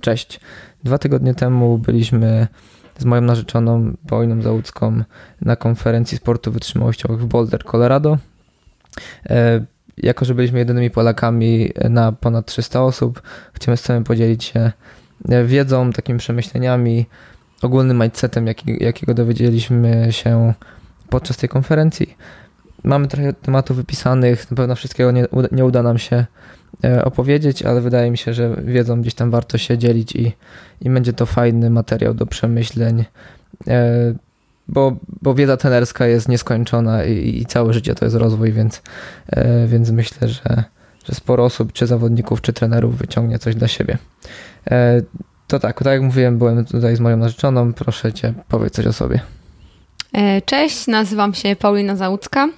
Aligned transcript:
Cześć. 0.00 0.40
Dwa 0.84 0.98
tygodnie 0.98 1.34
temu 1.34 1.78
byliśmy 1.78 2.46
z 2.98 3.04
moją 3.04 3.22
narzeczoną 3.22 3.96
Pauliną 4.08 4.42
Załucką 4.42 5.02
na 5.40 5.56
konferencji 5.56 6.18
sportów 6.18 6.54
wytrzymałościowych 6.54 7.20
w 7.20 7.26
Boulder, 7.26 7.64
Colorado. 7.64 8.18
E, 9.30 9.64
jako, 9.96 10.24
że 10.24 10.34
byliśmy 10.34 10.58
jedynymi 10.58 10.90
Polakami 10.90 11.70
na 11.90 12.12
ponad 12.12 12.46
300 12.46 12.82
osób, 12.82 13.22
chcemy 13.52 13.76
z 13.76 13.86
wami 13.86 14.04
podzielić 14.04 14.44
się 14.44 14.72
e, 15.28 15.44
wiedzą, 15.44 15.92
takimi 15.92 16.18
przemyśleniami, 16.18 17.06
ogólnym 17.62 18.00
mindsetem, 18.00 18.46
jaki, 18.46 18.84
jakiego 18.84 19.14
dowiedzieliśmy 19.14 20.06
się 20.10 20.54
podczas 21.10 21.36
tej 21.36 21.48
konferencji. 21.48 22.16
Mamy 22.84 23.08
trochę 23.08 23.32
tematów 23.32 23.76
wypisanych, 23.76 24.50
na 24.50 24.56
pewno 24.56 24.74
wszystkiego 24.74 25.10
nie, 25.10 25.26
nie 25.52 25.64
uda 25.64 25.82
nam 25.82 25.98
się 25.98 26.26
opowiedzieć, 27.04 27.62
ale 27.62 27.80
wydaje 27.80 28.10
mi 28.10 28.18
się, 28.18 28.34
że 28.34 28.56
wiedzą 28.64 29.00
gdzieś 29.00 29.14
tam 29.14 29.30
warto 29.30 29.58
się 29.58 29.78
dzielić 29.78 30.16
i, 30.16 30.32
i 30.80 30.90
będzie 30.90 31.12
to 31.12 31.26
fajny 31.26 31.70
materiał 31.70 32.14
do 32.14 32.26
przemyśleń, 32.26 33.04
e, 33.68 34.14
bo, 34.68 34.96
bo 35.22 35.34
wiedza 35.34 35.56
tenerska 35.56 36.06
jest 36.06 36.28
nieskończona 36.28 37.04
i, 37.04 37.38
i 37.38 37.46
całe 37.46 37.72
życie 37.72 37.94
to 37.94 38.04
jest 38.04 38.16
rozwój, 38.16 38.52
więc, 38.52 38.82
e, 39.28 39.66
więc 39.66 39.90
myślę, 39.90 40.28
że, 40.28 40.64
że 41.04 41.14
sporo 41.14 41.44
osób, 41.44 41.72
czy 41.72 41.86
zawodników, 41.86 42.40
czy 42.40 42.52
trenerów 42.52 42.98
wyciągnie 42.98 43.38
coś 43.38 43.54
dla 43.54 43.68
siebie. 43.68 43.98
To 45.46 45.58
tak, 45.58 45.78
tak 45.78 45.92
jak 45.92 46.02
mówiłem, 46.02 46.38
byłem 46.38 46.64
tutaj 46.64 46.96
z 46.96 47.00
moją 47.00 47.16
narzeczoną. 47.16 47.72
Proszę 47.72 48.12
cię, 48.12 48.34
powiedz 48.48 48.72
coś 48.72 48.86
o 48.86 48.92
sobie. 48.92 49.20
Cześć, 50.44 50.86
nazywam 50.86 51.34
się 51.34 51.56
Paulina 51.56 51.96
Załucka. 51.96 52.48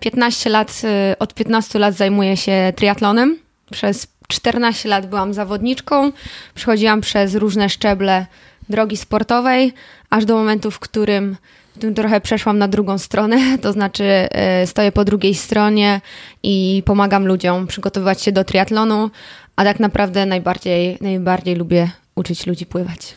15 0.00 0.50
lat, 0.50 0.82
od 1.18 1.34
15 1.34 1.78
lat 1.78 1.94
zajmuję 1.94 2.36
się 2.36 2.72
triatlonem. 2.76 3.38
Przez 3.70 4.06
14 4.28 4.88
lat 4.88 5.06
byłam 5.06 5.34
zawodniczką. 5.34 6.12
Przechodziłam 6.54 7.00
przez 7.00 7.34
różne 7.34 7.68
szczeble 7.68 8.26
drogi 8.68 8.96
sportowej, 8.96 9.72
aż 10.10 10.24
do 10.24 10.36
momentu, 10.36 10.70
w 10.70 10.78
którym, 10.78 11.36
w 11.76 11.94
trochę 11.94 12.20
przeszłam 12.20 12.58
na 12.58 12.68
drugą 12.68 12.98
stronę, 12.98 13.36
to 13.62 13.72
znaczy 13.72 14.28
stoję 14.66 14.92
po 14.92 15.04
drugiej 15.04 15.34
stronie 15.34 16.00
i 16.42 16.82
pomagam 16.86 17.26
ludziom 17.26 17.66
przygotowywać 17.66 18.22
się 18.22 18.32
do 18.32 18.44
triatlonu, 18.44 19.10
a 19.56 19.64
tak 19.64 19.80
naprawdę 19.80 20.26
najbardziej, 20.26 20.98
najbardziej 21.00 21.54
lubię 21.56 21.90
uczyć 22.14 22.46
ludzi 22.46 22.66
pływać. 22.66 23.14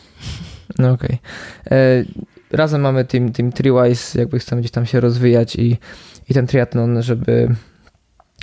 No 0.78 0.90
okej. 0.90 1.18
Okay. 1.66 2.04
Razem 2.52 2.80
mamy 2.80 3.04
team, 3.04 3.32
team 3.32 3.52
Triwise, 3.52 4.18
jakby 4.18 4.38
chcemy 4.38 4.60
gdzieś 4.60 4.70
tam 4.70 4.86
się 4.86 5.00
rozwijać 5.00 5.56
i, 5.56 5.76
i 6.28 6.34
ten 6.34 6.46
triatlon, 6.46 7.02
żeby 7.02 7.48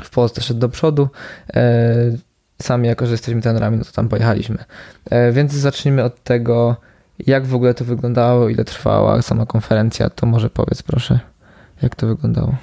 w 0.04 0.10
Polsce 0.10 0.42
szedł 0.42 0.60
do 0.60 0.70
przodu. 0.70 1.10
E, 1.54 1.94
sami, 2.62 2.88
jako 2.88 3.06
że 3.06 3.12
jesteśmy 3.12 3.42
trenerami, 3.42 3.78
no 3.78 3.84
to 3.84 3.92
tam 3.92 4.10
pojechaliśmy. 4.10 4.58
E, 5.10 5.32
więc 5.32 5.54
zacznijmy 5.54 6.04
od 6.04 6.24
tego, 6.24 6.76
jak 7.28 7.46
w 7.46 7.56
ogóle 7.56 7.74
to 7.74 7.86
wyglądało, 7.86 8.50
ile 8.50 8.66
trwała 8.66 9.22
sama 9.22 9.46
konferencja. 9.46 10.10
To 10.10 10.26
może 10.26 10.50
powiedz 10.50 10.84
proszę, 10.84 11.20
jak 11.82 11.96
to 11.96 12.08
wyglądało. 12.08 12.56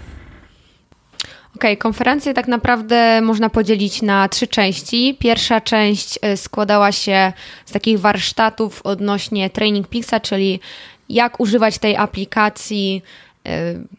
Okej, 1.57 1.73
okay, 1.73 1.77
konferencję 1.77 2.35
tak 2.35 2.49
naprawdę 2.49 3.21
można 3.21 3.51
podzielić 3.51 4.03
na 4.03 4.29
trzy 4.29 4.47
części. 4.47 5.17
Pierwsza 5.21 5.61
część 5.61 6.19
e, 6.23 6.37
składała 6.37 6.93
się 6.93 7.33
z 7.67 7.73
takich 7.73 8.01
warsztatów 8.01 8.83
odnośnie 8.85 9.51
Training 9.51 9.89
Pixa, 9.89 10.21
czyli 10.23 10.61
jak 11.09 11.41
używać 11.41 11.79
tej 11.79 11.97
aplikacji 11.97 13.03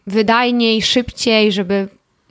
wydajniej, 0.06 0.82
szybciej, 0.82 1.52
żeby 1.52 1.88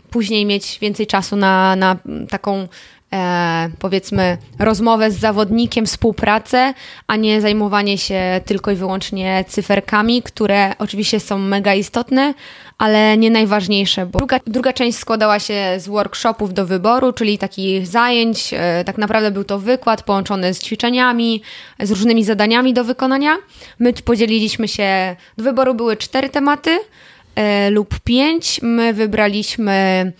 później 0.10 0.46
mieć 0.46 0.80
więcej 0.82 1.08
czasu 1.08 1.36
na, 1.36 1.76
na 1.76 1.96
taką 2.30 2.68
e, 3.14 3.70
powiedzmy 3.80 4.38
rozmowę 4.60 5.12
z 5.12 5.20
zawodnikiem, 5.20 5.86
współpracę, 5.86 6.74
a 7.08 7.16
nie 7.16 7.42
zajmowanie 7.42 7.98
się 7.98 8.42
tylko 8.46 8.72
i 8.72 8.76
wyłącznie 8.76 9.46
cyferkami, 9.48 10.22
które 10.22 10.74
oczywiście 10.80 11.20
są 11.20 11.38
mega 11.38 11.74
istotne, 11.74 12.34
ale 12.78 13.18
nie 13.18 13.30
najważniejsze, 13.32 14.06
bo 14.06 14.20
druga, 14.20 14.40
druga 14.48 14.74
część 14.74 14.98
składała 14.98 15.40
się 15.40 15.76
z 15.78 15.88
workshopów 15.88 16.54
do 16.54 16.66
wyboru, 16.66 17.14
czyli 17.14 17.38
takich 17.38 17.88
zajęć. 17.88 18.54
E, 18.54 18.84
tak 18.84 18.98
naprawdę 18.98 19.32
był 19.32 19.44
to 19.44 19.60
wykład 19.60 20.04
połączony 20.04 20.54
z 20.54 20.60
ćwiczeniami, 20.60 21.42
z 21.80 21.92
różnymi 21.92 22.24
zadaniami 22.24 22.74
do 22.74 22.84
wykonania. 22.84 23.38
My 23.80 23.94
podzieliliśmy 23.94 24.68
się, 24.68 25.16
do 25.38 25.44
wyboru 25.44 25.74
były 25.74 25.98
cztery 25.98 26.30
tematy 26.30 26.72
e, 26.72 26.82
lub 27.72 28.00
pięć. 28.00 28.60
My 28.64 28.94
wybraliśmy 28.94 30.12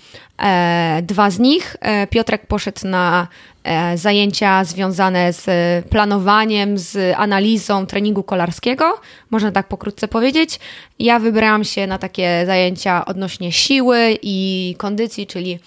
e, 0.44 1.02
dwa 1.04 1.30
z 1.30 1.40
nich. 1.40 1.76
E, 1.82 2.08
Piotrek 2.08 2.48
poszedł 2.48 2.88
na 2.88 3.28
e, 3.64 3.98
zajęcia 3.98 4.64
związane 4.64 5.34
z 5.34 5.46
planowaniem, 5.86 6.78
z 6.78 7.16
analizą 7.18 7.86
treningu 7.86 8.24
kolarskiego, 8.24 9.00
można 9.30 9.52
tak 9.52 9.68
pokrótce 9.68 10.08
powiedzieć. 10.08 10.60
Ja 11.00 11.20
wybrałam 11.20 11.64
się 11.64 11.88
na 11.88 11.98
takie 11.98 12.44
zajęcia 12.46 13.06
odnośnie 13.06 13.52
siły 13.52 14.18
i 14.22 14.76
kondycji, 14.78 15.28
czyli 15.28 15.60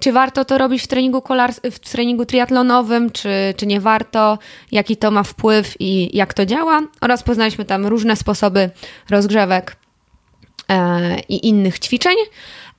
czy 0.00 0.12
warto 0.12 0.44
to 0.44 0.58
robić 0.58 0.82
w 0.82 0.86
treningu, 0.86 1.18
kolars- 1.18 1.70
w 1.70 1.78
treningu 1.78 2.26
triatlonowym, 2.26 3.10
czy, 3.10 3.54
czy 3.56 3.66
nie 3.66 3.80
warto, 3.80 4.38
jaki 4.72 4.96
to 4.96 5.10
ma 5.10 5.22
wpływ 5.22 5.76
i 5.80 6.16
jak 6.16 6.34
to 6.34 6.46
działa. 6.46 6.82
Oraz 7.00 7.22
poznaliśmy 7.22 7.64
tam 7.64 7.86
różne 7.86 8.16
sposoby 8.16 8.70
rozgrzewek 9.10 9.70
e, 9.70 9.83
i 11.28 11.48
innych 11.48 11.78
ćwiczeń. 11.78 12.16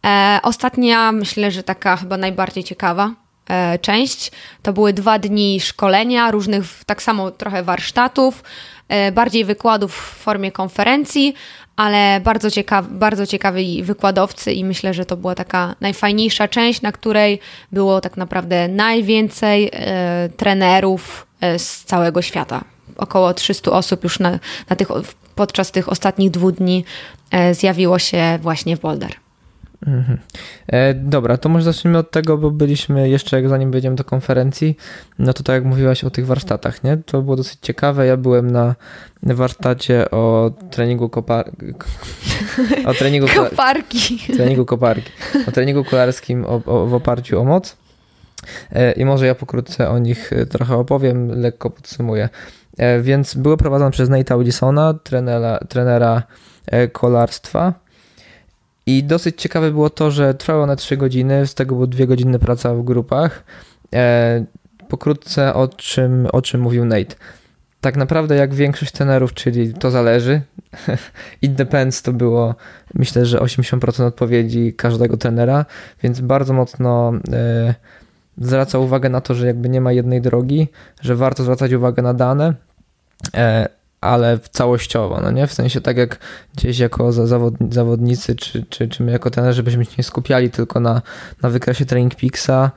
E, 0.06 0.40
ostatnia, 0.44 1.12
myślę, 1.12 1.52
że 1.52 1.64
taka 1.64 1.98
chyba 1.98 2.18
najbardziej 2.18 2.64
ciekawa 2.64 3.12
e, 3.50 3.80
część, 3.80 4.32
to 4.62 4.74
były 4.74 4.94
dwa 4.94 5.20
dni 5.20 5.60
szkolenia, 5.60 6.32
różnych 6.32 6.84
tak 6.86 7.02
samo 7.02 7.32
trochę 7.32 7.64
warsztatów, 7.64 8.44
e, 8.88 9.12
bardziej 9.12 9.46
wykładów 9.46 9.96
w 9.96 10.24
formie 10.24 10.52
konferencji, 10.52 11.34
ale 11.76 12.22
bardzo, 12.24 12.52
ciekaw, 12.52 12.88
bardzo 12.90 13.28
ciekawi 13.28 13.84
wykładowcy 13.84 14.54
i 14.54 14.66
myślę, 14.66 14.94
że 14.94 15.06
to 15.06 15.18
była 15.18 15.36
taka 15.36 15.76
najfajniejsza 15.82 16.48
część, 16.48 16.82
na 16.82 16.92
której 16.92 17.40
było 17.72 18.02
tak 18.02 18.18
naprawdę 18.18 18.68
najwięcej 18.68 19.70
e, 19.74 20.30
trenerów 20.38 21.28
e, 21.42 21.60
z 21.60 21.84
całego 21.84 22.22
świata. 22.22 22.64
Około 22.98 23.34
300 23.34 23.72
osób 23.72 24.04
już 24.04 24.20
na, 24.20 24.40
na 24.70 24.76
tych, 24.76 24.88
podczas 25.36 25.72
tych 25.72 25.90
ostatnich 25.90 26.32
dwóch 26.32 26.52
dni 26.52 26.86
e, 27.32 27.54
zjawiło 27.54 28.00
się 28.00 28.40
właśnie 28.42 28.78
w 28.78 28.80
Boulder. 28.80 29.12
Mhm. 29.88 30.18
E, 30.68 30.94
dobra, 30.94 31.38
to 31.38 31.50
może 31.50 31.66
zacznijmy 31.66 31.98
od 31.98 32.12
tego, 32.12 32.38
bo 32.38 32.52
byliśmy 32.52 33.10
jeszcze, 33.10 33.50
zanim 33.50 33.72
wejdziemy 33.72 33.96
do 33.96 34.04
konferencji, 34.04 34.78
no 35.20 35.34
to 35.34 35.44
tak 35.44 35.54
jak 35.54 35.66
mówiłaś 35.66 36.04
o 36.04 36.10
tych 36.10 36.26
warsztatach, 36.26 36.84
nie? 36.84 36.98
To 36.98 37.22
było 37.22 37.36
dosyć 37.36 37.58
ciekawe. 37.62 38.06
Ja 38.06 38.18
byłem 38.18 38.52
na 38.52 38.76
warsztacie 39.24 40.12
o 40.12 40.52
treningu 40.72 41.10
kopar... 41.10 41.52
o 42.86 42.94
treningu 42.94 43.28
koparki. 43.36 44.20
treningu 44.38 44.66
koparki. 44.66 45.12
O 45.48 45.52
treningu 45.52 45.84
kolarskim 45.84 46.46
o, 46.46 46.62
o, 46.66 46.86
w 46.86 46.94
oparciu 46.94 47.42
o 47.42 47.44
moc. 47.44 47.78
E, 48.72 48.92
I 48.92 49.06
może 49.06 49.26
ja 49.26 49.36
pokrótce 49.36 49.90
o 49.90 50.00
nich 50.00 50.32
trochę 50.50 50.76
opowiem, 50.76 51.42
lekko 51.42 51.70
podsumuję. 51.70 52.30
E, 52.78 53.02
więc 53.02 53.36
były 53.36 53.58
prowadzone 53.58 53.92
przez 53.92 54.10
Nate'a 54.10 54.40
Wilsona, 54.44 54.94
trenera, 54.94 55.60
trenera 55.70 56.24
kolarstwa 56.92 57.74
i 58.86 59.04
dosyć 59.04 59.42
ciekawe 59.42 59.72
było 59.72 59.90
to, 59.90 60.12
że 60.12 60.34
trwało 60.34 60.64
one 60.64 60.76
3 60.76 60.98
godziny, 60.98 61.48
z 61.48 61.54
tego 61.54 61.76
było 61.76 61.88
2 61.88 62.06
godziny 62.06 62.40
praca 62.40 62.76
w 62.76 62.84
grupach. 62.84 63.44
E, 63.96 64.46
pokrótce 64.90 65.54
o 65.54 65.68
czym, 65.68 66.28
o 66.34 66.42
czym 66.42 66.62
mówił 66.62 66.86
Nate. 66.86 67.16
Tak 67.82 67.98
naprawdę 67.98 68.36
jak 68.36 68.54
większość 68.54 68.92
tenerów, 68.92 69.34
czyli 69.34 69.74
to 69.74 69.92
zależy. 69.92 70.42
It 71.42 71.54
depends 71.54 72.02
to 72.02 72.14
było 72.14 72.56
myślę, 72.94 73.26
że 73.26 73.38
80% 73.38 74.04
odpowiedzi 74.04 74.74
każdego 74.74 75.18
tenera, 75.18 75.66
więc 76.04 76.22
bardzo 76.22 76.54
mocno 76.54 77.14
e, 77.34 77.76
zwraca 78.38 78.80
uwagę 78.80 79.10
na 79.10 79.22
to, 79.22 79.34
że 79.34 79.48
jakby 79.48 79.70
nie 79.70 79.82
ma 79.82 79.92
jednej 79.92 80.22
drogi, 80.22 80.68
że 81.02 81.16
warto 81.16 81.44
zwracać 81.44 81.74
uwagę 81.74 82.04
na 82.04 82.14
dane. 82.14 82.54
E, 83.34 83.70
ale 84.02 84.40
całościowo, 84.52 85.20
no 85.22 85.32
nie? 85.32 85.48
W 85.48 85.54
sensie 85.54 85.82
tak 85.82 85.98
jak 85.98 86.20
gdzieś 86.58 86.80
jako 86.80 87.12
zawodnicy, 87.72 88.36
czy, 88.36 88.66
czy, 88.70 88.88
czy 88.88 89.04
my 89.04 89.12
jako 89.12 89.30
trenerzy, 89.30 89.56
żebyśmy 89.56 89.86
się 89.86 89.92
nie 89.98 90.04
skupiali 90.04 90.50
tylko 90.50 90.80
na, 90.80 91.02
na 91.42 91.50
wykresie 91.50 91.86
Training 91.86 92.16
Pixa, 92.16 92.72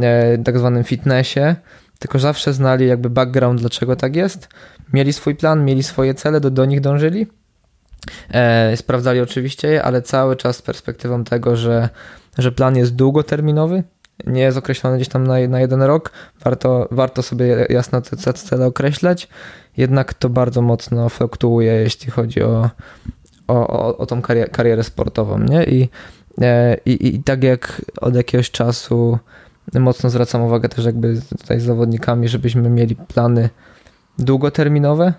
e, 0.00 0.38
tak 0.38 0.58
zwanym 0.58 0.84
fitnessie, 0.84 1.54
tylko 1.98 2.18
zawsze 2.18 2.52
znali 2.52 2.86
jakby 2.86 3.10
background, 3.10 3.60
dlaczego 3.60 3.96
tak 3.96 4.16
jest, 4.16 4.48
mieli 4.92 5.12
swój 5.12 5.34
plan, 5.34 5.64
mieli 5.64 5.82
swoje 5.82 6.14
cele, 6.14 6.40
do, 6.40 6.50
do 6.50 6.64
nich 6.64 6.80
dążyli, 6.80 7.26
e, 8.30 8.76
sprawdzali 8.76 9.20
oczywiście 9.20 9.68
je, 9.68 9.82
ale 9.82 10.02
cały 10.02 10.36
czas 10.36 10.56
z 10.56 10.62
perspektywą 10.62 11.24
tego, 11.24 11.56
że, 11.56 11.88
że 12.38 12.52
plan 12.52 12.76
jest 12.76 12.94
długoterminowy, 12.94 13.82
nie 14.26 14.42
jest 14.42 14.58
określony 14.58 14.96
gdzieś 14.96 15.08
tam 15.08 15.26
na, 15.26 15.34
na 15.48 15.60
jeden 15.60 15.82
rok, 15.82 16.12
warto, 16.44 16.88
warto 16.90 17.22
sobie 17.22 17.66
jasno 17.70 18.00
te 18.00 18.32
cele 18.32 18.66
określać 18.66 19.28
jednak 19.76 20.14
to 20.14 20.28
bardzo 20.28 20.62
mocno 20.62 21.08
fluktuuje, 21.08 21.72
jeśli 21.72 22.10
chodzi 22.10 22.42
o, 22.42 22.70
o, 23.48 23.68
o, 23.68 23.98
o 23.98 24.06
tą 24.06 24.22
karierę, 24.22 24.48
karierę 24.48 24.84
sportową, 24.84 25.38
nie? 25.38 25.64
I, 25.64 25.88
e, 26.40 26.76
i, 26.86 27.14
I 27.14 27.22
tak 27.22 27.44
jak 27.44 27.82
od 28.00 28.14
jakiegoś 28.14 28.50
czasu 28.50 29.18
mocno 29.74 30.10
zwracam 30.10 30.42
uwagę 30.42 30.68
też 30.68 30.84
jakby 30.84 31.20
tutaj 31.38 31.60
z 31.60 31.64
zawodnikami, 31.64 32.28
żebyśmy 32.28 32.70
mieli 32.70 32.96
plany 32.96 33.50
długoterminowe, 34.18 35.12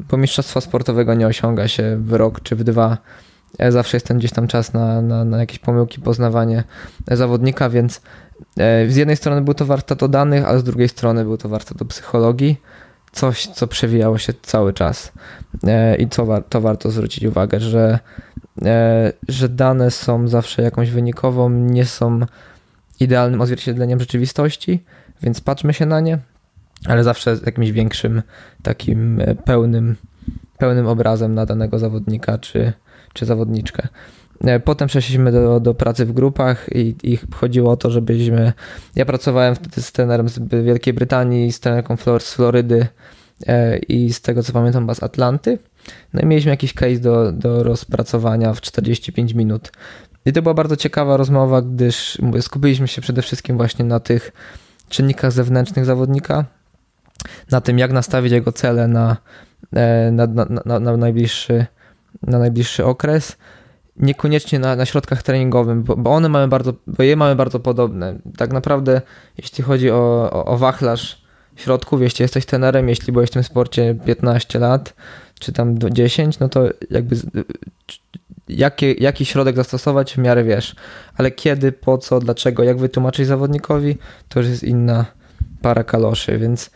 bo 0.00 0.16
mistrzostwa 0.16 0.60
sportowego 0.60 1.14
nie 1.14 1.26
osiąga 1.26 1.68
się 1.68 1.96
w 2.00 2.12
rok 2.12 2.40
czy 2.40 2.56
w 2.56 2.64
dwa. 2.64 2.98
E, 3.58 3.72
zawsze 3.72 3.96
jest 3.96 4.06
ten 4.06 4.18
gdzieś 4.18 4.30
tam 4.30 4.46
czas 4.46 4.72
na, 4.72 5.02
na, 5.02 5.24
na 5.24 5.38
jakieś 5.38 5.58
pomyłki, 5.58 6.00
poznawanie 6.00 6.64
zawodnika, 7.10 7.70
więc 7.70 8.00
e, 8.58 8.90
z 8.90 8.96
jednej 8.96 9.16
strony 9.16 9.42
był 9.42 9.54
to 9.54 9.66
warto 9.66 10.08
danych, 10.08 10.44
ale 10.44 10.58
z 10.58 10.64
drugiej 10.64 10.88
strony 10.88 11.24
był 11.24 11.36
to 11.36 11.48
warto 11.48 11.74
do 11.74 11.84
psychologii. 11.84 12.60
Coś, 13.12 13.46
co 13.46 13.66
przewijało 13.66 14.18
się 14.18 14.32
cały 14.42 14.72
czas. 14.72 15.12
E, 15.66 15.96
I 15.96 16.08
co 16.08 16.42
to 16.48 16.60
warto 16.60 16.90
zwrócić 16.90 17.24
uwagę, 17.24 17.60
że, 17.60 17.98
że 19.28 19.48
dane 19.48 19.90
są 19.90 20.28
zawsze 20.28 20.62
jakąś 20.62 20.90
wynikową, 20.90 21.50
nie 21.50 21.84
są 21.84 22.20
idealnym 23.00 23.40
odzwierciedleniem 23.40 24.00
rzeczywistości, 24.00 24.84
więc 25.22 25.40
patrzmy 25.40 25.74
się 25.74 25.86
na 25.86 26.00
nie, 26.00 26.18
ale 26.86 27.04
zawsze 27.04 27.36
z 27.36 27.46
jakimś 27.46 27.70
większym, 27.70 28.22
takim 28.62 29.20
e, 29.20 29.34
pełnym, 29.34 29.96
pełnym 30.58 30.86
obrazem 30.86 31.34
na 31.34 31.46
danego 31.46 31.78
zawodnika 31.78 32.38
czy, 32.38 32.72
czy 33.12 33.26
zawodniczkę. 33.26 33.88
E, 34.44 34.60
potem 34.60 34.88
przeszliśmy 34.88 35.32
do, 35.32 35.60
do 35.60 35.74
pracy 35.74 36.06
w 36.06 36.12
grupach 36.12 36.66
i, 36.74 36.94
i 37.02 37.18
chodziło 37.34 37.70
o 37.70 37.76
to, 37.76 37.90
żebyśmy. 37.90 38.52
Ja 38.96 39.04
pracowałem 39.04 39.54
wtedy 39.54 39.82
z 39.82 39.92
trenerem 39.92 40.28
z 40.28 40.38
Wielkiej 40.64 40.94
Brytanii, 40.94 41.52
z 41.52 41.60
trenerką 41.60 41.96
z 41.96 42.34
Florydy 42.34 42.86
e, 43.46 43.78
i 43.78 44.12
z 44.12 44.20
tego 44.20 44.42
co 44.42 44.52
pamiętam, 44.52 44.94
z 44.94 45.02
Atlanty. 45.02 45.58
No 46.12 46.20
i 46.20 46.26
mieliśmy 46.26 46.50
jakiś 46.50 46.74
case 46.74 46.98
do, 47.00 47.32
do 47.32 47.62
rozpracowania 47.62 48.54
w 48.54 48.60
45 48.60 49.34
minut. 49.34 49.72
I 50.26 50.32
to 50.32 50.42
była 50.42 50.54
bardzo 50.54 50.76
ciekawa 50.76 51.16
rozmowa, 51.16 51.62
gdyż 51.62 52.18
mówię, 52.18 52.42
skupiliśmy 52.42 52.88
się 52.88 53.02
przede 53.02 53.22
wszystkim 53.22 53.56
właśnie 53.56 53.84
na 53.84 54.00
tych 54.00 54.32
czynnikach 54.88 55.32
zewnętrznych 55.32 55.84
zawodnika, 55.84 56.44
na 57.50 57.60
tym, 57.60 57.78
jak 57.78 57.92
nastawić 57.92 58.32
jego 58.32 58.52
cele 58.52 58.88
na, 58.88 59.16
e, 59.76 60.10
na, 60.12 60.26
na, 60.26 60.46
na, 60.64 60.80
na 60.80 60.96
najbliższy, 60.96 61.66
na 62.22 62.38
najbliższy 62.38 62.84
okres. 62.84 63.36
Niekoniecznie 63.96 64.58
na, 64.58 64.76
na 64.76 64.86
środkach 64.86 65.22
treningowym, 65.22 65.82
bo, 65.82 65.96
bo 65.96 66.10
one 66.10 66.28
mamy 66.28 66.48
bardzo, 66.48 66.72
bo 66.86 67.02
je 67.02 67.16
mamy 67.16 67.36
bardzo 67.36 67.60
podobne. 67.60 68.18
Tak 68.36 68.52
naprawdę, 68.52 69.02
jeśli 69.38 69.64
chodzi 69.64 69.90
o, 69.90 70.30
o, 70.32 70.44
o 70.44 70.58
wachlarz 70.58 71.22
środków, 71.56 72.02
jeśli 72.02 72.22
jesteś 72.22 72.46
tenerem, 72.46 72.88
jeśli 72.88 73.12
byłeś 73.12 73.30
w 73.30 73.32
tym 73.32 73.42
sporcie 73.42 73.94
15 74.06 74.58
lat, 74.58 74.94
czy 75.40 75.52
tam 75.52 75.78
10, 75.78 76.38
no 76.38 76.48
to 76.48 76.68
jakby 76.90 77.16
jaki, 78.48 79.02
jaki 79.02 79.24
środek 79.24 79.56
zastosować 79.56 80.14
w 80.14 80.18
miarę 80.18 80.44
wiesz, 80.44 80.76
ale 81.16 81.30
kiedy, 81.30 81.72
po 81.72 81.98
co, 81.98 82.20
dlaczego, 82.20 82.62
jak 82.62 82.78
wytłumaczyć 82.78 83.26
zawodnikowi, 83.26 83.98
to 84.28 84.40
już 84.40 84.48
jest 84.48 84.62
inna 84.62 85.06
para 85.62 85.84
kaloszy, 85.84 86.38
więc 86.38 86.70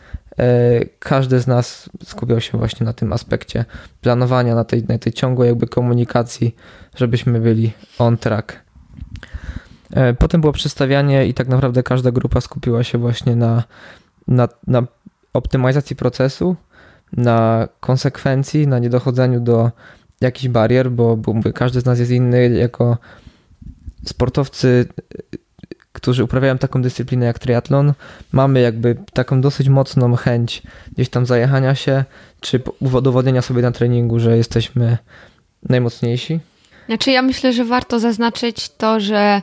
każdy 0.99 1.39
z 1.39 1.47
nas 1.47 1.89
skupiał 2.03 2.41
się 2.41 2.57
właśnie 2.57 2.85
na 2.85 2.93
tym 2.93 3.13
aspekcie 3.13 3.65
planowania, 4.01 4.55
na 4.55 4.63
tej, 4.63 4.83
na 4.83 4.97
tej 4.97 5.13
ciągłej 5.13 5.47
jakby 5.49 5.67
komunikacji, 5.67 6.55
żebyśmy 6.95 7.39
byli 7.39 7.71
on 7.99 8.17
track. 8.17 8.59
E, 9.91 10.13
potem 10.13 10.41
było 10.41 10.53
przedstawianie 10.53 11.27
i 11.27 11.33
tak 11.33 11.47
naprawdę 11.47 11.83
każda 11.83 12.11
grupa 12.11 12.41
skupiła 12.41 12.83
się 12.83 12.97
właśnie 12.97 13.35
na, 13.35 13.63
na, 14.27 14.47
na 14.67 14.83
optymalizacji 15.33 15.95
procesu, 15.95 16.55
na 17.13 17.67
konsekwencji, 17.79 18.67
na 18.67 18.79
niedochodzeniu 18.79 19.39
do 19.39 19.71
jakichś 20.21 20.47
barier, 20.47 20.91
bo, 20.91 21.17
bo 21.17 21.33
każdy 21.53 21.81
z 21.81 21.85
nas 21.85 21.99
jest 21.99 22.11
inny 22.11 22.49
jako 22.49 22.97
sportowcy, 24.05 24.85
którzy 25.97 26.23
uprawiają 26.23 26.57
taką 26.57 26.81
dyscyplinę 26.81 27.25
jak 27.25 27.39
triatlon, 27.39 27.93
mamy 28.31 28.61
jakby 28.61 28.97
taką 29.13 29.41
dosyć 29.41 29.69
mocną 29.69 30.15
chęć 30.15 30.61
gdzieś 30.93 31.09
tam 31.09 31.25
zajechania 31.25 31.75
się, 31.75 32.03
czy 32.41 32.61
udowodnienia 32.79 33.41
sobie 33.41 33.61
na 33.61 33.71
treningu, 33.71 34.19
że 34.19 34.37
jesteśmy 34.37 34.97
najmocniejsi. 35.69 36.39
Znaczy 36.87 37.11
ja 37.11 37.21
myślę, 37.21 37.53
że 37.53 37.65
warto 37.65 37.99
zaznaczyć 37.99 38.69
to, 38.69 38.99
że 38.99 39.41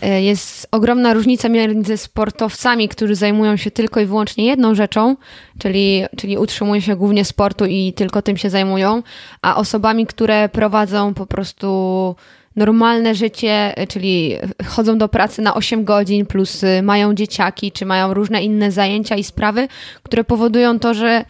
E, 0.00 0.22
jest 0.22 0.68
ogromna 0.70 1.14
różnica 1.14 1.48
między 1.48 1.96
sportowcami, 1.96 2.88
którzy 2.88 3.14
zajmują 3.14 3.56
się 3.56 3.70
tylko 3.70 4.00
i 4.00 4.06
wyłącznie 4.06 4.46
jedną 4.46 4.74
rzeczą, 4.74 5.16
czyli, 5.58 6.04
czyli 6.16 6.38
utrzymują 6.38 6.80
się 6.80 6.96
głównie 6.96 7.24
sportu 7.24 7.64
i 7.66 7.92
tylko 7.92 8.22
tym 8.22 8.36
się 8.36 8.50
zajmują, 8.50 9.02
a 9.42 9.56
osobami, 9.56 10.06
które 10.06 10.48
prowadzą 10.48 11.14
po 11.14 11.26
prostu 11.26 12.16
normalne 12.56 13.14
życie, 13.14 13.78
e, 13.78 13.86
czyli 13.86 14.36
chodzą 14.66 14.98
do 14.98 15.08
pracy 15.08 15.42
na 15.42 15.54
8 15.54 15.84
godzin, 15.84 16.26
plus 16.26 16.62
y, 16.62 16.82
mają 16.82 17.14
dzieciaki, 17.14 17.72
czy 17.72 17.86
mają 17.86 18.14
różne 18.14 18.42
inne 18.42 18.72
zajęcia 18.72 19.16
i 19.16 19.24
sprawy, 19.24 19.68
które 20.02 20.24
powodują 20.24 20.78
to, 20.78 20.94
że 20.94 21.24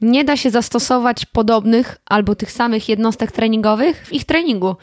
nie 0.00 0.24
da 0.24 0.36
się 0.36 0.50
zastosować 0.50 1.26
podobnych 1.26 1.98
albo 2.06 2.34
tych 2.34 2.52
samych 2.52 2.88
jednostek 2.88 3.32
treningowych 3.32 4.06
w 4.06 4.12
ich 4.12 4.24
treningu. 4.24 4.76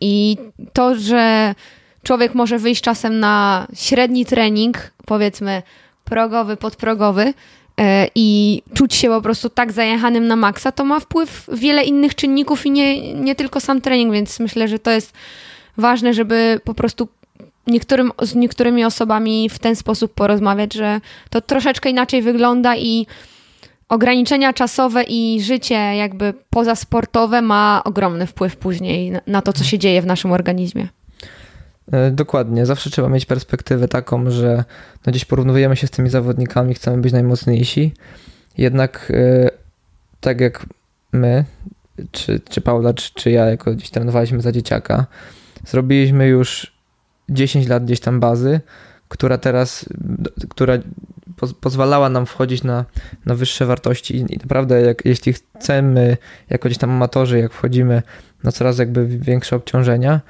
I 0.00 0.36
to, 0.72 0.94
że 0.94 1.54
człowiek 2.02 2.34
może 2.34 2.58
wyjść 2.58 2.82
czasem 2.82 3.20
na 3.20 3.66
średni 3.74 4.26
trening, 4.26 4.92
powiedzmy 5.06 5.62
progowy, 6.04 6.56
podprogowy 6.56 7.34
i 8.14 8.62
czuć 8.74 8.94
się 8.94 9.08
po 9.08 9.22
prostu 9.22 9.48
tak 9.48 9.72
zajechanym 9.72 10.26
na 10.26 10.36
maksa, 10.36 10.72
to 10.72 10.84
ma 10.84 11.00
wpływ 11.00 11.48
wiele 11.52 11.84
innych 11.84 12.14
czynników 12.14 12.66
i 12.66 12.70
nie, 12.70 13.14
nie 13.14 13.34
tylko 13.34 13.60
sam 13.60 13.80
trening, 13.80 14.12
więc 14.12 14.40
myślę, 14.40 14.68
że 14.68 14.78
to 14.78 14.90
jest 14.90 15.12
ważne, 15.76 16.14
żeby 16.14 16.60
po 16.64 16.74
prostu 16.74 17.08
niektórym, 17.66 18.12
z 18.22 18.34
niektórymi 18.34 18.84
osobami 18.84 19.48
w 19.48 19.58
ten 19.58 19.76
sposób 19.76 20.14
porozmawiać, 20.14 20.74
że 20.74 21.00
to 21.30 21.40
troszeczkę 21.40 21.90
inaczej 21.90 22.22
wygląda 22.22 22.76
i 22.76 23.06
ograniczenia 23.88 24.52
czasowe 24.52 25.02
i 25.02 25.40
życie 25.42 25.74
jakby 25.74 26.34
pozasportowe 26.50 27.42
ma 27.42 27.82
ogromny 27.84 28.26
wpływ 28.26 28.56
później 28.56 29.12
na 29.26 29.42
to, 29.42 29.52
co 29.52 29.64
się 29.64 29.78
dzieje 29.78 30.02
w 30.02 30.06
naszym 30.06 30.32
organizmie. 30.32 30.88
E, 31.92 32.10
dokładnie, 32.10 32.66
zawsze 32.66 32.90
trzeba 32.90 33.08
mieć 33.08 33.26
perspektywę 33.26 33.88
taką, 33.88 34.30
że 34.30 34.64
no 35.06 35.10
gdzieś 35.10 35.24
porównujemy 35.24 35.76
się 35.76 35.86
z 35.86 35.90
tymi 35.90 36.10
zawodnikami, 36.10 36.74
chcemy 36.74 36.98
być 36.98 37.12
najmocniejsi. 37.12 37.94
Jednak 38.58 39.12
e, 39.14 39.50
tak 40.20 40.40
jak 40.40 40.66
my, 41.12 41.44
czy, 42.10 42.40
czy 42.40 42.60
Paula, 42.60 42.94
czy, 42.94 43.14
czy 43.14 43.30
ja, 43.30 43.46
jako 43.46 43.72
gdzieś 43.74 43.90
trenowaliśmy 43.90 44.40
za 44.40 44.52
dzieciaka, 44.52 45.06
zrobiliśmy 45.66 46.26
już 46.26 46.74
10 47.28 47.68
lat 47.68 47.84
gdzieś 47.84 48.00
tam 48.00 48.20
bazy, 48.20 48.60
która 49.08 49.38
teraz, 49.38 49.88
która 50.48 50.78
pozwalała 51.60 52.08
nam 52.08 52.26
wchodzić 52.26 52.62
na, 52.62 52.84
na 53.26 53.34
wyższe 53.34 53.66
wartości 53.66 54.16
i 54.16 54.38
naprawdę 54.42 54.80
jak, 54.80 55.04
jeśli 55.04 55.32
chcemy, 55.32 56.16
jako 56.50 56.68
gdzieś 56.68 56.78
tam 56.78 56.90
amatorzy, 56.90 57.38
jak 57.38 57.52
wchodzimy 57.52 58.02
na 58.44 58.52
coraz 58.52 58.78
jakby 58.78 59.06
większe 59.06 59.56
obciążenia, 59.56 60.20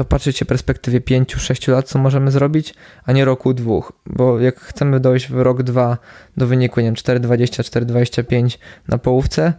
to 0.00 0.04
patrzeć 0.04 0.36
się 0.36 0.44
w 0.44 0.48
perspektywie 0.48 1.00
5-6 1.00 1.72
lat, 1.72 1.88
co 1.88 1.98
możemy 1.98 2.30
zrobić, 2.30 2.74
a 3.06 3.12
nie 3.12 3.24
roku, 3.24 3.54
dwóch. 3.54 3.92
Bo 4.06 4.40
jak 4.40 4.60
chcemy 4.60 5.00
dojść 5.00 5.28
w 5.28 5.40
rok, 5.40 5.62
dwa 5.62 5.98
do 6.36 6.46
wyniku, 6.46 6.80
nie 6.80 6.86
wiem, 6.86 6.94
4,20, 6.94 7.84
4,25 7.84 8.58
na 8.88 8.98
połówce, 8.98 9.52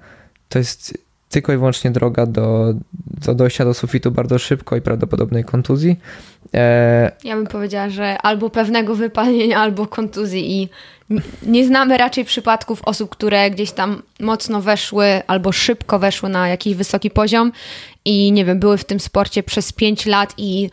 to 0.49 0.59
jest 0.59 0.97
tylko 1.29 1.53
i 1.53 1.57
wyłącznie 1.57 1.91
droga 1.91 2.25
do, 2.25 2.73
do 3.25 3.35
dojścia 3.35 3.65
do 3.65 3.73
sufitu 3.73 4.11
bardzo 4.11 4.39
szybko 4.39 4.75
i 4.75 4.81
prawdopodobnej 4.81 5.43
kontuzji. 5.43 5.99
E... 6.53 7.11
Ja 7.23 7.35
bym 7.35 7.47
powiedziała, 7.47 7.89
że 7.89 8.17
albo 8.17 8.49
pewnego 8.49 8.95
wypalenia, 8.95 9.59
albo 9.59 9.87
kontuzji 9.87 10.61
i 10.61 10.69
nie 11.43 11.65
znamy 11.65 11.97
raczej 11.97 12.25
przypadków 12.25 12.81
osób, 12.83 13.09
które 13.09 13.51
gdzieś 13.51 13.71
tam 13.71 14.01
mocno 14.19 14.61
weszły 14.61 15.05
albo 15.27 15.51
szybko 15.51 15.99
weszły 15.99 16.29
na 16.29 16.47
jakiś 16.47 16.75
wysoki 16.75 17.09
poziom 17.09 17.51
i 18.05 18.31
nie 18.31 18.45
wiem, 18.45 18.59
były 18.59 18.77
w 18.77 18.85
tym 18.85 18.99
sporcie 18.99 19.43
przez 19.43 19.73
5 19.73 20.05
lat 20.05 20.33
i 20.37 20.69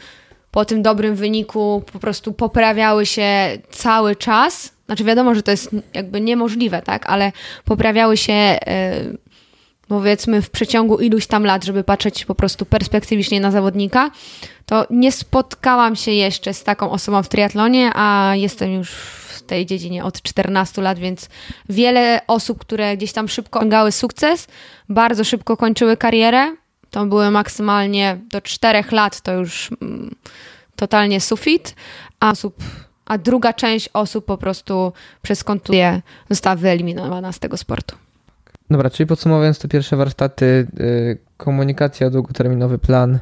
po 0.51 0.65
tym 0.65 0.83
dobrym 0.83 1.15
wyniku 1.15 1.83
po 1.93 1.99
prostu 1.99 2.33
poprawiały 2.33 3.07
się 3.07 3.59
cały 3.71 4.17
czas. 4.17 4.73
Znaczy 4.87 5.05
wiadomo, 5.05 5.35
że 5.35 5.43
to 5.43 5.51
jest 5.51 5.71
jakby 5.95 6.21
niemożliwe, 6.21 6.83
tak, 6.83 7.07
ale 7.07 7.33
poprawiały 7.65 8.17
się 8.17 8.33
yy, 8.33 9.19
powiedzmy 9.89 10.43
w 10.43 10.51
przeciągu 10.51 10.99
iluś 10.99 11.27
tam 11.27 11.45
lat, 11.45 11.65
żeby 11.65 11.85
patrzeć 11.85 12.25
po 12.25 12.35
prostu 12.35 12.67
perspektywicznie 12.67 13.41
na 13.41 13.51
zawodnika, 13.51 14.11
to 14.67 14.87
nie 14.91 15.13
spotkałam 15.13 15.97
się 15.97 16.11
jeszcze 16.11 16.55
z 16.55 16.65
taką 16.65 16.91
osobą 16.91 17.23
w 17.23 17.29
triatlonie, 17.29 17.91
a 17.95 18.33
jestem 18.35 18.73
już 18.73 18.91
w 18.91 19.43
tej 19.43 19.67
dziedzinie 19.67 20.05
od 20.05 20.23
14 20.23 20.83
lat, 20.83 20.99
więc 20.99 21.29
wiele 21.69 22.21
osób, 22.27 22.59
które 22.59 22.97
gdzieś 22.97 23.13
tam 23.13 23.29
szybko 23.29 23.59
osiągały 23.59 23.93
sukces, 23.93 24.47
bardzo 24.89 25.25
szybko 25.25 25.57
kończyły 25.57 25.97
karierę, 25.97 26.57
to 26.91 27.07
były 27.07 27.31
maksymalnie 27.31 28.19
do 28.31 28.41
4 28.41 28.85
lat, 28.93 29.21
to 29.21 29.33
już 29.33 29.71
mm, 29.83 30.15
totalnie 30.77 31.21
sufit, 31.21 31.75
a 32.21 32.31
osób 32.31 32.63
a 33.09 33.19
druga 33.19 33.53
część 33.53 33.89
osób 33.93 34.25
po 34.25 34.39
prostu 34.39 34.93
przez 35.23 35.45
kontuzję 35.45 36.03
została 36.31 36.57
wyeliminowana 36.57 37.33
z 37.33 37.39
tego 37.39 37.57
sportu. 37.57 37.97
Dobra, 38.71 38.91
czyli 38.91 39.07
podsumowując 39.07 39.59
te 39.59 39.69
pierwsze 39.69 39.97
warsztaty, 39.97 40.67
y, 40.81 41.19
komunikacja, 41.37 42.11
długoterminowy 42.11 42.79
plan, 42.79 43.19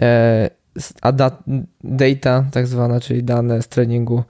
e, 0.00 0.50
a 1.02 1.12
data 1.84 2.44
tak 2.52 2.66
zwana, 2.66 3.00
czyli 3.00 3.24
dane 3.24 3.62
z 3.62 3.68
treningu, 3.68 4.22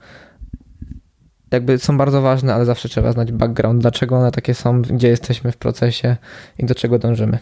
jakby 1.51 1.79
są 1.79 1.97
bardzo 1.97 2.21
ważne, 2.21 2.53
ale 2.53 2.65
zawsze 2.65 2.89
trzeba 2.89 3.11
znać 3.11 3.31
background, 3.31 3.81
dlaczego 3.81 4.17
one 4.17 4.31
takie 4.31 4.53
są, 4.53 4.81
gdzie 4.81 5.07
jesteśmy 5.07 5.51
w 5.51 5.57
procesie 5.57 6.17
i 6.59 6.65
do 6.65 6.75
czego 6.75 6.99
dążymy. 6.99 7.39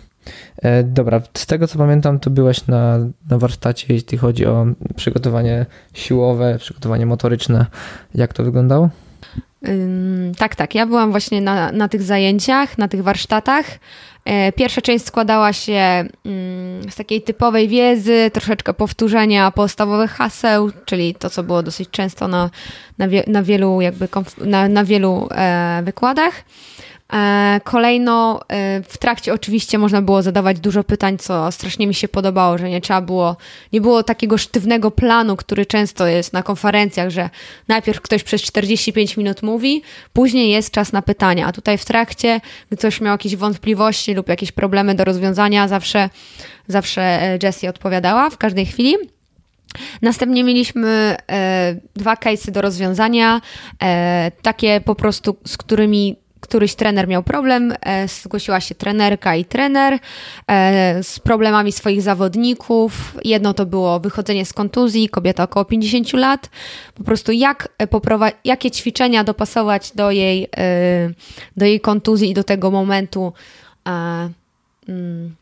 E, 0.57 0.83
dobra, 0.83 1.21
z 1.33 1.45
tego 1.45 1.67
co 1.67 1.77
pamiętam, 1.77 2.19
to 2.19 2.29
byłeś 2.29 2.67
na, 2.67 2.97
na 3.29 3.37
warsztacie, 3.37 3.93
jeśli 3.93 4.17
chodzi 4.17 4.45
o 4.45 4.65
przygotowanie 4.95 5.65
siłowe, 5.93 6.57
przygotowanie 6.59 7.05
motoryczne. 7.05 7.65
Jak 8.15 8.33
to 8.33 8.43
wyglądało? 8.43 8.89
tak, 10.37 10.55
tak. 10.55 10.75
Ja 10.75 10.85
byłam 10.85 11.11
właśnie 11.11 11.41
na, 11.41 11.71
na 11.71 11.87
tych 11.87 12.01
zajęciach, 12.01 12.77
na 12.77 12.87
tych 12.87 13.03
warsztatach. 13.03 13.65
E, 14.25 14.51
pierwsza 14.51 14.81
część 14.81 15.05
składała 15.05 15.53
się 15.53 16.05
z 16.89 16.95
takiej 16.95 17.21
typowej 17.21 17.67
wiedzy, 17.67 18.31
troszeczkę 18.33 18.73
powtórzenia 18.73 19.51
podstawowych 19.51 20.11
haseł, 20.11 20.71
czyli 20.85 21.15
to, 21.15 21.29
co 21.29 21.43
było 21.43 21.63
dosyć 21.63 21.89
często 21.89 22.27
na, 22.27 22.49
na, 22.97 23.07
wie, 23.07 23.23
na 23.27 23.43
wielu, 23.43 23.81
jakby 23.81 24.07
na, 24.45 24.69
na 24.69 24.85
wielu 24.85 25.27
e, 25.31 25.81
wykładach. 25.85 26.33
E, 27.13 27.61
kolejno 27.63 28.39
e, 28.47 28.81
w 28.83 28.97
trakcie 28.97 29.33
oczywiście 29.33 29.77
można 29.77 30.01
było 30.01 30.21
zadawać 30.21 30.59
dużo 30.59 30.83
pytań, 30.83 31.17
co 31.17 31.51
strasznie 31.51 31.87
mi 31.87 31.93
się 31.93 32.07
podobało, 32.07 32.57
że 32.57 32.69
nie 32.69 32.81
trzeba 32.81 33.01
było, 33.01 33.37
nie 33.73 33.81
było 33.81 34.03
takiego 34.03 34.37
sztywnego 34.37 34.91
planu, 34.91 35.35
który 35.35 35.65
często 35.65 36.07
jest 36.07 36.33
na 36.33 36.43
konferencjach, 36.43 37.09
że 37.09 37.29
najpierw 37.67 38.01
ktoś 38.01 38.23
przez 38.23 38.41
45 38.41 39.17
minut 39.17 39.43
mówi, 39.43 39.81
później 40.13 40.49
jest 40.49 40.71
czas 40.71 40.91
na 40.93 41.01
pytania, 41.01 41.47
a 41.47 41.51
tutaj 41.51 41.77
w 41.77 41.85
trakcie, 41.85 42.41
gdy 42.67 42.77
ktoś 42.77 43.01
miał 43.01 43.13
jakieś 43.13 43.35
wątpliwości 43.35 44.13
lub 44.13 44.29
jakieś 44.29 44.51
problemy 44.51 44.95
do 44.95 45.03
rozwiązania, 45.03 45.67
zawsze, 45.67 46.09
zawsze 46.67 47.01
e, 47.01 47.39
Jessie 47.43 47.67
odpowiadała 47.67 48.29
w 48.29 48.37
każdej 48.37 48.65
chwili. 48.65 48.95
Następnie 50.01 50.43
mieliśmy 50.43 51.15
e, 51.31 51.75
dwa 51.95 52.15
case'y 52.15 52.51
do 52.51 52.61
rozwiązania, 52.61 53.41
e, 53.83 54.31
takie 54.41 54.81
po 54.81 54.95
prostu, 54.95 55.37
z 55.45 55.57
którymi 55.57 56.15
któryś 56.41 56.75
trener 56.75 57.07
miał 57.07 57.23
problem, 57.23 57.73
e, 57.81 58.07
zgłosiła 58.07 58.59
się 58.59 58.75
trenerka 58.75 59.35
i 59.35 59.45
trener 59.45 59.99
e, 60.47 61.03
z 61.03 61.19
problemami 61.19 61.71
swoich 61.71 62.01
zawodników. 62.01 63.17
Jedno 63.23 63.53
to 63.53 63.65
było 63.65 63.99
wychodzenie 63.99 64.45
z 64.45 64.53
kontuzji, 64.53 65.09
kobieta 65.09 65.43
około 65.43 65.65
50 65.65 66.13
lat. 66.13 66.49
Po 66.95 67.03
prostu 67.03 67.31
jak 67.31 67.69
poprowa- 67.79 68.31
jakie 68.45 68.71
ćwiczenia 68.71 69.23
dopasować 69.23 69.91
do 69.95 70.11
jej, 70.11 70.47
e, 70.57 71.09
do 71.57 71.65
jej 71.65 71.79
kontuzji 71.79 72.29
i 72.29 72.33
do 72.33 72.43
tego 72.43 72.71
momentu 72.71 73.33
mm, 74.87 75.35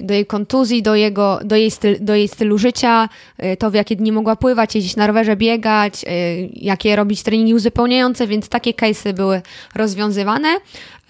do 0.00 0.14
jej 0.14 0.26
kontuzji, 0.26 0.82
do, 0.82 0.94
jego, 0.94 1.40
do, 1.44 1.56
jej 1.56 1.70
styl, 1.70 1.96
do 2.00 2.14
jej 2.14 2.28
stylu 2.28 2.58
życia, 2.58 3.08
y, 3.44 3.56
to 3.56 3.70
w 3.70 3.74
jakie 3.74 3.96
dni 3.96 4.12
mogła 4.12 4.36
pływać, 4.36 4.74
jeździć 4.74 4.96
na 4.96 5.06
rowerze, 5.06 5.36
biegać, 5.36 6.04
y, 6.04 6.06
jakie 6.52 6.96
robić 6.96 7.22
treningi 7.22 7.54
uzupełniające, 7.54 8.26
więc 8.26 8.48
takie 8.48 8.72
case'y 8.72 9.12
były 9.12 9.42
rozwiązywane 9.74 10.48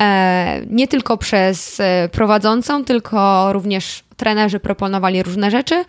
e, 0.01 0.61
nie 0.71 0.89
tylko 0.89 1.17
przez 1.17 1.81
e, 1.81 2.09
prowadzącą, 2.13 2.85
tylko 2.85 3.53
również 3.53 4.05
trenerzy 4.17 4.61
proponowali 4.61 5.23
różne 5.23 5.51
rzeczy. 5.51 5.85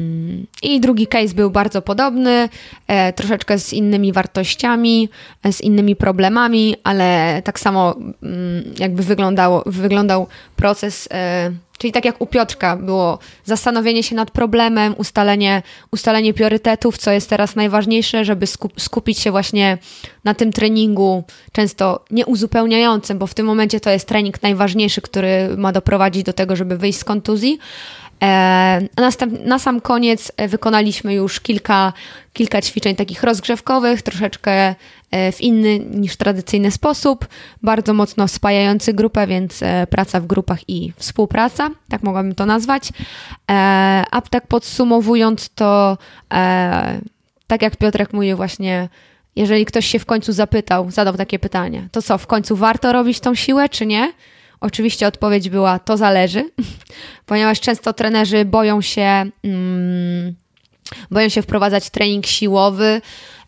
Mm, 0.00 0.46
I 0.62 0.80
drugi 0.80 1.06
case 1.06 1.34
był 1.34 1.50
bardzo 1.50 1.82
podobny, 1.82 2.48
e, 2.86 3.12
troszeczkę 3.12 3.58
z 3.58 3.72
innymi 3.72 4.12
wartościami, 4.12 5.08
z 5.52 5.60
innymi 5.60 5.96
problemami, 5.96 6.76
ale 6.84 7.42
tak 7.44 7.60
samo 7.60 7.94
mm, 8.22 8.64
jakby 8.78 9.02
wyglądało, 9.02 9.62
wyglądał 9.66 10.26
proces 10.56 11.08
Czyli 11.80 11.92
tak 11.92 12.04
jak 12.04 12.20
u 12.20 12.26
Piotrka 12.26 12.76
było 12.76 13.18
zastanowienie 13.44 14.02
się 14.02 14.16
nad 14.16 14.30
problemem, 14.30 14.94
ustalenie, 14.98 15.62
ustalenie 15.92 16.34
priorytetów, 16.34 16.98
co 16.98 17.10
jest 17.10 17.30
teraz 17.30 17.56
najważniejsze, 17.56 18.24
żeby 18.24 18.46
skupić 18.78 19.18
się 19.18 19.30
właśnie 19.30 19.78
na 20.24 20.34
tym 20.34 20.52
treningu, 20.52 21.24
często 21.52 22.04
nieuzupełniającym, 22.10 23.18
bo 23.18 23.26
w 23.26 23.34
tym 23.34 23.46
momencie 23.46 23.80
to 23.80 23.90
jest 23.90 24.08
trening 24.08 24.42
najważniejszy, 24.42 25.00
który 25.00 25.56
ma 25.56 25.72
doprowadzić 25.72 26.22
do 26.22 26.32
tego, 26.32 26.56
żeby 26.56 26.76
wyjść 26.76 26.98
z 26.98 27.04
kontuzji. 27.04 27.58
E, 28.22 28.80
na 29.44 29.58
sam 29.58 29.80
koniec 29.80 30.32
e, 30.36 30.48
wykonaliśmy 30.48 31.14
już 31.14 31.40
kilka, 31.40 31.92
kilka 32.32 32.62
ćwiczeń 32.62 32.96
takich 32.96 33.22
rozgrzewkowych, 33.22 34.02
troszeczkę 34.02 34.74
e, 35.10 35.32
w 35.32 35.40
inny 35.40 35.78
niż 35.78 36.16
tradycyjny 36.16 36.70
sposób, 36.70 37.28
bardzo 37.62 37.94
mocno 37.94 38.28
spajający 38.28 38.92
grupę, 38.92 39.26
więc 39.26 39.60
praca 39.90 40.20
w 40.20 40.26
grupach 40.26 40.68
i 40.68 40.92
współpraca, 40.96 41.70
tak 41.88 42.02
mogłabym 42.02 42.34
to 42.34 42.46
nazwać. 42.46 42.88
A 44.10 44.22
tak 44.30 44.46
podsumowując, 44.46 45.50
to 45.54 45.98
tak 47.46 47.62
jak 47.62 47.76
Piotrek 47.76 48.12
mówił 48.12 48.36
właśnie, 48.36 48.88
jeżeli 49.36 49.64
ktoś 49.64 49.86
się 49.86 49.98
w 49.98 50.06
końcu 50.06 50.32
zapytał, 50.32 50.90
zadał 50.90 51.16
takie 51.16 51.38
pytanie, 51.38 51.88
to 51.92 52.02
co, 52.02 52.18
w 52.18 52.26
końcu 52.26 52.56
warto 52.56 52.92
robić 52.92 53.20
tą 53.20 53.34
siłę, 53.34 53.68
czy 53.68 53.86
nie? 53.86 54.12
Oczywiście 54.60 55.06
odpowiedź 55.06 55.48
była: 55.48 55.78
to 55.78 55.96
zależy, 55.96 56.50
ponieważ 57.26 57.60
często 57.60 57.92
trenerzy 57.92 58.44
boją 58.44 58.80
się, 58.80 59.30
mm, 59.44 60.34
boją 61.10 61.28
się 61.28 61.42
wprowadzać 61.42 61.90
trening 61.90 62.26
siłowy 62.26 63.00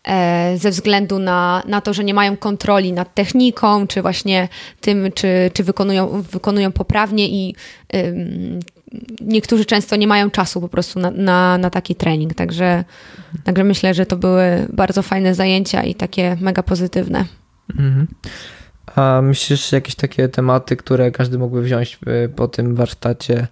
e, 0.03 0.57
ze 0.57 0.71
względu 0.71 1.19
na, 1.19 1.63
na 1.67 1.81
to, 1.81 1.93
że 1.93 2.03
nie 2.03 2.13
mają 2.13 2.37
kontroli 2.37 2.93
nad 2.93 3.13
techniką, 3.13 3.87
czy 3.87 4.01
właśnie 4.01 4.47
tym, 4.81 5.11
czy, 5.15 5.51
czy 5.53 5.63
wykonują, 5.63 6.21
wykonują 6.21 6.71
poprawnie 6.71 7.29
i 7.29 7.55
niektórzy 9.21 9.65
często 9.65 9.95
nie 9.95 10.07
mają 10.07 10.31
czasu 10.31 10.61
po 10.61 10.69
prostu 10.69 10.99
na, 10.99 11.11
na, 11.11 11.57
na 11.57 11.69
taki 11.69 11.95
trening. 11.95 12.33
Także, 12.33 12.83
także 13.43 13.63
myślę, 13.63 13.93
że 13.93 14.05
to 14.05 14.17
były 14.17 14.67
bardzo 14.73 15.01
fajne 15.01 15.35
zajęcia 15.35 15.83
i 15.83 15.95
takie 15.95 16.37
mega 16.41 16.63
pozytywne. 16.63 17.25
Mhm. 17.69 18.07
A 18.95 19.21
myślisz 19.23 19.71
jakieś 19.71 19.95
takie 19.95 20.29
tematy, 20.29 20.75
które 20.75 21.11
każdy 21.11 21.37
mógłby 21.37 21.61
wziąć 21.61 21.99
y, 22.25 22.29
po 22.29 22.47
tym 22.47 22.75
warsztacie, 22.75 23.47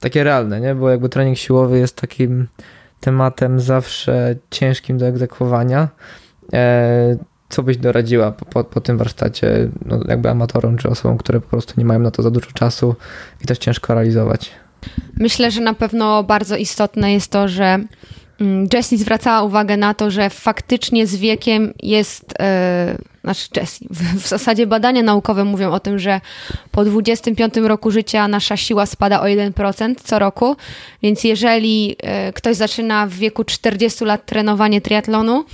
takie 0.00 0.24
realne, 0.24 0.60
nie? 0.60 0.74
Bo 0.74 0.90
jakby 0.90 1.08
trening 1.08 1.38
siłowy 1.38 1.78
jest 1.78 2.00
takim 2.00 2.48
tematem 3.00 3.60
zawsze 3.60 4.36
ciężkim 4.50 4.98
do 4.98 5.06
egzekwowania. 5.06 5.88
E, 6.52 7.16
co 7.48 7.62
byś 7.62 7.76
doradziła 7.76 8.32
po, 8.32 8.44
po, 8.44 8.64
po 8.64 8.80
tym 8.80 8.98
warsztacie, 8.98 9.68
no 9.86 10.00
jakby 10.08 10.30
amatorom 10.30 10.76
czy 10.76 10.88
osobom, 10.88 11.18
które 11.18 11.40
po 11.40 11.48
prostu 11.48 11.74
nie 11.76 11.84
mają 11.84 12.00
na 12.00 12.10
to 12.10 12.22
za 12.22 12.30
dużo 12.30 12.50
czasu 12.52 12.94
i 13.44 13.46
też 13.46 13.58
ciężko 13.58 13.94
realizować? 13.94 14.50
Myślę, 15.18 15.50
że 15.50 15.60
na 15.60 15.74
pewno 15.74 16.22
bardzo 16.22 16.56
istotne 16.56 17.12
jest 17.12 17.30
to, 17.30 17.48
że 17.48 17.78
Jessie 18.72 18.98
zwracała 18.98 19.42
uwagę 19.42 19.76
na 19.76 19.94
to, 19.94 20.10
że 20.10 20.30
faktycznie 20.30 21.06
z 21.06 21.16
wiekiem 21.16 21.74
jest. 21.82 22.34
Yy 22.40 23.14
znaczy 23.24 23.48
Jessie, 23.56 23.86
w, 23.90 24.22
w 24.22 24.28
zasadzie 24.28 24.66
badania 24.66 25.02
naukowe 25.02 25.44
mówią 25.44 25.72
o 25.72 25.80
tym, 25.80 25.98
że 25.98 26.20
po 26.70 26.84
25 26.84 27.56
roku 27.56 27.90
życia 27.90 28.28
nasza 28.28 28.56
siła 28.56 28.86
spada 28.86 29.20
o 29.20 29.24
1% 29.24 29.94
co 30.04 30.18
roku, 30.18 30.56
więc 31.02 31.24
jeżeli 31.24 31.96
e, 32.02 32.32
ktoś 32.32 32.56
zaczyna 32.56 33.06
w 33.06 33.12
wieku 33.12 33.44
40 33.44 34.04
lat 34.04 34.26
trenowanie 34.26 34.80
triatlonu, 34.80 35.44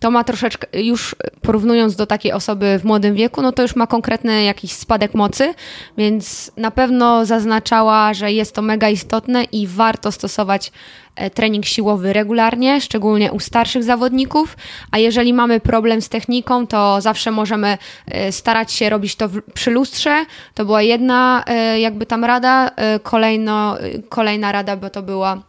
to 0.00 0.10
ma 0.10 0.24
troszeczkę, 0.24 0.80
już 0.80 1.16
porównując 1.42 1.96
do 1.96 2.06
takiej 2.06 2.32
osoby 2.32 2.78
w 2.78 2.84
młodym 2.84 3.14
wieku, 3.14 3.42
no 3.42 3.52
to 3.52 3.62
już 3.62 3.76
ma 3.76 3.86
konkretny 3.86 4.44
jakiś 4.44 4.72
spadek 4.72 5.14
mocy, 5.14 5.54
więc 5.96 6.50
na 6.56 6.70
pewno 6.70 7.26
zaznaczała, 7.26 8.14
że 8.14 8.32
jest 8.32 8.54
to 8.54 8.62
mega 8.62 8.88
istotne 8.88 9.44
i 9.44 9.66
warto 9.66 10.12
stosować 10.12 10.72
e, 11.16 11.30
trening 11.30 11.66
siłowy 11.66 12.12
regularnie, 12.12 12.80
szczególnie 12.80 13.32
u 13.32 13.40
starszych 13.40 13.84
zawodników, 13.84 14.56
a 14.90 14.98
jeżeli 14.98 15.34
mamy 15.34 15.60
problem 15.60 16.02
z 16.02 16.08
techniką, 16.08 16.66
to 16.66 17.00
zawsze 17.00 17.30
możemy 17.30 17.78
e, 18.06 18.32
starać 18.32 18.72
się 18.72 18.90
robić 18.90 19.16
to 19.16 19.28
przy 19.54 19.70
lustrze. 19.70 20.24
To 20.54 20.64
była 20.64 20.82
jedna 20.82 21.44
e, 21.46 21.80
jakby 21.80 22.06
tam 22.06 22.24
rada, 22.24 22.70
kolejno, 23.02 23.76
kolejna 24.08 24.52
rada, 24.52 24.76
bo 24.76 24.90
to 24.90 25.02
była 25.02 25.47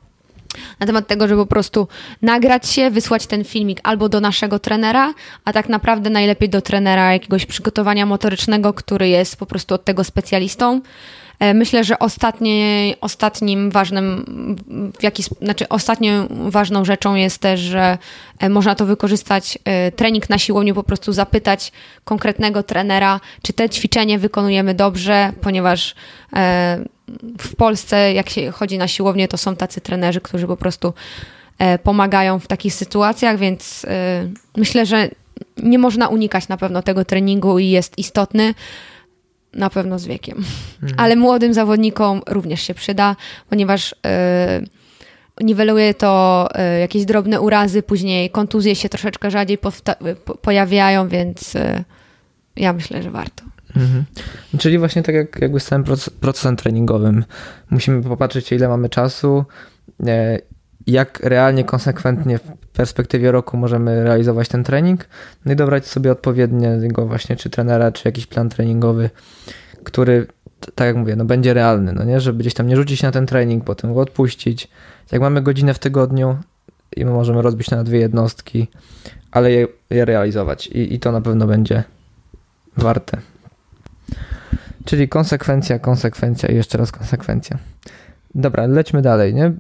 na 0.80 0.86
temat 0.86 1.08
tego, 1.08 1.28
żeby 1.28 1.42
po 1.42 1.50
prostu 1.50 1.88
nagrać 2.22 2.68
się, 2.70 2.90
wysłać 2.90 3.28
ten 3.28 3.44
filmik 3.44 3.80
albo 3.84 4.10
do 4.10 4.20
naszego 4.20 4.60
trenera, 4.60 5.14
a 5.46 5.54
tak 5.54 5.70
naprawdę 5.70 6.10
najlepiej 6.10 6.50
do 6.50 6.62
trenera 6.62 7.14
jakiegoś 7.14 7.46
przygotowania 7.46 8.06
motorycznego, 8.06 8.74
który 8.74 9.10
jest 9.10 9.38
po 9.38 9.46
prostu 9.46 9.76
od 9.76 9.86
tego 9.86 10.04
specjalistą. 10.04 10.82
E, 11.40 11.54
myślę, 11.54 11.84
że 11.84 12.00
ostatnie, 12.00 12.96
ostatnim 13.02 13.72
ważnym, 13.72 14.26
w 15.00 15.04
jaki, 15.04 15.24
znaczy 15.42 15.70
ostatnią 15.70 16.28
ważną 16.30 16.86
rzeczą 16.86 17.16
jest 17.16 17.38
też, 17.38 17.60
że 17.60 17.98
e, 18.40 18.50
można 18.50 18.76
to 18.76 18.86
wykorzystać, 18.86 19.60
e, 19.66 19.92
trening 19.92 20.30
na 20.30 20.38
siłowni, 20.38 20.74
po 20.74 20.84
prostu 20.84 21.14
zapytać 21.14 21.72
konkretnego 22.04 22.64
trenera, 22.64 23.20
czy 23.42 23.54
te 23.54 23.70
ćwiczenie 23.70 24.20
wykonujemy 24.20 24.74
dobrze, 24.74 25.34
ponieważ 25.42 25.96
w 27.40 27.56
Polsce, 27.56 28.14
jak 28.14 28.30
się 28.30 28.52
chodzi 28.52 28.78
na 28.78 28.88
siłownię, 28.88 29.28
to 29.28 29.38
są 29.38 29.56
tacy 29.56 29.82
trenerzy, 29.82 30.22
którzy 30.22 30.48
po 30.48 30.58
prostu 30.58 30.94
pomagają 31.84 32.40
w 32.40 32.48
takich 32.48 32.74
sytuacjach, 32.74 33.38
więc 33.38 33.86
myślę, 34.58 34.86
że 34.86 35.10
nie 35.58 35.80
można 35.80 36.08
unikać 36.08 36.48
na 36.48 36.58
pewno 36.58 36.82
tego 36.82 37.06
treningu 37.06 37.60
i 37.60 37.70
jest 37.70 37.98
istotny 37.98 38.54
na 39.54 39.70
pewno 39.70 40.00
z 40.00 40.06
wiekiem. 40.06 40.38
Mhm. 40.84 41.00
Ale 41.00 41.16
młodym 41.16 41.54
zawodnikom 41.54 42.22
również 42.28 42.62
się 42.62 42.74
przyda, 42.74 43.16
ponieważ 43.50 43.96
niweluje 45.42 45.94
to 45.94 46.48
jakieś 46.80 47.06
drobne 47.06 47.42
urazy, 47.42 47.84
później 47.84 48.30
kontuzje 48.30 48.76
się 48.76 48.90
troszeczkę 48.90 49.32
rzadziej 49.32 49.58
pojawiają, 50.42 51.08
więc 51.08 51.54
ja 52.56 52.74
myślę, 52.74 53.04
że 53.04 53.12
warto. 53.12 53.44
Mhm. 53.76 54.06
Czyli 54.58 54.78
właśnie 54.78 55.04
tak 55.04 55.16
jak 55.16 55.42
jakby 55.42 55.60
z 55.60 55.66
całym 55.66 55.86
procesem 56.20 56.56
treningowym. 56.56 57.26
Musimy 57.70 58.04
popatrzeć, 58.04 58.52
ile 58.52 58.68
mamy 58.68 58.90
czasu, 58.90 59.46
jak 60.88 61.20
realnie, 61.20 61.64
konsekwentnie 61.64 62.38
w 62.38 62.68
perspektywie 62.74 63.32
roku 63.32 63.58
możemy 63.58 64.04
realizować 64.04 64.48
ten 64.48 64.64
trening, 64.64 65.06
no 65.46 65.54
i 65.54 65.56
dobrać 65.56 65.88
sobie 65.88 66.12
odpowiedniego 66.12 67.06
właśnie 67.06 67.36
czy 67.36 67.50
trenera, 67.50 67.92
czy 67.92 68.08
jakiś 68.08 68.28
plan 68.28 68.50
treningowy, 68.50 69.10
który, 69.84 70.28
tak 70.76 70.88
jak 70.88 70.96
mówię, 70.96 71.16
no 71.16 71.26
będzie 71.26 71.54
realny, 71.54 71.94
no 71.94 72.04
nie, 72.04 72.20
żeby 72.20 72.40
gdzieś 72.40 72.54
tam 72.54 72.68
nie 72.68 72.76
rzucić 72.76 73.04
na 73.04 73.12
ten 73.12 73.26
trening, 73.26 73.64
potem 73.64 73.94
go 73.94 74.00
odpuścić. 74.00 74.68
Jak 75.12 75.22
mamy 75.22 75.42
godzinę 75.42 75.74
w 75.74 75.80
tygodniu 75.80 76.38
i 76.96 77.06
my 77.06 77.12
możemy 77.12 77.42
rozbić 77.42 77.72
na 77.72 77.84
dwie 77.84 78.00
jednostki, 78.00 78.68
ale 79.32 79.52
je, 79.52 79.68
je 79.90 80.06
realizować 80.06 80.68
I, 80.68 80.94
i 80.94 81.00
to 81.00 81.12
na 81.12 81.22
pewno 81.22 81.48
będzie 81.48 81.84
warte. 82.78 83.18
Czyli 84.86 85.10
konsekwencja, 85.10 85.80
konsekwencja 85.80 86.50
i 86.50 86.56
jeszcze 86.56 86.78
raz 86.78 86.92
konsekwencja. 86.92 87.58
Dobra, 88.36 88.68
lećmy 88.68 89.02
dalej, 89.02 89.34
nie? 89.34 89.46
E, 89.46 89.54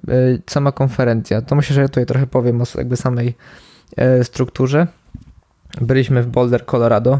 sama 0.49 0.71
konferencja. 0.71 1.41
To 1.41 1.55
myślę, 1.55 1.73
że 1.73 1.81
ja 1.81 1.87
tutaj 1.87 2.05
trochę 2.05 2.27
powiem 2.27 2.61
o 2.61 2.65
jakby 2.77 2.97
samej 2.97 3.35
e, 3.97 4.23
strukturze. 4.23 4.87
Byliśmy 5.81 6.23
w 6.23 6.27
Boulder, 6.27 6.65
Colorado, 6.65 7.19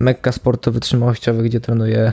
mekka 0.00 0.32
sportu 0.32 0.72
wytrzymałościowych, 0.72 1.46
gdzie 1.46 1.60
trenuje 1.60 2.12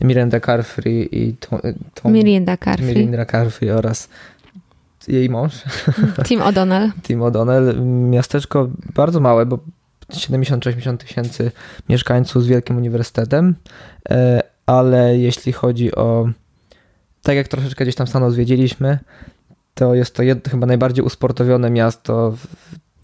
Miranda 0.00 0.40
Carfrey 0.40 1.08
i 1.12 1.36
Tom, 1.36 1.60
Tom 1.94 2.12
Miranda 2.12 2.56
Carfrey. 2.56 2.96
Miranda 2.96 3.26
Carfrey 3.26 3.70
oraz 3.70 4.08
jej 5.08 5.30
mąż. 5.30 5.62
Tim 6.28 6.40
O'Donnell. 6.40 6.90
Tim 7.02 7.20
O'Donnell. 7.20 7.80
Miasteczko 8.10 8.68
bardzo 8.94 9.20
małe, 9.20 9.46
bo 9.46 9.58
70-80 10.10 10.96
tysięcy 10.96 11.50
mieszkańców 11.88 12.44
z 12.44 12.46
wielkim 12.46 12.76
uniwersytetem, 12.76 13.54
e, 14.10 14.42
ale 14.70 15.18
jeśli 15.18 15.52
chodzi 15.52 15.94
o 15.94 16.28
tak 17.22 17.36
jak 17.36 17.48
troszeczkę 17.48 17.84
gdzieś 17.84 17.94
tam 17.94 18.06
Stanów 18.06 18.32
zwiedziliśmy, 18.32 18.98
to 19.74 19.94
jest 19.94 20.14
to 20.14 20.22
jed, 20.22 20.48
chyba 20.48 20.66
najbardziej 20.66 21.04
usportowione 21.04 21.70
miasto 21.70 22.30
w 22.30 22.46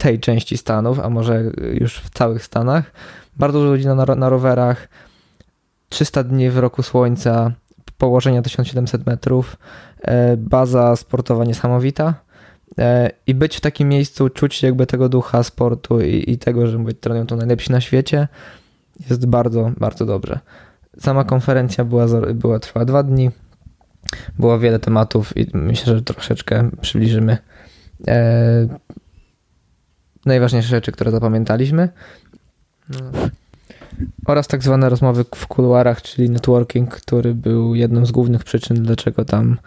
tej 0.03 0.21
części 0.21 0.57
Stanów, 0.57 1.01
a 1.01 1.11
może 1.11 1.43
już 1.73 1.99
w 1.99 2.11
całych 2.11 2.45
Stanach. 2.45 2.93
Bardzo 3.37 3.59
dużo 3.59 3.71
ludzi 3.71 3.87
na, 3.87 3.95
na 3.95 4.29
rowerach, 4.29 4.89
300 5.89 6.25
dni 6.25 6.51
w 6.51 6.59
roku 6.59 6.83
słońca, 6.83 7.53
położenia 7.99 8.43
1700 8.43 9.07
metrów, 9.07 9.57
e, 10.03 10.37
baza 10.37 10.97
sportowa 10.97 11.45
niesamowita 11.45 12.15
e, 12.79 13.11
i 13.27 13.35
być 13.35 13.57
w 13.57 13.61
takim 13.61 13.89
miejscu, 13.89 14.29
czuć 14.29 14.63
jakby 14.63 14.87
tego 14.87 15.09
ducha 15.09 15.43
sportu 15.43 16.01
i, 16.01 16.25
i 16.31 16.39
tego, 16.39 16.67
że 16.67 16.79
być 16.79 17.01
trenują 17.01 17.27
to 17.27 17.37
najlepsi 17.37 17.73
na 17.73 17.81
świecie, 17.81 18.29
jest 19.11 19.27
bardzo, 19.27 19.73
bardzo 19.77 20.07
dobrze. 20.07 20.39
Sama 20.99 21.25
konferencja 21.25 21.85
była, 21.85 22.07
była 22.35 22.59
trwała 22.59 22.85
dwa 22.85 23.03
dni, 23.03 23.31
było 24.39 24.59
wiele 24.59 24.79
tematów 24.79 25.37
i 25.37 25.47
myślę, 25.55 25.97
że 25.97 26.03
troszeczkę 26.03 26.71
przybliżymy 26.81 27.39
e, 28.09 28.69
najważniejsze 30.27 30.69
rzeczy, 30.69 30.93
które 30.93 31.11
zapamiętaliśmy. 31.11 31.89
Oraz 34.27 34.47
tak 34.49 34.63
zwane 34.63 34.89
rozmowy 34.89 35.25
w 35.35 35.47
kuluarach, 35.47 36.03
czyli 36.03 36.31
networking, 36.31 36.95
który 36.95 37.35
był 37.35 37.75
jedną 37.75 38.07
z 38.07 38.13
głównych 38.13 38.45
przyczyn, 38.45 38.83
dlaczego 38.83 39.25
tam 39.25 39.59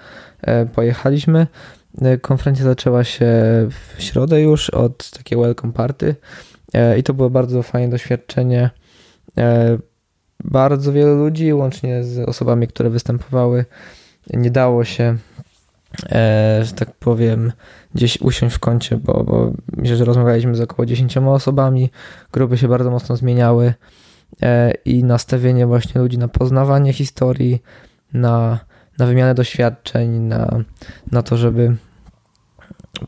e, 0.42 0.66
pojechaliśmy. 0.66 1.48
E, 2.02 2.18
konferencja 2.18 2.66
zaczęła 2.66 3.04
się 3.04 3.26
w 3.70 4.02
środę 4.02 4.42
już 4.42 4.70
od 4.70 5.10
takiej 5.10 5.38
welcome 5.38 5.74
party 5.74 6.16
e, 6.74 7.00
i 7.00 7.04
to 7.04 7.14
było 7.14 7.30
bardzo 7.30 7.64
fajne 7.64 7.90
doświadczenie. 7.90 8.70
Bardzo 10.44 10.94
wielu 10.94 11.16
ludzi, 11.16 11.54
łącznie 11.54 12.04
z 12.04 12.30
osobami, 12.30 12.68
które 12.68 12.90
występowały, 12.90 13.66
nie 14.34 14.52
dało 14.52 14.84
się, 14.84 15.18
e, 16.12 16.60
że 16.64 16.74
tak 16.74 16.92
powiem, 16.92 17.52
gdzieś 17.96 18.22
usiąść 18.22 18.56
w 18.56 18.60
kącie, 18.60 18.98
bo, 18.98 19.24
bo 19.24 19.52
myślę, 19.78 19.96
że 19.96 20.06
rozmawialiśmy 20.06 20.56
z 20.56 20.62
około 20.62 20.86
10 20.86 21.18
osobami, 21.18 21.90
grupy 22.32 22.58
się 22.58 22.68
bardzo 22.68 22.92
mocno 22.92 23.16
zmieniały 23.16 23.74
e, 24.42 24.72
i 24.86 25.04
nastawienie 25.04 25.68
właśnie 25.68 26.02
ludzi 26.02 26.18
na 26.18 26.28
poznawanie 26.28 26.94
historii, 26.94 27.62
na, 28.14 28.60
na 28.98 29.06
wymianę 29.06 29.36
doświadczeń, 29.36 30.10
na, 30.10 30.64
na 31.12 31.24
to, 31.24 31.38
żeby 31.38 31.76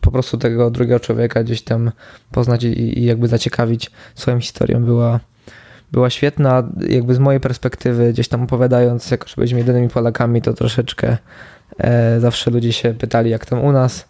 po 0.01 0.11
prostu 0.11 0.37
tego 0.37 0.71
drugiego 0.71 0.99
człowieka 0.99 1.43
gdzieś 1.43 1.61
tam 1.61 1.91
poznać 2.31 2.63
i, 2.63 2.99
i 2.99 3.05
jakby 3.05 3.27
zaciekawić 3.27 3.91
swoją 4.15 4.39
historią 4.39 4.85
była, 4.85 5.19
była 5.91 6.09
świetna. 6.09 6.63
Jakby 6.89 7.13
z 7.13 7.19
mojej 7.19 7.39
perspektywy, 7.39 8.13
gdzieś 8.13 8.27
tam 8.27 8.41
opowiadając, 8.41 9.11
jako 9.11 9.27
że 9.27 9.35
byliśmy 9.35 9.59
jedynymi 9.59 9.89
Polakami, 9.89 10.41
to 10.41 10.53
troszeczkę 10.53 11.17
e, 11.77 12.19
zawsze 12.19 12.51
ludzie 12.51 12.73
się 12.73 12.93
pytali, 12.93 13.29
jak 13.29 13.45
tam 13.45 13.63
u 13.63 13.71
nas. 13.71 14.07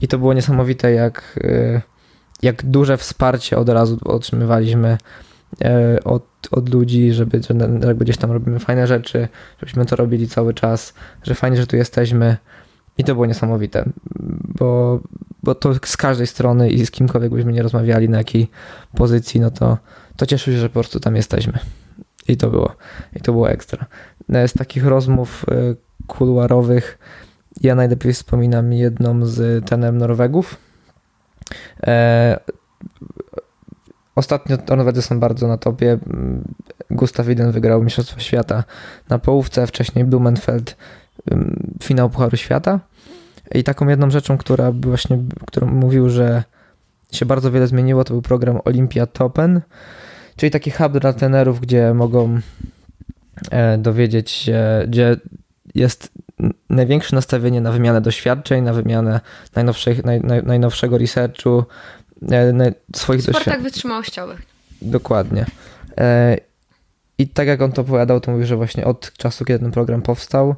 I 0.00 0.08
to 0.08 0.18
było 0.18 0.34
niesamowite, 0.34 0.92
jak, 0.92 1.40
e, 1.44 1.82
jak 2.42 2.64
duże 2.64 2.96
wsparcie 2.96 3.56
od 3.56 3.68
razu 3.68 3.98
otrzymywaliśmy 4.04 4.98
e, 5.64 5.98
od, 6.04 6.24
od 6.50 6.74
ludzi, 6.74 7.12
żeby, 7.12 7.40
że 7.82 7.94
gdzieś 7.94 8.16
tam 8.16 8.32
robimy 8.32 8.58
fajne 8.58 8.86
rzeczy, 8.86 9.28
żebyśmy 9.58 9.86
to 9.86 9.96
robili 9.96 10.28
cały 10.28 10.54
czas, 10.54 10.94
że 11.22 11.34
fajnie, 11.34 11.56
że 11.56 11.66
tu 11.66 11.76
jesteśmy. 11.76 12.36
I 12.98 13.04
to 13.04 13.14
było 13.14 13.26
niesamowite, 13.26 13.84
bo, 14.58 15.00
bo 15.42 15.54
to 15.54 15.74
z 15.74 15.96
każdej 15.96 16.26
strony 16.26 16.70
i 16.70 16.86
z 16.86 16.90
kimkolwiek 16.90 17.32
byśmy 17.32 17.52
nie 17.52 17.62
rozmawiali, 17.62 18.08
na 18.08 18.18
jakiej 18.18 18.50
pozycji, 18.96 19.40
no 19.40 19.50
to 19.50 19.78
to 20.16 20.26
cieszę 20.26 20.52
się, 20.52 20.58
że 20.58 20.68
po 20.68 20.74
prostu 20.74 21.00
tam 21.00 21.16
jesteśmy. 21.16 21.58
I 22.28 22.36
to 22.36 22.50
było, 22.50 22.76
i 23.16 23.20
to 23.20 23.32
było 23.32 23.50
ekstra. 23.50 23.86
Z 24.28 24.52
takich 24.52 24.86
rozmów 24.86 25.44
y, 25.52 25.76
kuluarowych 26.06 26.98
ja 27.60 27.74
najlepiej 27.74 28.12
wspominam 28.12 28.72
jedną 28.72 29.26
z 29.26 29.64
tenem 29.64 29.98
Norwegów. 29.98 30.56
E, 31.86 32.40
ostatnio 34.14 34.58
Norwedzy 34.68 35.02
są 35.02 35.20
bardzo 35.20 35.48
na 35.48 35.58
topie. 35.58 35.98
Gustav 36.90 37.30
Iden 37.30 37.52
wygrał 37.52 37.82
Mistrzostwo 37.82 38.20
Świata 38.20 38.64
na 39.08 39.18
połówce, 39.18 39.66
wcześniej 39.66 40.04
Blumenfeld 40.04 40.76
finał 41.82 42.10
Pucharu 42.10 42.36
Świata. 42.36 42.80
I 43.54 43.64
taką 43.64 43.88
jedną 43.88 44.10
rzeczą, 44.10 44.38
która 44.38 44.72
właśnie, 44.72 45.18
którą 45.46 45.66
mówił, 45.66 46.08
że 46.08 46.44
się 47.12 47.26
bardzo 47.26 47.50
wiele 47.50 47.66
zmieniło, 47.66 48.04
to 48.04 48.14
był 48.14 48.22
program 48.22 48.60
Olympia 48.64 49.06
Topen, 49.06 49.60
czyli 50.36 50.50
taki 50.50 50.70
hub 50.70 50.98
dla 50.98 51.12
trenerów, 51.12 51.60
gdzie 51.60 51.94
mogą 51.94 52.40
e, 53.50 53.78
dowiedzieć 53.78 54.30
się, 54.30 54.84
gdzie 54.88 55.16
jest 55.74 56.12
największe 56.70 57.16
nastawienie 57.16 57.60
na 57.60 57.72
wymianę 57.72 58.00
doświadczeń, 58.00 58.64
na 58.64 58.72
wymianę 58.72 59.20
najnowszych, 59.56 60.04
naj, 60.04 60.20
naj, 60.20 60.42
najnowszego 60.42 60.98
researchu, 60.98 61.64
e, 62.30 62.72
swoich 62.96 63.20
doświadczeń. 63.20 63.40
W 63.40 63.42
sportach 63.42 63.62
wytrzymałościowych. 63.62 64.42
Dokładnie. 64.82 65.46
E, 65.98 66.36
I 67.18 67.28
tak 67.28 67.48
jak 67.48 67.62
on 67.62 67.72
to 67.72 67.82
opowiadał, 67.82 68.20
to 68.20 68.30
mówił, 68.30 68.46
że 68.46 68.56
właśnie 68.56 68.84
od 68.84 69.12
czasu, 69.12 69.44
kiedy 69.44 69.58
ten 69.58 69.72
program 69.72 70.02
powstał, 70.02 70.54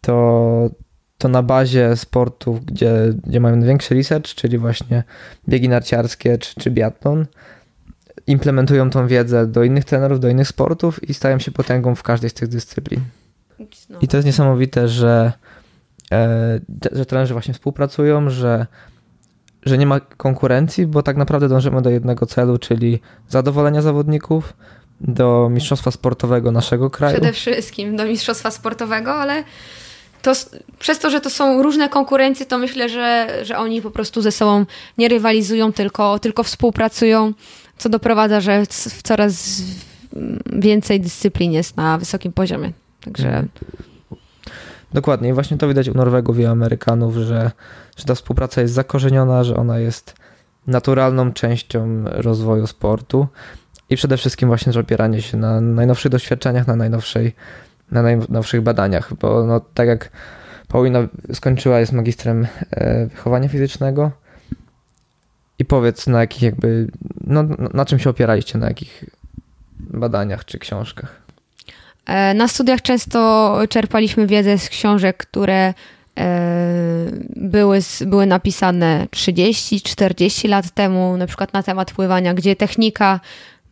to, 0.00 0.70
to 1.18 1.28
na 1.28 1.42
bazie 1.42 1.96
sportów, 1.96 2.64
gdzie, 2.64 2.92
gdzie 3.26 3.40
mają 3.40 3.56
największy 3.56 3.94
research, 3.94 4.34
czyli 4.34 4.58
właśnie 4.58 5.02
biegi 5.48 5.68
narciarskie 5.68 6.38
czy, 6.38 6.54
czy 6.60 6.70
biatlon, 6.70 7.26
implementują 8.26 8.90
tą 8.90 9.06
wiedzę 9.06 9.46
do 9.46 9.64
innych 9.64 9.84
trenerów, 9.84 10.20
do 10.20 10.28
innych 10.28 10.48
sportów 10.48 11.08
i 11.08 11.14
stają 11.14 11.38
się 11.38 11.50
potęgą 11.50 11.94
w 11.94 12.02
każdej 12.02 12.30
z 12.30 12.34
tych 12.34 12.48
dyscyplin. 12.48 13.00
I 14.00 14.08
to 14.08 14.16
jest 14.16 14.26
niesamowite, 14.26 14.88
że, 14.88 15.32
e, 16.12 16.60
że 16.92 17.06
trenerzy 17.06 17.32
właśnie 17.32 17.54
współpracują, 17.54 18.30
że, 18.30 18.66
że 19.62 19.78
nie 19.78 19.86
ma 19.86 20.00
konkurencji, 20.00 20.86
bo 20.86 21.02
tak 21.02 21.16
naprawdę 21.16 21.48
dążymy 21.48 21.82
do 21.82 21.90
jednego 21.90 22.26
celu, 22.26 22.58
czyli 22.58 23.00
zadowolenia 23.28 23.82
zawodników, 23.82 24.52
do 25.00 25.48
mistrzostwa 25.50 25.90
sportowego 25.90 26.52
naszego 26.52 26.90
kraju. 26.90 27.16
Przede 27.16 27.32
wszystkim 27.32 27.96
do 27.96 28.04
mistrzostwa 28.04 28.50
sportowego, 28.50 29.14
ale 29.14 29.44
to, 30.22 30.32
przez 30.78 30.98
to, 30.98 31.10
że 31.10 31.20
to 31.20 31.30
są 31.30 31.62
różne 31.62 31.88
konkurencje, 31.88 32.46
to 32.46 32.58
myślę, 32.58 32.88
że, 32.88 33.38
że 33.42 33.58
oni 33.58 33.82
po 33.82 33.90
prostu 33.90 34.22
ze 34.22 34.32
sobą 34.32 34.66
nie 34.98 35.08
rywalizują, 35.08 35.72
tylko, 35.72 36.18
tylko 36.18 36.42
współpracują, 36.42 37.32
co 37.78 37.88
doprowadza, 37.88 38.40
że 38.40 38.66
w 38.70 39.02
coraz 39.02 39.62
więcej 40.52 41.00
dyscyplin 41.00 41.52
jest 41.52 41.76
na 41.76 41.98
wysokim 41.98 42.32
poziomie. 42.32 42.72
Także. 43.00 43.28
Mhm. 43.28 43.48
Dokładnie. 44.92 45.28
I 45.28 45.32
właśnie 45.32 45.58
to 45.58 45.68
widać 45.68 45.88
u 45.88 45.94
Norwegów 45.94 46.38
i 46.38 46.46
Amerykanów, 46.46 47.14
że, 47.14 47.50
że 47.96 48.04
ta 48.04 48.14
współpraca 48.14 48.60
jest 48.60 48.74
zakorzeniona, 48.74 49.44
że 49.44 49.56
ona 49.56 49.78
jest 49.78 50.14
naturalną 50.66 51.32
częścią 51.32 52.04
rozwoju 52.04 52.66
sportu 52.66 53.26
i 53.90 53.96
przede 53.96 54.16
wszystkim 54.16 54.48
właśnie, 54.48 54.72
że 54.72 54.80
opieranie 54.80 55.22
się 55.22 55.36
na 55.36 55.60
najnowszych 55.60 56.12
doświadczeniach, 56.12 56.66
na 56.66 56.76
najnowszej 56.76 57.32
na 57.90 58.02
najnowszych 58.02 58.60
badaniach, 58.60 59.14
bo 59.14 59.44
no, 59.44 59.60
tak 59.74 59.88
jak 59.88 60.10
Paulina 60.68 60.98
skończyła, 61.32 61.80
jest 61.80 61.92
magistrem 61.92 62.46
e, 62.70 63.06
wychowania 63.06 63.48
fizycznego. 63.48 64.10
I 65.58 65.64
powiedz, 65.64 66.06
na 66.06 66.20
jakich 66.20 66.42
jakby, 66.42 66.90
no, 67.26 67.44
na 67.74 67.84
czym 67.84 67.98
się 67.98 68.10
opieraliście, 68.10 68.58
na 68.58 68.68
jakich 68.68 69.04
badaniach 69.78 70.44
czy 70.44 70.58
książkach? 70.58 71.22
E, 72.06 72.34
na 72.34 72.48
studiach 72.48 72.82
często 72.82 73.58
czerpaliśmy 73.68 74.26
wiedzę 74.26 74.58
z 74.58 74.68
książek, 74.68 75.16
które 75.16 75.74
były, 77.36 77.78
były 78.06 78.26
napisane 78.26 79.06
30-40 79.10 80.48
lat 80.48 80.70
temu, 80.70 81.16
na 81.16 81.26
przykład 81.26 81.52
na 81.52 81.62
temat 81.62 81.92
pływania, 81.92 82.34
gdzie 82.34 82.56
technika 82.56 83.20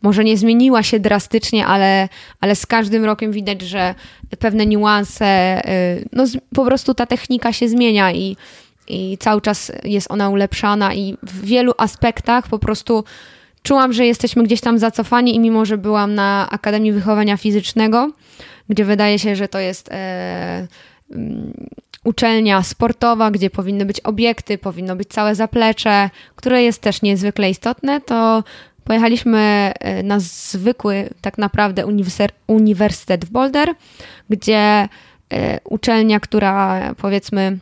może 0.01 0.23
nie 0.23 0.37
zmieniła 0.37 0.83
się 0.83 0.99
drastycznie, 0.99 1.65
ale, 1.65 2.09
ale 2.41 2.55
z 2.55 2.65
każdym 2.65 3.05
rokiem 3.05 3.31
widać, 3.31 3.61
że 3.61 3.95
pewne 4.39 4.65
niuanse, 4.65 5.61
y, 5.69 6.09
no 6.13 6.25
po 6.55 6.65
prostu 6.65 6.93
ta 6.93 7.05
technika 7.05 7.53
się 7.53 7.69
zmienia 7.69 8.11
i, 8.11 8.37
i 8.87 9.17
cały 9.17 9.41
czas 9.41 9.71
jest 9.83 10.11
ona 10.11 10.29
ulepszana 10.29 10.93
i 10.93 11.17
w 11.23 11.45
wielu 11.45 11.73
aspektach 11.77 12.47
po 12.47 12.59
prostu 12.59 13.03
czułam, 13.63 13.93
że 13.93 14.05
jesteśmy 14.05 14.43
gdzieś 14.43 14.61
tam 14.61 14.79
zacofani 14.79 15.35
i 15.35 15.39
mimo, 15.39 15.65
że 15.65 15.77
byłam 15.77 16.15
na 16.15 16.47
Akademii 16.51 16.91
Wychowania 16.91 17.37
Fizycznego, 17.37 18.11
gdzie 18.69 18.85
wydaje 18.85 19.19
się, 19.19 19.35
że 19.35 19.47
to 19.47 19.59
jest 19.59 19.89
e, 19.91 20.67
um, 21.09 21.53
uczelnia 22.03 22.63
sportowa, 22.63 23.31
gdzie 23.31 23.49
powinny 23.49 23.85
być 23.85 23.99
obiekty, 23.99 24.57
powinno 24.57 24.95
być 24.95 25.07
całe 25.07 25.35
zaplecze, 25.35 26.09
które 26.35 26.63
jest 26.63 26.81
też 26.81 27.01
niezwykle 27.01 27.49
istotne, 27.49 28.01
to 28.01 28.43
Pojechaliśmy 28.87 29.39
e, 29.79 30.03
na 30.03 30.19
zwykły, 30.19 31.09
tak 31.21 31.37
naprawdę, 31.37 31.85
uniwersytet 32.47 33.25
w 33.25 33.29
Boulder, 33.29 33.73
gdzie 34.29 34.57
e, 35.33 35.59
uczelnia, 35.63 36.19
która 36.19 36.81
powiedzmy 36.95 37.57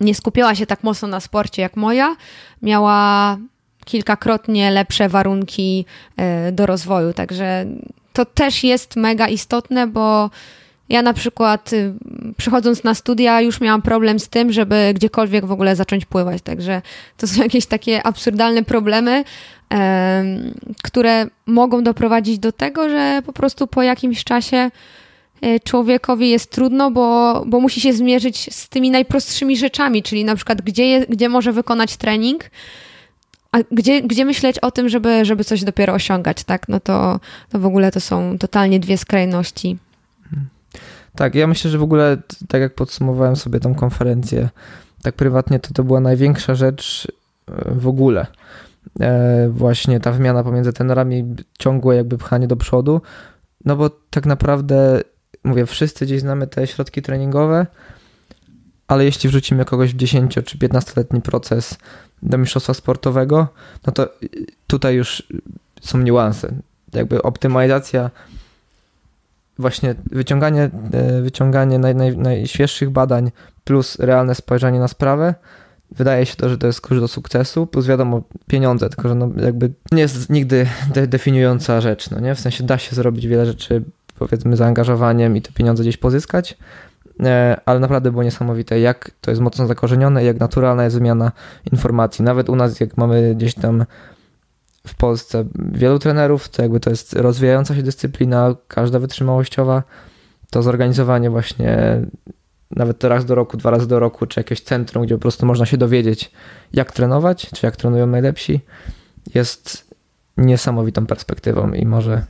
nie 0.00 0.14
skupiała 0.14 0.54
się 0.54 0.66
tak 0.66 0.84
mocno 0.84 1.08
na 1.08 1.20
sporcie 1.20 1.62
jak 1.62 1.76
moja, 1.76 2.16
miała 2.62 3.36
kilkakrotnie 3.84 4.70
lepsze 4.70 5.08
warunki 5.08 5.84
e, 6.16 6.52
do 6.52 6.66
rozwoju. 6.66 7.12
Także 7.12 7.66
to 8.12 8.24
też 8.24 8.64
jest 8.64 8.96
mega 8.96 9.28
istotne, 9.28 9.86
bo 9.86 10.30
ja 10.88 11.02
na 11.02 11.12
przykład 11.12 11.72
y, 11.72 11.94
przychodząc 12.36 12.84
na 12.84 12.94
studia 12.94 13.40
już 13.40 13.60
miałam 13.60 13.82
problem 13.82 14.18
z 14.18 14.28
tym, 14.28 14.52
żeby 14.52 14.92
gdziekolwiek 14.94 15.46
w 15.46 15.52
ogóle 15.52 15.76
zacząć 15.76 16.04
pływać. 16.04 16.42
Także 16.42 16.82
to 17.16 17.26
są 17.26 17.42
jakieś 17.48 17.66
takie 17.66 18.06
absurdalne 18.06 18.62
problemy, 18.62 19.24
które 20.82 21.26
mogą 21.46 21.82
doprowadzić 21.82 22.38
do 22.38 22.52
tego, 22.52 22.88
że 22.88 23.22
po 23.26 23.32
prostu 23.32 23.66
po 23.66 23.82
jakimś 23.82 24.24
czasie 24.24 24.70
człowiekowi 25.64 26.30
jest 26.30 26.50
trudno, 26.50 26.90
bo, 26.90 27.42
bo 27.46 27.60
musi 27.60 27.80
się 27.80 27.92
zmierzyć 27.92 28.54
z 28.54 28.68
tymi 28.68 28.90
najprostszymi 28.90 29.56
rzeczami, 29.56 30.02
czyli 30.02 30.24
na 30.24 30.36
przykład 30.36 30.62
gdzie, 30.62 30.86
je, 30.86 31.06
gdzie 31.06 31.28
może 31.28 31.52
wykonać 31.52 31.96
trening, 31.96 32.50
a 33.52 33.58
gdzie, 33.72 34.02
gdzie 34.02 34.24
myśleć 34.24 34.58
o 34.58 34.70
tym, 34.70 34.88
żeby, 34.88 35.24
żeby 35.24 35.44
coś 35.44 35.64
dopiero 35.64 35.94
osiągać, 35.94 36.44
tak? 36.44 36.68
No 36.68 36.80
to, 36.80 37.20
to 37.50 37.58
w 37.58 37.66
ogóle 37.66 37.92
to 37.92 38.00
są 38.00 38.38
totalnie 38.38 38.80
dwie 38.80 38.98
skrajności. 38.98 39.78
Tak, 41.14 41.34
ja 41.34 41.46
myślę, 41.46 41.70
że 41.70 41.78
w 41.78 41.82
ogóle, 41.82 42.16
tak 42.48 42.60
jak 42.60 42.74
podsumowałem 42.74 43.36
sobie 43.36 43.60
tą 43.60 43.74
konferencję, 43.74 44.48
tak 45.02 45.14
prywatnie, 45.14 45.60
to 45.60 45.74
to 45.74 45.84
była 45.84 46.00
największa 46.00 46.54
rzecz 46.54 47.12
e, 47.48 47.74
w 47.74 47.88
ogóle. 47.88 48.26
E, 49.00 49.48
właśnie 49.48 50.00
ta 50.00 50.12
wymiana 50.12 50.44
pomiędzy 50.44 50.72
tenorami, 50.72 51.24
ciągłe 51.58 51.96
jakby 51.96 52.18
pchanie 52.18 52.46
do 52.46 52.56
przodu, 52.56 53.00
no 53.64 53.76
bo 53.76 53.90
tak 54.10 54.26
naprawdę, 54.26 55.00
mówię, 55.44 55.66
wszyscy 55.66 56.06
gdzieś 56.06 56.20
znamy 56.20 56.46
te 56.46 56.66
środki 56.66 57.02
treningowe, 57.02 57.66
ale 58.88 59.04
jeśli 59.04 59.28
wrzucimy 59.28 59.64
kogoś 59.64 59.94
w 59.94 59.96
10 59.96 60.34
czy 60.44 60.58
15-letni 60.58 61.20
proces 61.20 61.78
do 62.22 62.38
mistrzostwa 62.38 62.74
sportowego, 62.74 63.48
no 63.86 63.92
to 63.92 64.08
tutaj 64.66 64.94
już 64.94 65.22
są 65.80 65.98
niuanse. 65.98 66.54
Jakby 66.92 67.22
optymalizacja 67.22 68.10
właśnie 69.58 69.94
wyciąganie, 70.10 70.70
e, 70.92 71.22
wyciąganie 71.22 71.78
naj, 71.78 71.94
naj, 71.94 72.16
najświeższych 72.16 72.90
badań 72.90 73.30
plus 73.64 73.98
realne 73.98 74.34
spojrzenie 74.34 74.78
na 74.78 74.88
sprawę, 74.88 75.34
wydaje 75.90 76.26
się 76.26 76.36
to, 76.36 76.48
że 76.48 76.58
to 76.58 76.66
jest 76.66 76.80
klucz 76.80 77.00
do 77.00 77.08
sukcesu, 77.08 77.66
plus 77.66 77.86
wiadomo 77.86 78.22
pieniądze, 78.46 78.88
tylko 78.88 79.08
że 79.08 79.14
no 79.14 79.30
jakby 79.36 79.70
nie 79.92 80.02
jest 80.02 80.30
nigdy 80.30 80.66
de 80.94 81.06
definiująca 81.06 81.80
rzecz, 81.80 82.10
no 82.10 82.20
nie? 82.20 82.34
W 82.34 82.40
sensie 82.40 82.64
da 82.64 82.78
się 82.78 82.96
zrobić 82.96 83.26
wiele 83.26 83.46
rzeczy 83.46 83.82
powiedzmy 84.18 84.56
zaangażowaniem 84.56 85.36
i 85.36 85.42
te 85.42 85.52
pieniądze 85.52 85.82
gdzieś 85.82 85.96
pozyskać, 85.96 86.58
e, 87.20 87.60
ale 87.66 87.80
naprawdę 87.80 88.10
było 88.10 88.22
niesamowite, 88.22 88.80
jak 88.80 89.10
to 89.20 89.30
jest 89.30 89.40
mocno 89.40 89.66
zakorzenione, 89.66 90.24
jak 90.24 90.40
naturalna 90.40 90.84
jest 90.84 90.96
wymiana 90.96 91.32
informacji. 91.72 92.24
Nawet 92.24 92.48
u 92.48 92.56
nas, 92.56 92.80
jak 92.80 92.96
mamy 92.96 93.34
gdzieś 93.34 93.54
tam 93.54 93.84
w 94.86 94.94
Polsce 94.94 95.44
wielu 95.72 95.98
trenerów, 95.98 96.48
to 96.48 96.62
jakby 96.62 96.80
to 96.80 96.90
jest 96.90 97.12
rozwijająca 97.12 97.74
się 97.74 97.82
dyscyplina, 97.82 98.54
każda 98.68 98.98
wytrzymałościowa, 98.98 99.82
to 100.50 100.62
zorganizowanie 100.62 101.30
właśnie 101.30 102.00
nawet 102.70 103.04
raz 103.04 103.24
do 103.24 103.34
roku, 103.34 103.56
dwa 103.56 103.70
razy 103.70 103.88
do 103.88 103.98
roku, 103.98 104.26
czy 104.26 104.40
jakieś 104.40 104.60
centrum, 104.60 105.04
gdzie 105.04 105.14
po 105.14 105.20
prostu 105.20 105.46
można 105.46 105.66
się 105.66 105.76
dowiedzieć, 105.76 106.30
jak 106.72 106.92
trenować, 106.92 107.50
czy 107.54 107.66
jak 107.66 107.76
trenują 107.76 108.06
najlepsi, 108.06 108.60
jest 109.34 109.94
niesamowitą 110.36 111.06
perspektywą 111.06 111.72
i 111.72 111.86
może, 111.86 112.24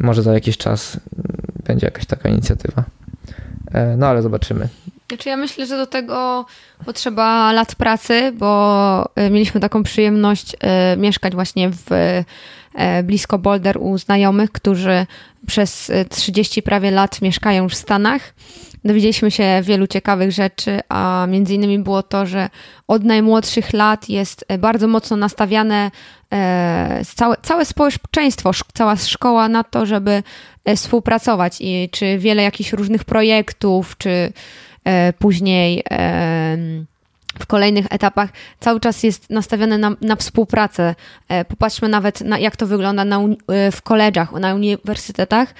może 0.00 0.22
za 0.22 0.34
jakiś 0.34 0.56
czas 0.56 1.00
będzie 1.66 1.86
jakaś 1.86 2.06
taka 2.06 2.28
inicjatywa. 2.28 2.84
E, 3.72 3.96
no 3.96 4.06
ale 4.06 4.22
zobaczymy. 4.22 4.68
Znaczy 5.08 5.28
ja 5.28 5.36
myślę, 5.36 5.66
że 5.66 5.76
do 5.76 5.86
tego 5.86 6.46
potrzeba 6.84 7.52
lat 7.52 7.74
pracy, 7.74 8.32
bo 8.32 9.10
e, 9.14 9.30
mieliśmy 9.30 9.60
taką 9.60 9.82
przyjemność 9.82 10.56
e, 10.60 10.96
mieszkać 10.96 11.34
właśnie 11.34 11.70
w 11.70 11.86
blisko 13.04 13.38
Boulder 13.38 13.78
u 13.78 13.98
znajomych, 13.98 14.52
którzy 14.52 15.06
przez 15.46 15.92
30 16.10 16.62
prawie 16.62 16.90
lat 16.90 17.22
mieszkają 17.22 17.68
w 17.68 17.74
Stanach. 17.74 18.34
Dowiedzieliśmy 18.84 19.30
się 19.30 19.60
wielu 19.62 19.86
ciekawych 19.86 20.32
rzeczy, 20.32 20.80
a 20.88 21.26
między 21.28 21.54
innymi 21.54 21.78
było 21.78 22.02
to, 22.02 22.26
że 22.26 22.48
od 22.88 23.04
najmłodszych 23.04 23.72
lat 23.72 24.08
jest 24.08 24.44
bardzo 24.58 24.88
mocno 24.88 25.16
nastawiane 25.16 25.90
całe, 27.14 27.36
całe 27.42 27.64
społeczeństwo, 27.64 28.50
cała 28.74 28.96
szkoła 28.96 29.48
na 29.48 29.64
to, 29.64 29.86
żeby 29.86 30.22
współpracować 30.76 31.56
i 31.60 31.88
czy 31.92 32.18
wiele 32.18 32.42
jakichś 32.42 32.72
różnych 32.72 33.04
projektów, 33.04 33.96
czy 33.98 34.32
E, 34.88 35.12
później 35.12 35.82
w 37.38 37.46
kolejnych 37.46 37.86
etapach 37.90 38.30
cały 38.60 38.80
czas 38.80 39.02
jest 39.02 39.30
nastawione 39.30 39.78
na, 39.78 39.90
na 40.00 40.16
współpracę. 40.16 40.94
E, 41.28 41.44
popatrzmy 41.44 41.88
nawet 41.88 42.20
na 42.20 42.38
jak 42.38 42.56
to 42.56 42.66
wygląda 42.66 43.04
na, 43.04 43.20
e, 43.48 43.70
w 43.72 43.82
koleżach, 43.82 44.32
na 44.32 44.54
uniwersytetach. 44.54 45.54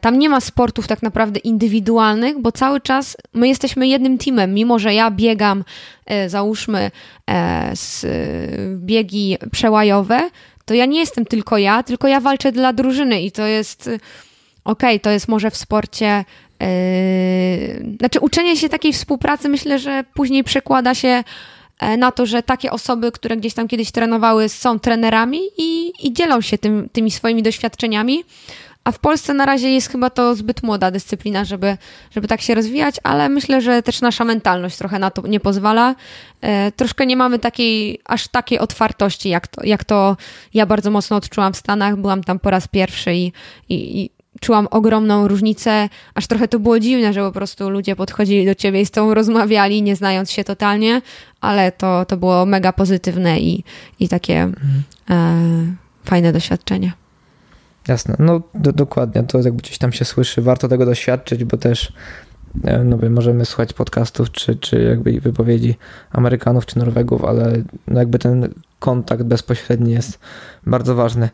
Tam 0.00 0.18
nie 0.18 0.28
ma 0.28 0.40
sportów 0.40 0.88
tak 0.88 1.02
naprawdę 1.02 1.40
indywidualnych, 1.40 2.38
bo 2.38 2.52
cały 2.52 2.80
czas 2.80 3.16
my 3.32 3.48
jesteśmy 3.48 3.88
jednym 3.88 4.18
teamem. 4.18 4.54
Mimo, 4.54 4.78
że 4.78 4.94
ja 4.94 5.10
biegam, 5.10 5.64
załóżmy, 6.26 6.90
z 7.74 8.06
biegi 8.76 9.36
przełajowe, 9.52 10.30
to 10.64 10.74
ja 10.74 10.86
nie 10.86 11.00
jestem 11.00 11.24
tylko 11.24 11.58
ja, 11.58 11.82
tylko 11.82 12.08
ja 12.08 12.20
walczę 12.20 12.52
dla 12.52 12.72
drużyny 12.72 13.22
i 13.22 13.32
to 13.32 13.46
jest 13.46 13.90
okej, 14.64 14.96
okay, 14.96 15.00
to 15.00 15.10
jest 15.10 15.28
może 15.28 15.50
w 15.50 15.56
sporcie 15.56 16.24
Yy, 16.60 17.96
znaczy, 17.98 18.20
uczenie 18.20 18.56
się 18.56 18.68
takiej 18.68 18.92
współpracy 18.92 19.48
myślę, 19.48 19.78
że 19.78 20.04
później 20.14 20.44
przekłada 20.44 20.94
się 20.94 21.24
e, 21.78 21.96
na 21.96 22.12
to, 22.12 22.26
że 22.26 22.42
takie 22.42 22.70
osoby, 22.70 23.12
które 23.12 23.36
gdzieś 23.36 23.54
tam 23.54 23.68
kiedyś 23.68 23.90
trenowały, 23.90 24.48
są 24.48 24.78
trenerami 24.78 25.40
i, 25.58 25.92
i 26.06 26.12
dzielą 26.12 26.40
się 26.40 26.58
tym, 26.58 26.88
tymi 26.92 27.10
swoimi 27.10 27.42
doświadczeniami. 27.42 28.24
A 28.84 28.92
w 28.92 28.98
Polsce 28.98 29.34
na 29.34 29.46
razie 29.46 29.70
jest 29.70 29.88
chyba 29.88 30.10
to 30.10 30.34
zbyt 30.34 30.62
młoda 30.62 30.90
dyscyplina, 30.90 31.44
żeby, 31.44 31.76
żeby 32.10 32.28
tak 32.28 32.40
się 32.40 32.54
rozwijać, 32.54 32.94
ale 33.02 33.28
myślę, 33.28 33.60
że 33.60 33.82
też 33.82 34.00
nasza 34.00 34.24
mentalność 34.24 34.76
trochę 34.76 34.98
na 34.98 35.10
to 35.10 35.26
nie 35.26 35.40
pozwala. 35.40 35.94
E, 36.40 36.72
troszkę 36.72 37.06
nie 37.06 37.16
mamy 37.16 37.38
takiej, 37.38 38.00
aż 38.04 38.28
takiej 38.28 38.58
otwartości, 38.58 39.28
jak 39.28 39.48
to, 39.48 39.64
jak 39.64 39.84
to 39.84 40.16
ja 40.54 40.66
bardzo 40.66 40.90
mocno 40.90 41.16
odczułam 41.16 41.52
w 41.52 41.56
Stanach. 41.56 41.96
Byłam 41.96 42.24
tam 42.24 42.38
po 42.38 42.50
raz 42.50 42.68
pierwszy 42.68 43.14
i, 43.14 43.32
i, 43.68 44.00
i 44.00 44.10
czułam 44.40 44.68
ogromną 44.70 45.28
różnicę, 45.28 45.88
aż 46.14 46.26
trochę 46.26 46.48
to 46.48 46.58
było 46.58 46.80
dziwne, 46.80 47.12
że 47.12 47.20
po 47.20 47.32
prostu 47.32 47.70
ludzie 47.70 47.96
podchodzili 47.96 48.46
do 48.46 48.54
ciebie 48.54 48.80
i 48.80 48.86
z 48.86 48.90
tą 48.90 49.14
rozmawiali, 49.14 49.82
nie 49.82 49.96
znając 49.96 50.30
się 50.30 50.44
totalnie, 50.44 51.02
ale 51.40 51.72
to, 51.72 52.04
to 52.04 52.16
było 52.16 52.46
mega 52.46 52.72
pozytywne 52.72 53.40
i, 53.40 53.64
i 54.00 54.08
takie 54.08 54.42
mhm. 54.42 54.82
e, 55.10 55.74
fajne 56.04 56.32
doświadczenie. 56.32 56.92
Jasne, 57.88 58.16
no 58.18 58.42
do, 58.54 58.72
dokładnie, 58.72 59.22
to 59.22 59.38
jakby 59.38 59.62
gdzieś 59.62 59.78
tam 59.78 59.92
się 59.92 60.04
słyszy, 60.04 60.42
warto 60.42 60.68
tego 60.68 60.86
doświadczyć, 60.86 61.44
bo 61.44 61.56
też 61.56 61.92
e, 62.64 62.84
no, 62.84 62.98
możemy 63.10 63.44
słuchać 63.44 63.72
podcastów, 63.72 64.30
czy, 64.30 64.56
czy 64.56 64.82
jakby 64.82 65.20
wypowiedzi 65.20 65.74
Amerykanów, 66.10 66.66
czy 66.66 66.78
Norwegów, 66.78 67.24
ale 67.24 67.62
no 67.88 67.98
jakby 67.98 68.18
ten 68.18 68.54
kontakt 68.78 69.22
bezpośredni 69.22 69.92
jest 69.92 70.18
bardzo 70.66 70.94
ważny. 70.94 71.28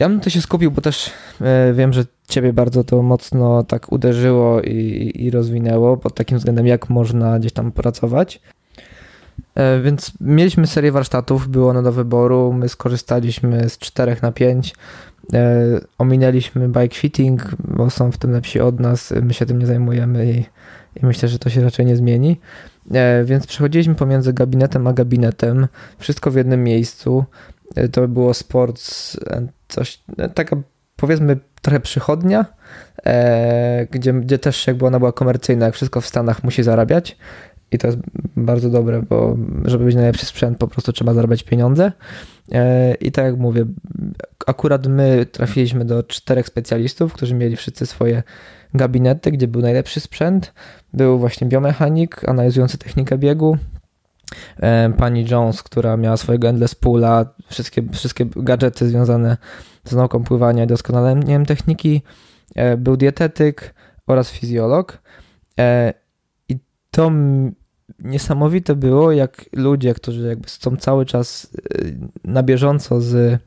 Ja 0.00 0.08
bym 0.08 0.20
to 0.20 0.30
się 0.30 0.40
skupił, 0.40 0.70
bo 0.70 0.80
też 0.80 1.10
e, 1.40 1.72
wiem, 1.72 1.92
że 1.92 2.04
ciebie 2.28 2.52
bardzo 2.52 2.84
to 2.84 3.02
mocno 3.02 3.62
tak 3.62 3.92
uderzyło 3.92 4.62
i, 4.62 5.12
i 5.14 5.30
rozwinęło 5.30 5.96
pod 5.96 6.14
takim 6.14 6.38
względem, 6.38 6.66
jak 6.66 6.88
można 6.88 7.38
gdzieś 7.38 7.52
tam 7.52 7.72
pracować. 7.72 8.40
E, 9.54 9.80
więc 9.80 10.12
mieliśmy 10.20 10.66
serię 10.66 10.92
warsztatów, 10.92 11.48
było 11.48 11.70
one 11.70 11.82
do 11.82 11.92
wyboru. 11.92 12.52
My 12.52 12.68
skorzystaliśmy 12.68 13.68
z 13.68 13.78
4 13.78 14.16
na 14.22 14.32
5. 14.32 14.74
E, 15.32 15.64
ominęliśmy 15.98 16.68
bike 16.68 16.94
fitting, 16.94 17.50
bo 17.58 17.90
są 17.90 18.12
w 18.12 18.18
tym 18.18 18.30
lepsi 18.30 18.60
od 18.60 18.80
nas. 18.80 19.14
My 19.22 19.34
się 19.34 19.46
tym 19.46 19.58
nie 19.58 19.66
zajmujemy 19.66 20.32
i, 20.32 20.38
i 21.00 21.06
myślę, 21.06 21.28
że 21.28 21.38
to 21.38 21.50
się 21.50 21.62
raczej 21.62 21.86
nie 21.86 21.96
zmieni. 21.96 22.40
Więc 23.24 23.46
przechodziliśmy 23.46 23.94
pomiędzy 23.94 24.32
gabinetem 24.32 24.86
a 24.86 24.92
gabinetem, 24.92 25.68
wszystko 25.98 26.30
w 26.30 26.34
jednym 26.34 26.64
miejscu. 26.64 27.24
To 27.92 28.08
było 28.08 28.34
sports, 28.34 29.16
coś, 29.68 30.02
taka 30.34 30.56
powiedzmy 30.96 31.36
trochę 31.62 31.80
przychodnia, 31.80 32.44
gdzie, 33.90 34.12
gdzie 34.12 34.38
też 34.38 34.66
jakby 34.66 34.86
ona 34.86 34.98
była 34.98 35.12
komercyjna, 35.12 35.66
jak 35.66 35.74
wszystko 35.74 36.00
w 36.00 36.06
Stanach 36.06 36.44
musi 36.44 36.62
zarabiać. 36.62 37.16
I 37.72 37.78
to 37.78 37.86
jest 37.86 37.98
bardzo 38.36 38.70
dobre, 38.70 39.02
bo 39.02 39.36
żeby 39.64 39.84
być 39.84 39.94
najlepszy 39.94 40.26
sprzęt, 40.26 40.58
po 40.58 40.68
prostu 40.68 40.92
trzeba 40.92 41.14
zarabiać 41.14 41.42
pieniądze. 41.42 41.92
E, 42.52 42.94
I 42.94 43.12
tak 43.12 43.24
jak 43.24 43.36
mówię, 43.36 43.64
akurat 44.46 44.86
my 44.86 45.26
trafiliśmy 45.26 45.84
do 45.84 46.02
czterech 46.02 46.46
specjalistów, 46.46 47.12
którzy 47.12 47.34
mieli 47.34 47.56
wszyscy 47.56 47.86
swoje 47.86 48.22
gabinety, 48.74 49.30
gdzie 49.30 49.48
był 49.48 49.62
najlepszy 49.62 50.00
sprzęt. 50.00 50.52
Był 50.92 51.18
właśnie 51.18 51.46
biomechanik 51.46 52.28
analizujący 52.28 52.78
technikę 52.78 53.18
biegu, 53.18 53.56
e, 53.56 53.79
pani 54.96 55.26
Jones, 55.30 55.62
która 55.62 55.96
miała 55.96 56.16
swojego 56.16 56.48
endless 56.48 56.74
poola, 56.74 57.34
wszystkie, 57.48 57.82
wszystkie 57.92 58.26
gadżety 58.36 58.88
związane 58.88 59.36
z 59.84 59.92
nauką 59.92 60.24
pływania 60.24 60.64
i 60.64 60.66
doskonaleniem 60.66 61.46
techniki. 61.46 62.02
E, 62.54 62.76
był 62.76 62.96
dietetyk 62.96 63.74
oraz 64.06 64.30
fizjolog. 64.30 65.02
I 66.48 66.58
to 66.90 67.10
niesamowite 67.98 68.74
było, 68.74 69.12
jak 69.12 69.44
ludzie, 69.52 69.94
którzy 69.94 70.28
jakby 70.28 70.48
są 70.48 70.76
cały 70.76 71.06
czas 71.06 71.50
na 72.24 72.42
bieżąco 72.42 73.00
z, 73.00 73.40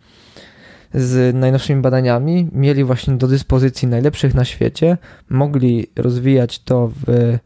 z 0.94 1.36
najnowszymi 1.36 1.82
badaniami, 1.82 2.50
mieli 2.52 2.84
właśnie 2.84 3.16
do 3.16 3.28
dyspozycji 3.28 3.88
najlepszych 3.88 4.34
na 4.34 4.46
świecie, 4.46 4.98
mogli 5.30 5.88
rozwijać 5.96 6.60
to 6.60 6.92
w. 6.96 7.38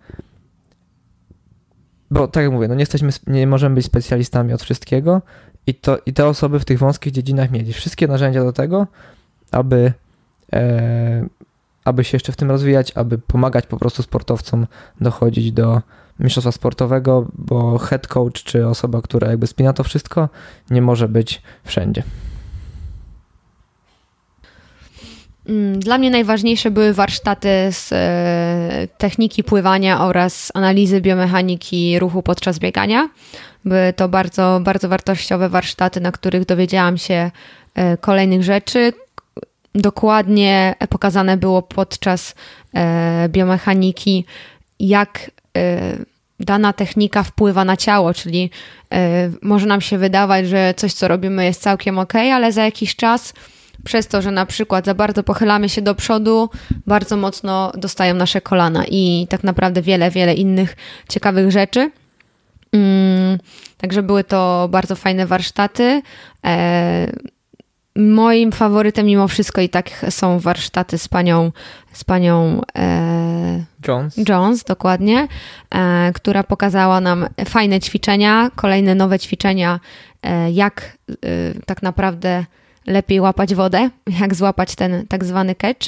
Bo 2.11 2.27
tak 2.27 2.43
jak 2.43 2.51
mówię, 2.51 2.67
no 2.67 2.75
nie 2.75 2.79
jesteśmy, 2.79 3.09
nie 3.27 3.47
możemy 3.47 3.75
być 3.75 3.85
specjalistami 3.85 4.53
od 4.53 4.61
wszystkiego 4.61 5.21
i, 5.67 5.75
to, 5.75 5.97
i 6.05 6.13
te 6.13 6.27
osoby 6.27 6.59
w 6.59 6.65
tych 6.65 6.79
wąskich 6.79 7.13
dziedzinach 7.13 7.51
mieli 7.51 7.73
wszystkie 7.73 8.07
narzędzia 8.07 8.43
do 8.43 8.53
tego, 8.53 8.87
aby, 9.51 9.93
e, 10.53 11.27
aby 11.85 12.03
się 12.03 12.15
jeszcze 12.15 12.31
w 12.31 12.35
tym 12.35 12.51
rozwijać, 12.51 12.91
aby 12.95 13.17
pomagać 13.17 13.65
po 13.67 13.77
prostu 13.77 14.03
sportowcom 14.03 14.67
dochodzić 15.01 15.51
do, 15.51 15.81
mistrzostwa 16.19 16.51
sportowego, 16.51 17.27
bo 17.33 17.77
head 17.77 18.07
coach 18.07 18.43
czy 18.43 18.67
osoba, 18.67 19.01
która 19.01 19.27
jakby 19.27 19.47
spina 19.47 19.73
to 19.73 19.83
wszystko, 19.83 20.29
nie 20.69 20.81
może 20.81 21.09
być 21.09 21.41
wszędzie. 21.63 22.03
Mm, 25.36 25.36
dla 25.77 25.97
mnie 25.97 26.11
najważniejsze 26.11 26.71
były 26.71 26.93
warsztaty 26.93 27.49
z 27.71 27.89
e, 27.91 28.87
techniki 28.97 29.43
pływania 29.43 30.01
oraz 30.01 30.51
analizy 30.53 31.01
biomechaniki 31.01 31.99
ruchu 31.99 32.23
podczas 32.23 32.59
biegania. 32.59 33.09
Były 33.65 33.93
to 33.93 34.09
bardzo, 34.09 34.59
bardzo 34.63 34.89
wartościowe 34.89 35.49
warsztaty, 35.49 36.01
na 36.01 36.11
których 36.11 36.45
dowiedziałam 36.45 36.97
się 36.97 37.31
e, 37.75 37.97
kolejnych 37.97 38.43
rzeczy. 38.43 38.93
Dokładnie 39.75 40.75
pokazane 40.89 41.37
było 41.37 41.61
podczas 41.61 42.35
e, 42.73 43.29
biomechaniki, 43.29 44.25
jak 44.79 45.31
dana 46.39 46.73
technika 46.73 47.23
wpływa 47.23 47.65
na 47.65 47.77
ciało, 47.77 48.13
czyli 48.13 48.49
może 49.41 49.65
nam 49.65 49.81
się 49.81 49.97
wydawać, 49.97 50.47
że 50.47 50.73
coś, 50.77 50.93
co 50.93 51.07
robimy, 51.07 51.45
jest 51.45 51.61
całkiem 51.61 51.99
ok, 51.99 52.15
ale 52.15 52.51
za 52.51 52.63
jakiś 52.65 52.95
czas, 52.95 53.33
przez 53.87 54.07
to, 54.07 54.21
że 54.21 54.31
na 54.31 54.45
przykład 54.45 54.85
za 54.85 54.93
bardzo 54.93 55.23
pochylamy 55.23 55.69
się 55.69 55.81
do 55.81 55.95
przodu, 55.95 56.49
bardzo 56.87 57.17
mocno 57.17 57.71
dostają 57.77 58.13
nasze 58.13 58.41
kolana 58.41 58.83
i 58.87 59.27
tak 59.29 59.43
naprawdę 59.43 59.81
wiele, 59.81 60.11
wiele 60.11 60.33
innych 60.33 60.75
ciekawych 61.09 61.51
rzeczy. 61.51 61.91
Mm, 62.73 63.37
także 63.77 64.03
były 64.03 64.23
to 64.23 64.67
bardzo 64.71 64.95
fajne 64.95 65.25
warsztaty. 65.25 66.01
E, 66.45 67.11
moim 67.95 68.51
faworytem 68.51 69.05
mimo 69.05 69.27
wszystko 69.27 69.61
i 69.61 69.69
tak 69.69 69.89
są 70.09 70.39
warsztaty 70.39 70.97
z 70.97 71.07
panią, 71.07 71.51
z 71.93 72.03
panią 72.03 72.61
e, 72.77 73.63
Jones. 73.87 74.17
Jones, 74.29 74.63
dokładnie, 74.63 75.27
e, 75.75 76.11
która 76.13 76.43
pokazała 76.43 77.01
nam 77.01 77.25
fajne 77.45 77.79
ćwiczenia, 77.79 78.51
kolejne 78.55 78.95
nowe 78.95 79.19
ćwiczenia, 79.19 79.79
e, 80.23 80.51
jak 80.51 80.97
e, 81.09 81.15
tak 81.65 81.83
naprawdę 81.83 82.45
lepiej 82.87 83.19
łapać 83.19 83.55
wodę, 83.55 83.89
jak 84.19 84.35
złapać 84.35 84.75
ten 84.75 85.07
tak 85.07 85.25
zwany 85.25 85.55
catch, 85.55 85.87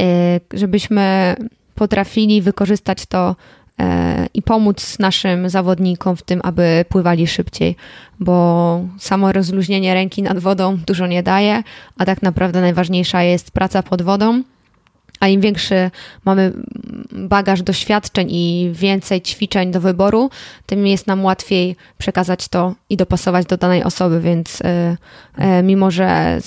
e, 0.00 0.40
żebyśmy 0.52 1.34
potrafili 1.74 2.42
wykorzystać 2.42 3.06
to 3.06 3.36
E, 3.80 4.26
i 4.34 4.42
pomóc 4.42 4.98
naszym 4.98 5.48
zawodnikom 5.48 6.16
w 6.16 6.22
tym, 6.22 6.40
aby 6.44 6.84
pływali 6.88 7.26
szybciej, 7.26 7.76
bo 8.20 8.80
samo 8.98 9.32
rozluźnienie 9.32 9.94
ręki 9.94 10.22
nad 10.22 10.38
wodą 10.38 10.78
dużo 10.86 11.06
nie 11.06 11.22
daje, 11.22 11.62
a 11.98 12.04
tak 12.04 12.22
naprawdę 12.22 12.60
najważniejsza 12.60 13.22
jest 13.22 13.50
praca 13.50 13.82
pod 13.82 14.02
wodą 14.02 14.42
a 15.20 15.28
im 15.28 15.40
większy 15.40 15.90
mamy 16.24 16.52
bagaż 17.12 17.62
doświadczeń 17.62 18.28
i 18.30 18.70
więcej 18.72 19.20
ćwiczeń 19.20 19.70
do 19.70 19.80
wyboru, 19.80 20.30
tym 20.66 20.86
jest 20.86 21.06
nam 21.06 21.24
łatwiej 21.24 21.76
przekazać 21.98 22.48
to 22.48 22.74
i 22.90 22.96
dopasować 22.96 23.46
do 23.46 23.56
danej 23.56 23.84
osoby, 23.84 24.20
więc 24.20 24.62
e, 24.62 24.96
e, 25.36 25.62
mimo, 25.62 25.90
że 25.90 26.38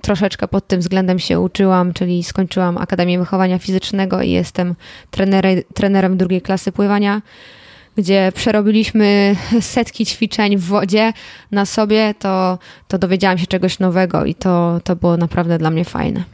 troszeczkę 0.00 0.48
pod 0.48 0.66
tym 0.66 0.80
względem 0.80 1.18
się 1.18 1.40
uczyłam, 1.40 1.92
czyli 1.92 2.24
skończyłam 2.24 2.78
Akademię 2.78 3.18
Wychowania 3.18 3.58
Fizycznego 3.58 4.22
i 4.22 4.30
jestem 4.30 4.74
trenerem, 5.10 5.62
trenerem 5.74 6.16
drugiej 6.16 6.42
klasy 6.42 6.72
pływania, 6.72 7.22
gdzie 7.96 8.32
przerobiliśmy 8.34 9.36
setki 9.60 10.06
ćwiczeń 10.06 10.56
w 10.56 10.64
wodzie 10.64 11.12
na 11.50 11.66
sobie, 11.66 12.14
to, 12.18 12.58
to 12.88 12.98
dowiedziałam 12.98 13.38
się 13.38 13.46
czegoś 13.46 13.78
nowego 13.78 14.24
i 14.24 14.34
to, 14.34 14.80
to 14.84 14.96
było 14.96 15.16
naprawdę 15.16 15.58
dla 15.58 15.70
mnie 15.70 15.84
fajne. 15.84 16.24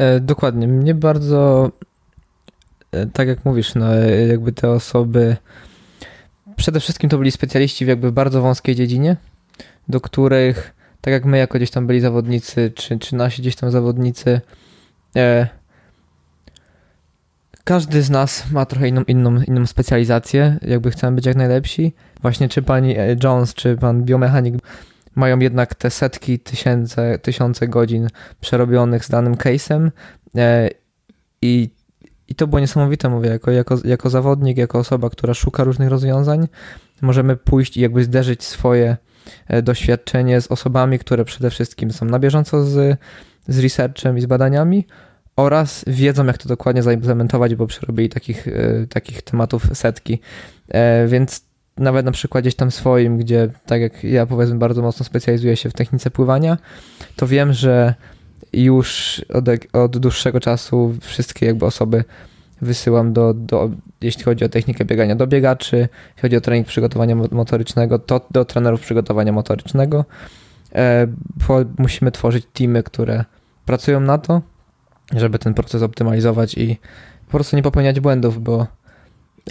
E, 0.00 0.20
dokładnie. 0.20 0.68
Mnie 0.68 0.94
bardzo, 0.94 1.70
e, 2.92 3.06
tak 3.06 3.28
jak 3.28 3.44
mówisz, 3.44 3.74
no 3.74 3.94
jakby 4.28 4.52
te 4.52 4.70
osoby, 4.70 5.36
przede 6.56 6.80
wszystkim 6.80 7.10
to 7.10 7.18
byli 7.18 7.30
specjaliści 7.30 7.84
w 7.84 7.88
jakby 7.88 8.12
bardzo 8.12 8.42
wąskiej 8.42 8.74
dziedzinie, 8.74 9.16
do 9.88 10.00
których, 10.00 10.74
tak 11.00 11.12
jak 11.12 11.24
my 11.24 11.38
jako 11.38 11.58
gdzieś 11.58 11.70
tam 11.70 11.86
byli 11.86 12.00
zawodnicy, 12.00 12.72
czy, 12.74 12.98
czy 12.98 13.16
nasi 13.16 13.42
gdzieś 13.42 13.56
tam 13.56 13.70
zawodnicy, 13.70 14.40
e, 15.16 15.48
każdy 17.64 18.02
z 18.02 18.10
nas 18.10 18.50
ma 18.50 18.66
trochę 18.66 18.88
inną, 18.88 19.02
inną, 19.02 19.42
inną 19.42 19.66
specjalizację, 19.66 20.58
jakby 20.62 20.90
chcemy 20.90 21.16
być 21.16 21.26
jak 21.26 21.36
najlepsi. 21.36 21.92
Właśnie 22.22 22.48
czy 22.48 22.62
pani 22.62 22.96
Jones, 23.24 23.54
czy 23.54 23.76
pan 23.76 24.04
biomechanik 24.04 24.54
mają 25.14 25.38
jednak 25.38 25.74
te 25.74 25.90
setki, 25.90 26.38
tysiące, 26.38 27.18
tysiące 27.18 27.68
godzin 27.68 28.08
przerobionych 28.40 29.04
z 29.04 29.10
danym 29.10 29.34
case'em 29.34 29.90
e, 30.36 30.70
i, 31.42 31.70
i 32.28 32.34
to 32.34 32.46
było 32.46 32.60
niesamowite, 32.60 33.08
mówię, 33.08 33.28
jako, 33.30 33.50
jako, 33.50 33.78
jako 33.84 34.10
zawodnik, 34.10 34.58
jako 34.58 34.78
osoba, 34.78 35.10
która 35.10 35.34
szuka 35.34 35.64
różnych 35.64 35.88
rozwiązań, 35.88 36.48
możemy 37.02 37.36
pójść 37.36 37.76
i 37.76 37.80
jakby 37.80 38.04
zderzyć 38.04 38.44
swoje 38.44 38.96
e, 39.48 39.62
doświadczenie 39.62 40.40
z 40.40 40.46
osobami, 40.46 40.98
które 40.98 41.24
przede 41.24 41.50
wszystkim 41.50 41.92
są 41.92 42.06
na 42.06 42.18
bieżąco 42.18 42.64
z, 42.64 42.98
z 43.48 43.58
researchem 43.58 44.18
i 44.18 44.20
z 44.20 44.26
badaniami 44.26 44.86
oraz 45.36 45.84
wiedzą, 45.86 46.26
jak 46.26 46.38
to 46.38 46.48
dokładnie 46.48 46.82
zaimplementować, 46.82 47.54
bo 47.54 47.66
przerobili 47.66 48.08
takich, 48.08 48.48
e, 48.48 48.86
takich 48.86 49.22
tematów 49.22 49.66
setki. 49.72 50.20
Więc 51.06 51.49
nawet 51.78 52.06
na 52.06 52.12
przykładzie 52.12 52.52
tam 52.52 52.70
swoim, 52.70 53.18
gdzie 53.18 53.48
tak 53.66 53.80
jak 53.80 54.04
ja 54.04 54.26
powiedzmy 54.26 54.58
bardzo 54.58 54.82
mocno 54.82 55.04
specjalizuję 55.04 55.56
się 55.56 55.70
w 55.70 55.72
technice 55.72 56.10
pływania, 56.10 56.58
to 57.16 57.26
wiem, 57.26 57.52
że 57.52 57.94
już 58.52 59.20
od, 59.28 59.44
od 59.72 59.98
dłuższego 59.98 60.40
czasu 60.40 60.94
wszystkie 61.00 61.46
jakby 61.46 61.66
osoby 61.66 62.04
wysyłam 62.62 63.12
do, 63.12 63.34
do, 63.34 63.70
jeśli 64.00 64.24
chodzi 64.24 64.44
o 64.44 64.48
technikę 64.48 64.84
biegania, 64.84 65.16
do 65.16 65.26
biegaczy, 65.26 65.76
jeśli 65.76 66.22
chodzi 66.22 66.36
o 66.36 66.40
trening 66.40 66.66
przygotowania 66.66 67.16
motorycznego, 67.30 67.98
to 67.98 68.20
do 68.30 68.44
trenerów 68.44 68.80
przygotowania 68.80 69.32
motorycznego. 69.32 70.04
E, 70.74 71.06
musimy 71.78 72.10
tworzyć 72.10 72.46
teamy, 72.52 72.82
które 72.82 73.24
pracują 73.64 74.00
na 74.00 74.18
to, 74.18 74.42
żeby 75.16 75.38
ten 75.38 75.54
proces 75.54 75.82
optymalizować 75.82 76.54
i 76.54 76.78
po 77.26 77.30
prostu 77.30 77.56
nie 77.56 77.62
popełniać 77.62 78.00
błędów, 78.00 78.42
bo 78.42 78.66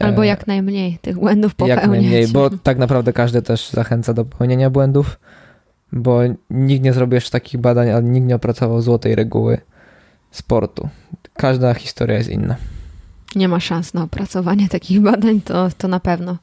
Albo 0.02 0.24
e, 0.24 0.28
jak 0.28 0.48
najmniej 0.48 0.98
tych 1.02 1.20
błędów 1.20 1.56
popełniać. 1.56 1.82
Jak 1.82 1.90
najmniej, 1.90 2.28
bo 2.28 2.50
tak 2.64 2.78
naprawdę 2.78 3.14
każdy 3.14 3.42
też 3.42 3.70
zachęca 3.70 4.14
do 4.14 4.26
popełnienia 4.26 4.70
błędów. 4.70 5.20
bo 5.92 6.20
nikt 6.50 6.84
nie 6.84 6.94
zrobił 6.94 7.16
jeszcze 7.16 7.32
takich 7.32 7.62
badań, 7.62 7.90
ale 7.90 8.04
nikt 8.04 8.28
nie 8.28 8.36
opracował 8.36 8.82
złotej 8.82 9.16
reguły 9.16 9.58
sportu. 10.32 10.90
Każda 11.34 11.74
historia 11.74 12.18
jest 12.18 12.30
inna. 12.30 12.56
Nie 13.36 13.48
ma 13.48 13.60
szans 13.60 13.94
na 13.94 14.04
opracowanie 14.04 14.70
takich 14.70 15.02
badań, 15.12 15.42
to, 15.42 15.70
to 15.78 15.88
na 15.88 16.00
pewno. 16.00 16.38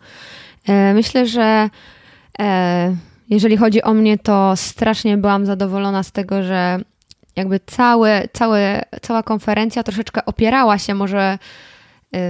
E, 0.68 0.94
myślę, 0.94 1.26
że 1.26 1.70
e, 2.38 2.96
jeżeli 3.30 3.56
chodzi 3.56 3.82
o 3.82 3.94
mnie, 3.94 4.18
to 4.18 4.52
strasznie 4.56 5.16
byłam 5.16 5.46
zadowolona 5.46 6.02
z 6.02 6.12
tego, 6.12 6.42
że 6.42 6.78
jakby 7.36 7.60
całe, 7.66 8.28
całe, 8.32 8.82
cała 9.02 9.22
konferencja 9.22 9.82
troszeczkę 9.82 10.24
opierała 10.24 10.78
się, 10.78 10.94
może 10.94 11.38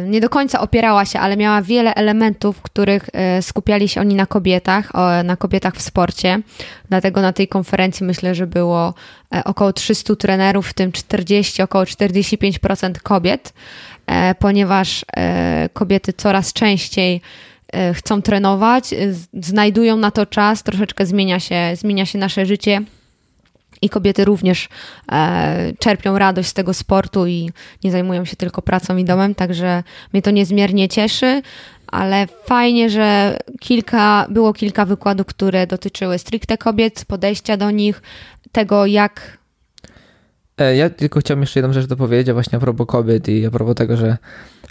nie 0.06 0.20
do 0.20 0.28
końca 0.28 0.60
opierała 0.60 1.04
się, 1.04 1.20
ale 1.20 1.36
miała 1.36 1.62
wiele 1.62 1.94
elementów, 1.94 2.56
w 2.56 2.62
których 2.62 3.08
y, 3.38 3.42
skupiali 3.42 3.88
się 3.88 4.00
oni 4.00 4.14
na 4.14 4.26
kobietach, 4.26 4.92
na 5.24 5.36
kobietach 5.36 5.74
w 5.74 5.82
sporcie. 5.82 6.40
Dlatego 6.88 7.20
na 7.20 7.32
tej 7.32 7.48
konferencji 7.48 8.06
myślę, 8.06 8.34
że 8.34 8.46
było 8.46 8.94
e, 9.34 9.44
około 9.44 9.72
300 9.72 10.16
trenerów, 10.16 10.68
w 10.68 10.74
tym 10.74 10.92
40, 10.92 11.62
około 11.62 11.84
45% 11.84 12.92
kobiet, 13.02 13.52
e, 14.06 14.34
ponieważ 14.34 15.04
e, 15.16 15.68
kobiety 15.72 16.12
coraz 16.12 16.52
częściej 16.52 17.20
chcą 17.94 18.22
trenować, 18.22 18.94
znajdują 19.34 19.96
na 19.96 20.10
to 20.10 20.26
czas, 20.26 20.62
troszeczkę 20.62 21.06
zmienia 21.06 21.40
się, 21.40 21.72
zmienia 21.74 22.06
się 22.06 22.18
nasze 22.18 22.46
życie 22.46 22.82
i 23.82 23.88
kobiety 23.88 24.24
również 24.24 24.68
e, 25.12 25.72
czerpią 25.78 26.18
radość 26.18 26.48
z 26.48 26.54
tego 26.54 26.74
sportu 26.74 27.26
i 27.26 27.50
nie 27.84 27.92
zajmują 27.92 28.24
się 28.24 28.36
tylko 28.36 28.62
pracą 28.62 28.96
i 28.96 29.04
domem, 29.04 29.34
także 29.34 29.82
mnie 30.12 30.22
to 30.22 30.30
niezmiernie 30.30 30.88
cieszy, 30.88 31.42
ale 31.86 32.26
fajnie, 32.44 32.90
że 32.90 33.36
kilka, 33.60 34.26
było 34.30 34.52
kilka 34.52 34.84
wykładów, 34.84 35.26
które 35.26 35.66
dotyczyły 35.66 36.18
stricte 36.18 36.58
kobiet, 36.58 37.04
podejścia 37.04 37.56
do 37.56 37.70
nich, 37.70 38.02
tego 38.52 38.86
jak. 38.86 39.38
E, 40.58 40.76
ja 40.76 40.90
tylko 40.90 41.20
chciałem 41.20 41.40
jeszcze 41.40 41.60
jedną 41.60 41.72
rzecz 41.72 41.86
dopowiedzieć, 41.86 42.32
właśnie 42.32 42.56
a 42.56 42.60
propos 42.60 42.86
kobiet 42.86 43.28
i 43.28 43.46
a 43.46 43.50
propos 43.50 43.74
tego, 43.74 43.96
że 43.96 44.16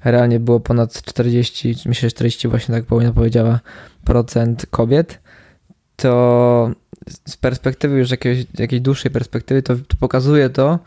realnie 0.03 0.39
było 0.39 0.59
ponad 0.59 1.01
40, 1.01 1.75
myślę, 1.85 2.09
że 2.09 2.11
40 2.11 2.47
właśnie 2.47 2.75
tak 2.75 2.85
Paulina 2.85 3.13
powiedziała, 3.13 3.59
procent 4.03 4.65
kobiet, 4.65 5.19
to 5.95 6.71
z 7.25 7.37
perspektywy 7.37 7.97
już 7.97 8.11
jakiegoś, 8.11 8.45
jakiejś 8.59 8.81
dłuższej 8.81 9.11
perspektywy, 9.11 9.61
to, 9.61 9.75
to 9.75 9.97
pokazuje 9.99 10.49
to, 10.49 10.79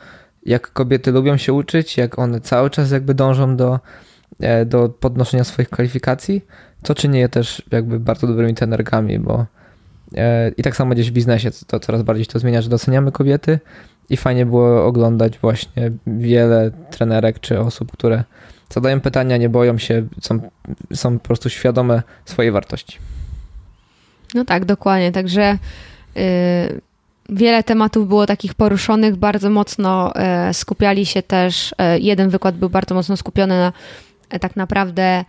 jak 0.46 0.72
kobiety 0.72 1.12
lubią 1.12 1.36
się 1.36 1.52
uczyć, 1.52 1.96
jak 1.96 2.18
one 2.18 2.40
cały 2.40 2.70
czas 2.70 2.90
jakby 2.90 3.14
dążą 3.14 3.56
do, 3.56 3.80
e, 4.40 4.66
do 4.66 4.88
podnoszenia 4.88 5.44
swoich 5.44 5.70
kwalifikacji, 5.70 6.44
co 6.82 6.94
czyni 6.94 7.18
je 7.18 7.28
też 7.28 7.62
jakby 7.70 8.00
bardzo 8.00 8.26
dobrymi 8.26 8.54
trenerkami, 8.54 9.18
bo 9.18 9.46
e, 10.16 10.48
i 10.56 10.62
tak 10.62 10.76
samo 10.76 10.94
gdzieś 10.94 11.10
w 11.10 11.14
biznesie 11.14 11.50
to 11.66 11.80
coraz 11.80 12.02
bardziej 12.02 12.26
to 12.26 12.38
zmienia, 12.38 12.62
że 12.62 12.68
doceniamy 12.68 13.12
kobiety 13.12 13.58
i 14.10 14.16
fajnie 14.16 14.46
było 14.46 14.86
oglądać 14.86 15.38
właśnie 15.38 15.90
wiele 16.06 16.70
trenerek 16.90 17.40
czy 17.40 17.60
osób, 17.60 17.92
które 17.92 18.24
zadają 18.70 19.00
pytania, 19.00 19.36
nie 19.36 19.48
boją 19.48 19.78
się, 19.78 20.06
są, 20.20 20.40
są 20.94 21.18
po 21.18 21.24
prostu 21.24 21.50
świadome 21.50 22.02
swojej 22.24 22.52
wartości. 22.52 22.98
No 24.34 24.44
tak, 24.44 24.64
dokładnie. 24.64 25.12
Także 25.12 25.58
wiele 27.28 27.62
tematów 27.62 28.08
było 28.08 28.26
takich 28.26 28.54
poruszonych, 28.54 29.16
bardzo 29.16 29.50
mocno 29.50 30.14
e, 30.14 30.54
skupiali 30.54 31.06
się 31.06 31.22
też, 31.22 31.74
e, 31.78 31.98
jeden 31.98 32.30
wykład 32.30 32.56
był 32.56 32.70
bardzo 32.70 32.94
mocno 32.94 33.16
skupiony 33.16 33.58
na 33.58 33.72
e, 34.30 34.38
tak 34.38 34.56
naprawdę 34.56 35.24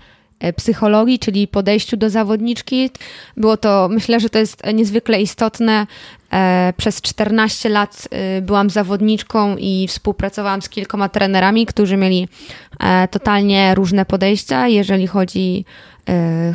psychologii, 0.55 1.19
czyli 1.19 1.47
podejściu 1.47 1.97
do 1.97 2.09
zawodniczki. 2.09 2.89
Było 3.37 3.57
to, 3.57 3.87
myślę, 3.91 4.19
że 4.19 4.29
to 4.29 4.39
jest 4.39 4.63
niezwykle 4.73 5.21
istotne. 5.21 5.87
Przez 6.77 7.01
14 7.01 7.69
lat 7.69 8.07
byłam 8.41 8.69
zawodniczką 8.69 9.57
i 9.57 9.87
współpracowałam 9.87 10.61
z 10.61 10.69
kilkoma 10.69 11.09
trenerami, 11.09 11.65
którzy 11.65 11.97
mieli 11.97 12.27
totalnie 13.11 13.75
różne 13.75 14.05
podejścia, 14.05 14.67
jeżeli 14.67 15.07
chodzi, 15.07 15.65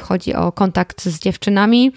chodzi 0.03 0.35
o 0.35 0.53
kontakt 0.53 1.03
z 1.03 1.19
dziewczynami. 1.19 1.93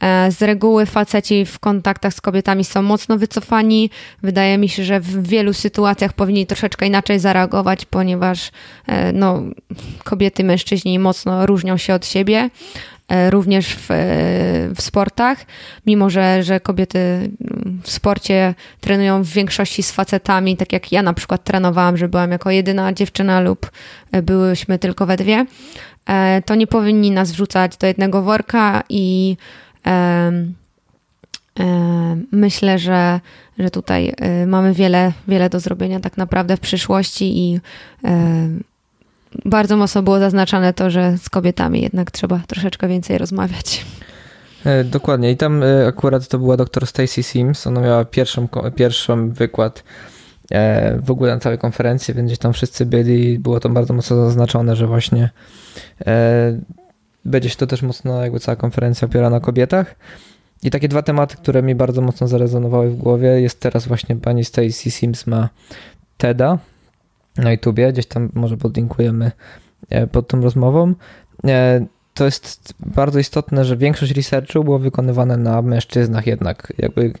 E, 0.00 0.30
z 0.30 0.42
reguły 0.42 0.86
faceci 0.86 1.46
w 1.46 1.58
kontaktach 1.58 2.14
z 2.14 2.20
kobietami 2.20 2.64
są 2.64 2.82
mocno 2.82 3.18
wycofani. 3.18 3.90
Wydaje 4.22 4.58
mi 4.58 4.68
się, 4.68 4.84
że 4.84 5.00
w 5.00 5.28
wielu 5.28 5.52
sytuacjach 5.52 6.12
powinni 6.12 6.46
troszeczkę 6.46 6.86
inaczej 6.86 7.18
zareagować, 7.18 7.84
ponieważ 7.84 8.50
e, 8.86 9.12
no, 9.12 9.42
kobiety, 10.04 10.44
mężczyźni 10.44 10.98
mocno 10.98 11.46
różnią 11.46 11.76
się 11.76 11.94
od 11.94 12.06
siebie. 12.06 12.50
E, 13.08 13.30
również 13.30 13.74
w, 13.74 13.88
w 14.76 14.82
sportach, 14.82 15.46
mimo 15.86 16.10
że, 16.10 16.42
że 16.42 16.60
kobiety 16.60 17.30
w 17.82 17.90
sporcie 17.90 18.54
trenują 18.80 19.22
w 19.22 19.28
większości 19.28 19.82
z 19.82 19.92
facetami, 19.92 20.56
tak 20.56 20.72
jak 20.72 20.92
ja 20.92 21.02
na 21.02 21.12
przykład 21.12 21.44
trenowałam, 21.44 21.96
że 21.96 22.08
byłam 22.08 22.30
jako 22.30 22.50
jedyna 22.50 22.92
dziewczyna 22.92 23.40
lub 23.40 23.70
byłyśmy 24.22 24.78
tylko 24.78 25.06
we 25.06 25.16
dwie, 25.16 25.46
to 26.46 26.54
nie 26.54 26.66
powinni 26.66 27.10
nas 27.10 27.32
wrzucać 27.32 27.76
do 27.76 27.86
jednego 27.86 28.22
worka 28.22 28.82
i 28.88 29.36
Myślę, 32.32 32.78
że, 32.78 33.20
że 33.58 33.70
tutaj 33.70 34.14
y, 34.42 34.46
mamy 34.46 34.72
wiele, 34.72 35.12
wiele 35.28 35.50
do 35.50 35.60
zrobienia 35.60 36.00
tak 36.00 36.16
naprawdę 36.16 36.56
w 36.56 36.60
przyszłości 36.60 37.38
i 37.38 37.60
bardzo 39.44 39.76
mocno 39.76 40.02
było 40.02 40.18
zaznaczane 40.18 40.72
to, 40.72 40.90
że 40.90 41.18
z 41.18 41.28
kobietami 41.28 41.82
jednak 41.82 42.10
trzeba 42.10 42.40
troszeczkę 42.46 42.88
więcej 42.88 43.18
rozmawiać. 43.18 43.84
E, 44.66 44.84
dokładnie. 44.84 45.30
I 45.30 45.36
tam 45.36 45.62
e, 45.62 45.86
akurat 45.86 46.28
to 46.28 46.38
była 46.38 46.56
dr 46.56 46.86
Stacy 46.86 47.22
Sims. 47.22 47.66
Ona 47.66 47.80
miała 47.80 48.04
pierwszą, 48.04 48.48
pierwszą 48.76 49.30
wykład 49.30 49.84
e, 50.50 50.98
w 51.00 51.10
ogóle 51.10 51.34
na 51.34 51.40
całej 51.40 51.58
konferencji, 51.58 52.14
więc 52.14 52.38
tam 52.38 52.52
wszyscy 52.52 52.86
byli. 52.86 53.38
Było 53.38 53.60
to 53.60 53.68
bardzo 53.68 53.94
mocno 53.94 54.16
zaznaczone, 54.16 54.76
że 54.76 54.86
właśnie 54.86 55.30
będzie 57.26 57.50
się 57.50 57.56
to 57.56 57.66
też 57.66 57.82
mocno, 57.82 58.22
jakby 58.22 58.40
cała 58.40 58.56
konferencja 58.56 59.08
opiera 59.08 59.30
na 59.30 59.40
kobietach. 59.40 59.94
I 60.62 60.70
takie 60.70 60.88
dwa 60.88 61.02
tematy, 61.02 61.36
które 61.36 61.62
mi 61.62 61.74
bardzo 61.74 62.02
mocno 62.02 62.28
zarezonowały 62.28 62.90
w 62.90 62.96
głowie, 62.96 63.28
jest 63.28 63.60
teraz 63.60 63.86
właśnie 63.86 64.16
pani 64.16 64.44
Stacy 64.44 64.90
Sims 64.90 65.26
ma 65.26 65.48
TEDa 66.18 66.58
na 67.36 67.52
YouTubie, 67.52 67.92
gdzieś 67.92 68.06
tam 68.06 68.30
może 68.34 68.56
podlinkujemy 68.56 69.32
e, 69.90 70.06
pod 70.06 70.28
tą 70.28 70.40
rozmową. 70.40 70.94
E, 71.46 71.86
to 72.14 72.24
jest 72.24 72.74
bardzo 72.80 73.18
istotne, 73.18 73.64
że 73.64 73.76
większość 73.76 74.12
researchu 74.12 74.64
było 74.64 74.78
wykonywane 74.78 75.36
na 75.36 75.62
mężczyznach 75.62 76.26
jednak, 76.26 76.72
jakby 76.78 77.12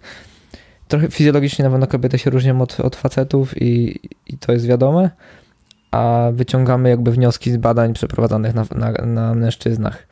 trochę 0.88 1.10
fizjologicznie 1.10 1.64
na 1.64 1.70
pewno 1.70 1.86
kobiety 1.86 2.18
się 2.18 2.30
różnią 2.30 2.60
od, 2.60 2.80
od 2.80 2.96
facetów 2.96 3.62
i, 3.62 4.00
i 4.26 4.38
to 4.38 4.52
jest 4.52 4.66
wiadome, 4.66 5.10
a 5.90 6.30
wyciągamy 6.32 6.88
jakby 6.88 7.12
wnioski 7.12 7.52
z 7.52 7.56
badań 7.56 7.92
przeprowadzanych 7.92 8.54
na, 8.54 8.64
na, 8.74 8.92
na 8.92 9.34
mężczyznach. 9.34 10.06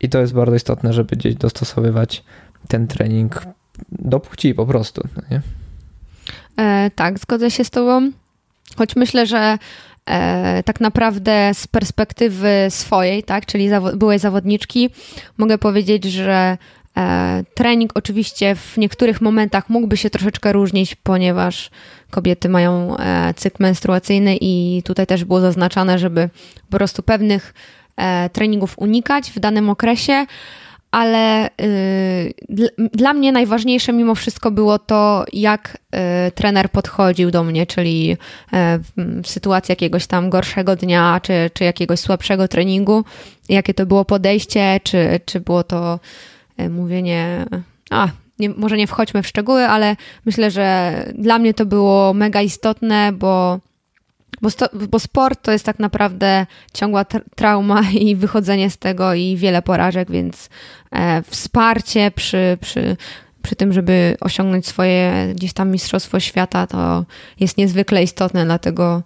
I 0.00 0.08
to 0.08 0.18
jest 0.18 0.34
bardzo 0.34 0.54
istotne, 0.54 0.92
żeby 0.92 1.16
gdzieś 1.16 1.34
dostosowywać 1.34 2.24
ten 2.68 2.86
trening 2.86 3.42
do 3.92 4.20
płci 4.20 4.54
po 4.54 4.66
prostu. 4.66 5.08
No 5.16 5.22
nie? 5.30 5.40
E, 6.64 6.90
tak, 6.90 7.18
zgodzę 7.18 7.50
się 7.50 7.64
z 7.64 7.70
Tobą. 7.70 8.10
Choć 8.76 8.96
myślę, 8.96 9.26
że 9.26 9.58
e, 10.06 10.62
tak 10.62 10.80
naprawdę 10.80 11.50
z 11.54 11.66
perspektywy 11.66 12.66
swojej, 12.68 13.22
tak, 13.22 13.46
czyli 13.46 13.68
zawo 13.68 13.96
byłej 13.96 14.18
zawodniczki, 14.18 14.90
mogę 15.38 15.58
powiedzieć, 15.58 16.04
że 16.04 16.58
e, 16.96 17.44
trening 17.54 17.92
oczywiście 17.94 18.54
w 18.54 18.76
niektórych 18.76 19.20
momentach 19.20 19.68
mógłby 19.70 19.96
się 19.96 20.10
troszeczkę 20.10 20.52
różnić, 20.52 20.94
ponieważ 20.94 21.70
kobiety 22.10 22.48
mają 22.48 22.96
e, 22.96 23.34
cykl 23.34 23.62
menstruacyjny 23.62 24.36
i 24.40 24.82
tutaj 24.84 25.06
też 25.06 25.24
było 25.24 25.40
zaznaczane, 25.40 25.98
żeby 25.98 26.30
po 26.70 26.76
prostu 26.76 27.02
pewnych 27.02 27.54
e, 27.96 28.30
treningów 28.30 28.78
unikać 28.78 29.30
w 29.30 29.38
danym 29.38 29.70
okresie, 29.70 30.26
ale 30.90 31.50
y, 31.60 32.34
dla 32.92 33.12
mnie 33.12 33.32
najważniejsze 33.32 33.92
mimo 33.92 34.14
wszystko 34.14 34.50
było 34.50 34.78
to, 34.78 35.24
jak 35.32 35.78
y, 36.28 36.32
trener 36.32 36.70
podchodził 36.70 37.30
do 37.30 37.44
mnie, 37.44 37.66
czyli 37.66 38.12
y, 38.12 38.16
w 39.22 39.28
sytuacji 39.28 39.72
jakiegoś 39.72 40.06
tam 40.06 40.30
gorszego 40.30 40.76
dnia, 40.76 41.20
czy, 41.22 41.50
czy 41.54 41.64
jakiegoś 41.64 42.00
słabszego 42.00 42.48
treningu, 42.48 43.04
jakie 43.48 43.74
to 43.74 43.86
było 43.86 44.04
podejście, 44.04 44.80
czy, 44.84 45.20
czy 45.24 45.40
było 45.40 45.62
to 45.62 46.00
mówienie, 46.70 47.46
a 47.90 48.08
nie, 48.38 48.48
może 48.48 48.76
nie 48.76 48.86
wchodźmy 48.86 49.22
w 49.22 49.26
szczegóły, 49.26 49.66
ale 49.66 49.96
myślę, 50.26 50.50
że 50.50 50.94
dla 51.14 51.38
mnie 51.38 51.54
to 51.54 51.66
było 51.66 52.14
mega 52.14 52.42
istotne, 52.42 53.12
bo, 53.12 53.60
bo, 54.42 54.50
sto, 54.50 54.68
bo 54.88 54.98
sport 54.98 55.42
to 55.42 55.52
jest 55.52 55.64
tak 55.64 55.78
naprawdę 55.78 56.46
ciągła 56.74 57.04
trauma 57.36 57.82
i 58.00 58.16
wychodzenie 58.16 58.70
z 58.70 58.76
tego 58.76 59.14
i 59.14 59.36
wiele 59.36 59.62
porażek, 59.62 60.10
więc 60.10 60.48
e, 60.92 61.22
wsparcie 61.22 62.10
przy, 62.10 62.58
przy, 62.60 62.96
przy 63.42 63.56
tym, 63.56 63.72
żeby 63.72 64.16
osiągnąć 64.20 64.66
swoje 64.66 65.32
gdzieś 65.34 65.52
tam 65.52 65.70
mistrzostwo 65.70 66.20
świata, 66.20 66.66
to 66.66 67.04
jest 67.40 67.56
niezwykle 67.58 68.02
istotne, 68.02 68.44
dlatego, 68.44 69.02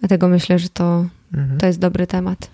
dlatego 0.00 0.28
myślę, 0.28 0.58
że 0.58 0.68
to, 0.68 1.06
mhm. 1.34 1.58
to 1.60 1.66
jest 1.66 1.78
dobry 1.78 2.06
temat. 2.06 2.50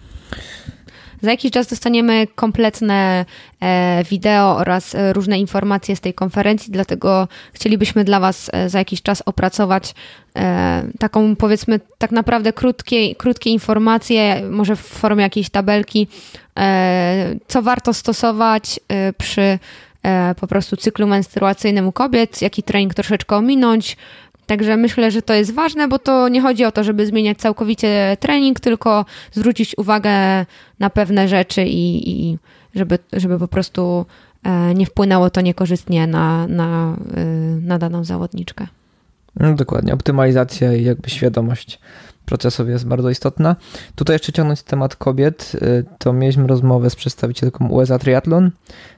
Za 1.23 1.31
jakiś 1.31 1.53
czas 1.53 1.67
dostaniemy 1.67 2.27
kompletne 2.35 3.25
e, 3.61 4.05
wideo 4.05 4.57
oraz 4.57 4.95
e, 4.95 5.13
różne 5.13 5.39
informacje 5.39 5.97
z 5.97 6.01
tej 6.01 6.15
konferencji, 6.15 6.73
dlatego 6.73 7.29
chcielibyśmy 7.53 8.05
dla 8.05 8.21
Was 8.21 8.51
e, 8.53 8.69
za 8.69 8.79
jakiś 8.79 9.03
czas 9.03 9.23
opracować 9.27 9.95
taką 10.99 11.37
powiedzmy 11.37 11.81
tak 11.99 12.11
naprawdę 12.11 12.53
krótkie, 12.53 13.15
krótkie 13.15 13.51
informacje, 13.51 14.43
może 14.51 14.77
w 14.77 14.81
formie 14.81 15.23
jakiejś 15.23 15.51
tabelki, 15.51 16.09
co 17.49 17.63
warto 17.63 17.95
stosować 17.95 18.81
przy 19.19 19.59
po 20.41 20.47
prostu 20.47 20.77
cyklu 20.77 21.07
menstruacyjnym 21.07 21.87
u 21.87 21.93
kobiet, 21.93 22.43
jaki 22.43 22.63
trening 22.63 22.95
troszeczkę 22.95 23.37
ominąć, 23.37 23.97
Także 24.49 24.77
myślę, 24.77 25.11
że 25.11 25.23
to 25.23 25.35
jest 25.35 25.55
ważne, 25.55 25.89
bo 25.89 25.99
to 25.99 26.29
nie 26.29 26.41
chodzi 26.41 26.65
o 26.65 26.73
to, 26.73 26.85
żeby 26.85 27.07
zmieniać 27.07 27.39
całkowicie 27.39 28.17
trening, 28.21 28.61
tylko 28.61 29.05
zwrócić 29.33 29.79
uwagę 29.79 30.11
na 30.79 30.91
pewne 30.91 31.29
rzeczy 31.29 31.65
i, 31.65 32.11
i 32.11 32.39
żeby, 32.75 32.99
żeby 33.13 33.39
po 33.39 33.49
prostu 33.49 34.07
e, 34.43 34.75
nie 34.75 34.87
wpłynęło 34.87 35.31
to 35.31 35.41
niekorzystnie 35.41 36.07
na, 36.07 36.47
na, 36.47 36.97
e, 37.15 37.25
na 37.61 37.79
daną 37.79 38.05
zawodniczkę. 38.05 38.67
No, 39.37 39.55
dokładnie. 39.55 39.95
Optymalizacja 39.95 40.75
i 40.75 40.85
jakby 40.85 41.11
świadomość 41.11 41.81
procesów 42.27 42.69
jest 42.69 42.87
bardzo 42.87 43.11
istotna. 43.11 43.57
Tutaj 43.95 44.15
jeszcze 44.15 44.33
ciągnąć 44.33 44.63
temat 44.63 44.97
kobiet, 44.97 45.53
e, 45.61 45.83
to 45.99 46.13
mieliśmy 46.13 46.47
rozmowę 46.47 46.91
z 46.91 46.97
przedstawicielką 46.97 47.69
USA 47.69 47.99
Triathlon 47.99 48.51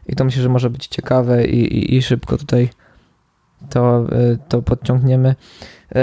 i 0.07 0.17
to 0.17 0.25
myślę, 0.25 0.43
że 0.43 0.49
może 0.49 0.71
być 0.71 0.87
ciekawe 0.87 1.47
i, 1.47 1.79
i, 1.79 1.97
i 1.97 2.03
szybko 2.03 2.39
tutaj 2.39 2.69
to, 3.71 4.07
y, 4.33 4.39
to 4.49 4.63
podciągniemy. 4.63 5.35
Y, 5.91 5.95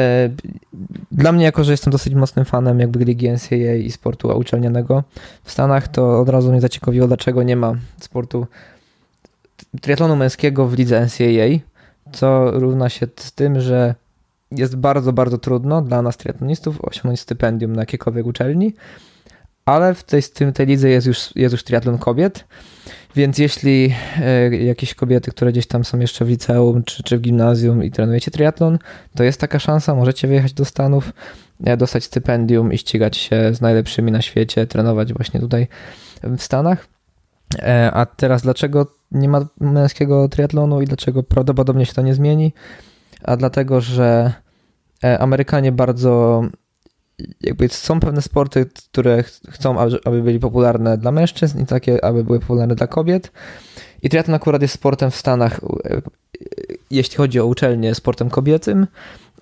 dla 1.12 1.32
mnie, 1.32 1.46
jako 1.46 1.64
że 1.64 1.72
jestem 1.72 1.92
dosyć 1.92 2.14
mocnym 2.14 2.46
fanem 2.46 2.80
jakby 2.80 3.06
ligi 3.06 3.30
NCAA 3.30 3.76
i 3.76 3.92
sportu 3.92 4.38
uczelnianego 4.38 5.04
w 5.44 5.52
Stanach, 5.52 5.88
to 5.88 6.20
od 6.20 6.30
razu 6.30 6.52
mnie 6.52 6.62
zaciekawiło, 6.62 7.08
dlaczego 7.08 7.44
nie 7.44 7.56
ma 7.56 7.74
sportu 8.00 8.48
triatlonu 9.82 10.16
męskiego 10.16 10.68
w 10.68 10.74
lidze 10.74 11.06
NCAA, 11.06 11.60
co 12.12 12.52
równa 12.52 12.90
się 12.90 13.08
z 13.16 13.32
tym, 13.32 13.60
że 13.60 13.96
jest 14.52 14.76
bardzo, 14.76 15.14
bardzo 15.14 15.38
trudno 15.38 15.82
dla 15.82 16.02
nas 16.02 16.18
triatlonistów 16.18 16.78
osiągnąć 16.82 17.20
stypendium 17.20 17.74
na 17.74 17.82
jakiejkolwiek 17.82 18.26
uczelni, 18.26 18.74
ale 19.68 19.94
w 19.94 20.04
tej, 20.04 20.22
tej 20.54 20.66
lidze 20.66 20.90
jest 20.90 21.08
już, 21.08 21.36
jest 21.36 21.52
już 21.52 21.64
triatlon 21.64 21.98
kobiet 21.98 22.46
więc 23.18 23.38
jeśli 23.38 23.94
e, 24.22 24.56
jakieś 24.56 24.94
kobiety, 24.94 25.32
które 25.32 25.52
gdzieś 25.52 25.68
tam 25.68 25.84
są 25.84 26.00
jeszcze 26.00 26.26
w 26.26 26.30
liceum 26.30 26.84
czy, 26.84 27.04
czy 27.04 27.18
w 27.18 27.22
gimnazjum 27.22 27.84
i 27.84 27.92
trenujecie 27.92 28.32
triatlon, 28.32 28.80
to 29.16 29.24
jest 29.24 29.42
taka 29.42 29.60
szansa, 29.60 29.96
możecie 29.96 30.28
wyjechać 30.28 30.54
do 30.54 30.66
Stanów, 30.66 31.12
e, 31.64 31.78
dostać 31.78 32.04
stypendium 32.04 32.74
i 32.74 32.78
ścigać 32.78 33.18
się 33.18 33.54
z 33.54 33.62
najlepszymi 33.62 34.12
na 34.12 34.22
świecie, 34.22 34.68
trenować 34.68 35.14
właśnie 35.14 35.40
tutaj 35.40 35.68
w 36.24 36.42
Stanach. 36.42 36.88
E, 37.60 37.92
a 37.94 38.06
teraz 38.06 38.42
dlaczego 38.42 38.92
nie 39.12 39.30
ma 39.30 39.48
męskiego 39.60 40.30
triatlonu 40.30 40.82
i 40.82 40.86
dlaczego 40.86 41.24
prawdopodobnie 41.24 41.86
się 41.86 41.94
to 41.94 42.02
nie 42.02 42.14
zmieni? 42.14 42.54
A 43.24 43.38
dlatego, 43.38 43.82
że 43.82 44.34
Amerykanie 45.20 45.72
bardzo 45.72 46.44
jakby 47.42 47.70
są 47.70 48.00
pewne 48.00 48.22
sporty, 48.22 48.66
które 48.66 49.24
chcą, 49.50 49.80
aby 50.06 50.22
byli 50.22 50.40
popularne 50.40 50.98
dla 50.98 51.12
mężczyzn 51.12 51.62
i 51.62 51.66
takie, 51.66 52.06
aby 52.06 52.24
były 52.24 52.40
popularne 52.40 52.76
dla 52.76 52.88
kobiet. 52.88 53.32
I 54.02 54.10
triatlon 54.10 54.36
akurat 54.36 54.62
jest 54.62 54.74
sportem 54.74 55.12
w 55.12 55.16
Stanach, 55.16 55.60
e, 55.64 56.02
jeśli 56.92 57.18
chodzi 57.18 57.40
o 57.40 57.46
uczelnie, 57.46 57.96
sportem 57.96 58.30
kobiecym. 58.30 58.88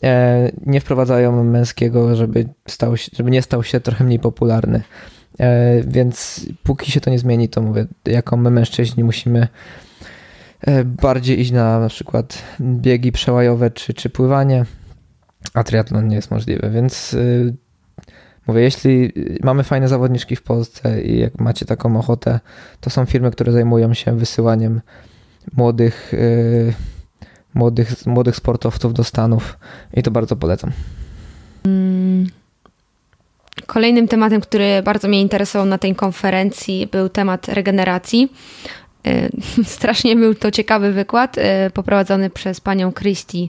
E, 0.04 0.52
nie 0.66 0.82
wprowadzają 0.82 1.44
męskiego, 1.44 2.16
żeby, 2.16 2.50
stał 2.68 2.98
się, 2.98 3.12
żeby 3.14 3.32
nie 3.32 3.42
stał 3.42 3.64
się 3.64 3.80
trochę 3.80 4.04
mniej 4.04 4.20
popularny. 4.20 4.82
E, 5.40 5.82
więc 5.84 6.46
póki 6.64 6.92
się 6.92 7.02
to 7.02 7.10
nie 7.10 7.20
zmieni, 7.20 7.50
to 7.50 7.62
mówię, 7.62 7.86
jako 8.06 8.38
my 8.38 8.50
mężczyźni 8.50 9.04
musimy 9.04 9.48
bardziej 10.86 11.40
iść 11.40 11.52
na 11.52 11.80
na 11.80 11.90
przykład 11.90 12.44
biegi 12.62 13.12
przełajowe 13.12 13.72
czy, 13.72 13.94
czy 13.94 14.10
pływanie, 14.10 14.66
a 15.54 15.64
triatlon 15.64 16.08
nie 16.08 16.16
jest 16.16 16.32
możliwy, 16.32 16.70
więc 16.70 17.16
Mówię, 18.48 18.62
jeśli 18.62 19.12
mamy 19.44 19.64
fajne 19.64 19.88
zawodniczki 19.88 20.36
w 20.36 20.42
Polsce 20.42 21.02
i 21.02 21.20
jak 21.20 21.40
macie 21.40 21.66
taką 21.66 21.98
ochotę, 21.98 22.40
to 22.82 22.90
są 22.90 23.06
firmy, 23.06 23.32
które 23.32 23.52
zajmują 23.52 23.94
się 23.94 24.18
wysyłaniem 24.18 24.82
młodych, 25.54 26.14
yy, 26.14 26.74
młodych, 27.54 28.06
młodych 28.06 28.36
sportowców 28.36 28.94
do 28.94 29.04
Stanów 29.04 29.58
i 29.94 30.04
to 30.04 30.12
bardzo 30.12 30.36
polecam. 30.36 30.72
Mm. 31.66 32.28
Kolejnym 33.66 34.08
tematem, 34.08 34.42
który 34.42 34.82
bardzo 34.84 35.08
mnie 35.08 35.22
interesował 35.22 35.66
na 35.66 35.78
tej 35.78 35.96
konferencji, 35.96 36.88
był 36.92 37.10
temat 37.10 37.48
regeneracji. 37.48 38.34
Y, 39.08 39.30
strasznie 39.76 40.16
był 40.16 40.36
to 40.36 40.52
ciekawy 40.52 40.92
wykład, 40.92 41.38
y, 41.38 41.42
poprowadzony 41.74 42.30
przez 42.30 42.62
panią 42.62 42.94
Christie 42.94 43.48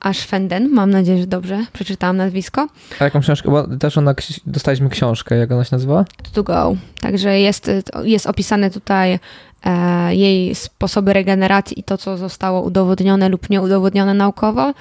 Ashfenden, 0.00 0.68
mam 0.68 0.90
nadzieję, 0.90 1.20
że 1.20 1.26
dobrze 1.26 1.64
przeczytałam 1.72 2.16
nazwisko. 2.16 2.68
A 2.98 3.04
jaką 3.04 3.20
książkę? 3.20 3.50
Bo 3.50 3.76
też 3.76 3.98
ona, 3.98 4.14
dostaliśmy 4.46 4.90
książkę, 4.90 5.36
jak 5.36 5.52
ona 5.52 5.64
się 5.64 5.76
nazywa? 5.76 6.04
To 6.32 6.42
go. 6.42 6.76
Także 7.00 7.40
jest, 7.40 7.70
jest 8.02 8.26
opisane 8.26 8.70
tutaj 8.70 9.18
e, 9.64 10.14
jej 10.14 10.54
sposoby 10.54 11.12
regeneracji 11.12 11.80
i 11.80 11.82
to, 11.82 11.98
co 11.98 12.16
zostało 12.16 12.62
udowodnione 12.62 13.28
lub 13.28 13.50
nieudowodnione 13.50 14.14
naukowo. 14.14 14.74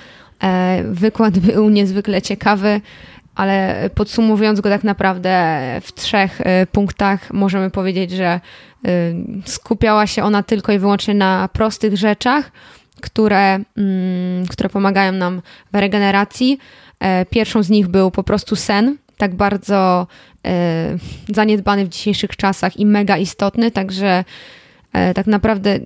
E, 0.43 0.83
wykład 0.83 1.39
był 1.39 1.69
niezwykle 1.69 2.21
ciekawy, 2.21 2.81
ale 3.35 3.89
podsumowując 3.95 4.61
go 4.61 4.69
tak 4.69 4.83
naprawdę 4.83 5.61
w 5.83 5.93
trzech 5.93 6.41
e, 6.41 6.67
punktach, 6.67 7.33
możemy 7.33 7.69
powiedzieć, 7.69 8.11
że 8.11 8.25
e, 8.25 8.39
skupiała 9.45 10.07
się 10.07 10.23
ona 10.23 10.43
tylko 10.43 10.71
i 10.71 10.79
wyłącznie 10.79 11.13
na 11.13 11.49
prostych 11.53 11.97
rzeczach, 11.97 12.51
które, 13.05 13.59
mm, 13.77 14.47
które 14.49 14.69
pomagają 14.69 15.11
nam 15.11 15.41
w 15.73 15.75
regeneracji. 15.75 16.59
E, 16.99 17.25
pierwszą 17.25 17.63
z 17.63 17.69
nich 17.69 17.87
był 17.87 18.11
po 18.11 18.23
prostu 18.23 18.55
sen, 18.55 18.97
tak 19.17 19.35
bardzo 19.35 20.07
e, 20.47 20.97
zaniedbany 21.33 21.85
w 21.85 21.89
dzisiejszych 21.89 22.35
czasach 22.35 22.77
i 22.77 22.85
mega 22.85 23.17
istotny, 23.17 23.71
także 23.71 24.23
e, 24.93 25.13
tak 25.13 25.27
naprawdę 25.27 25.79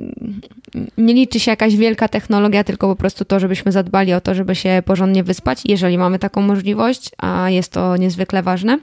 nie 0.98 1.14
liczy 1.14 1.40
się 1.40 1.52
jakaś 1.52 1.76
wielka 1.76 2.08
technologia, 2.08 2.64
tylko 2.64 2.88
po 2.88 2.96
prostu 2.96 3.26
to, 3.26 3.40
żebyśmy 3.40 3.72
zadbali 3.72 4.14
o 4.14 4.22
to, 4.22 4.36
żeby 4.36 4.56
się 4.56 4.84
porządnie 4.86 5.24
wyspać, 5.24 5.62
jeżeli 5.66 5.98
mamy 5.98 6.20
taką 6.20 6.42
możliwość, 6.42 7.10
a 7.18 7.50
jest 7.50 7.72
to 7.72 7.98
niezwykle 7.98 8.44
ważne. 8.44 8.80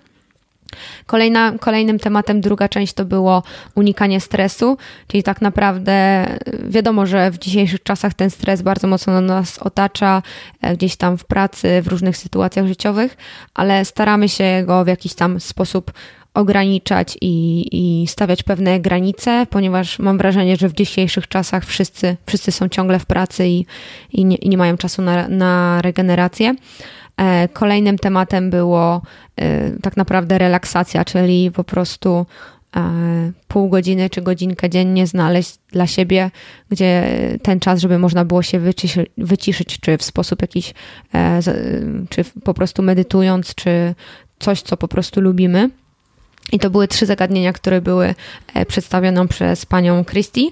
Kolejna, 1.07 1.53
kolejnym 1.61 1.99
tematem, 1.99 2.41
druga 2.41 2.69
część 2.69 2.93
to 2.93 3.05
było 3.05 3.43
unikanie 3.75 4.21
stresu, 4.21 4.77
czyli 5.07 5.23
tak 5.23 5.41
naprawdę 5.41 6.27
y, 6.49 6.59
wiadomo, 6.69 7.07
że 7.07 7.31
w 7.31 7.39
dzisiejszych 7.39 7.83
czasach 7.83 8.15
ten 8.15 8.31
stres 8.31 8.63
bardzo 8.63 8.89
mocno 8.89 9.21
nas 9.21 9.59
otacza, 9.59 10.23
e, 10.63 10.77
gdzieś 10.77 10.97
tam 10.97 11.19
w 11.19 11.25
pracy, 11.25 11.83
w 11.83 11.89
różnych 11.89 12.17
sytuacjach 12.17 12.67
życiowych, 12.67 13.17
ale 13.55 13.85
staramy 13.85 14.29
się 14.29 14.63
go 14.67 14.85
w 14.85 14.89
jakiś 14.89 15.15
tam 15.15 15.41
sposób 15.41 15.93
ograniczać 16.37 17.19
i, 17.21 17.67
i 17.73 18.07
stawiać 18.07 18.43
pewne 18.43 18.81
granice, 18.81 19.47
ponieważ 19.51 19.99
mam 19.99 20.19
wrażenie, 20.19 20.57
że 20.57 20.69
w 20.69 20.73
dzisiejszych 20.73 21.29
czasach 21.29 21.65
wszyscy, 21.65 22.17
wszyscy 22.27 22.53
są 22.53 22.69
ciągle 22.69 22.99
w 22.99 23.07
pracy 23.07 23.47
i, 23.49 23.67
i, 24.13 24.25
nie, 24.25 24.37
i 24.37 24.49
nie 24.49 24.59
mają 24.59 24.77
czasu 24.77 25.03
na, 25.03 25.29
na 25.29 25.83
regenerację. 25.83 26.55
E, 27.21 27.49
kolejnym 27.49 27.99
tematem 27.99 28.51
było 28.51 29.03
e, 29.37 29.71
tak 29.71 29.97
naprawdę 29.97 30.39
relaksacja, 30.39 31.05
czyli 31.05 31.51
po 31.51 31.65
prostu 31.65 32.27
e, 32.77 33.33
pół 33.49 33.69
godziny 33.69 34.11
czy 34.11 34.23
godzinkę 34.23 34.71
dziennie 34.71 35.07
znaleźć 35.07 35.59
dla 35.73 35.87
siebie, 35.87 36.31
gdzie 36.71 37.05
ten 37.43 37.61
czas, 37.61 37.81
żeby 37.81 37.99
można 37.99 38.25
było 38.25 38.43
się 38.43 38.59
wyciszyć, 38.59 39.11
wyciszyć 39.19 39.81
czy 39.81 39.99
w 39.99 40.03
sposób 40.03 40.43
jakiś, 40.43 40.75
czy 42.09 42.25
po 42.25 42.55
prostu 42.55 42.83
medytując, 42.83 43.55
czy 43.55 43.95
coś, 44.39 44.63
co 44.63 44.77
po 44.77 44.89
prostu 44.89 45.21
lubimy. 45.21 45.71
I 46.53 46.59
to 46.59 46.71
były 46.71 46.89
trzy 46.89 47.07
zagadnienia, 47.07 47.53
które 47.53 47.81
były 47.81 48.15
przedstawione 48.69 49.29
przez 49.29 49.67
panią 49.67 50.05
Christie 50.05 50.51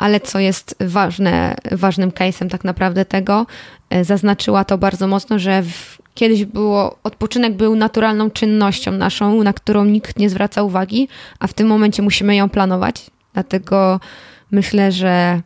ale 0.00 0.20
co 0.20 0.38
jest 0.38 0.76
ważne, 0.80 1.56
ważnym 1.70 2.10
case'em 2.10 2.50
tak 2.50 2.64
naprawdę 2.64 3.04
tego, 3.04 3.46
e, 3.90 4.04
zaznaczyła 4.04 4.64
to 4.64 4.78
bardzo 4.78 5.06
mocno, 5.06 5.38
że 5.38 5.62
w, 5.62 5.98
kiedyś 6.14 6.44
było, 6.44 6.98
odpoczynek 7.04 7.56
był 7.56 7.76
naturalną 7.76 8.30
czynnością 8.30 8.92
naszą, 8.92 9.42
na 9.42 9.52
którą 9.52 9.84
nikt 9.84 10.18
nie 10.18 10.30
zwraca 10.30 10.62
uwagi, 10.62 11.08
a 11.38 11.46
w 11.46 11.54
tym 11.54 11.68
momencie 11.68 12.02
musimy 12.02 12.36
ją 12.36 12.48
planować. 12.48 13.10
Dlatego 13.34 14.00
myślę, 14.50 14.92
że 14.92 15.40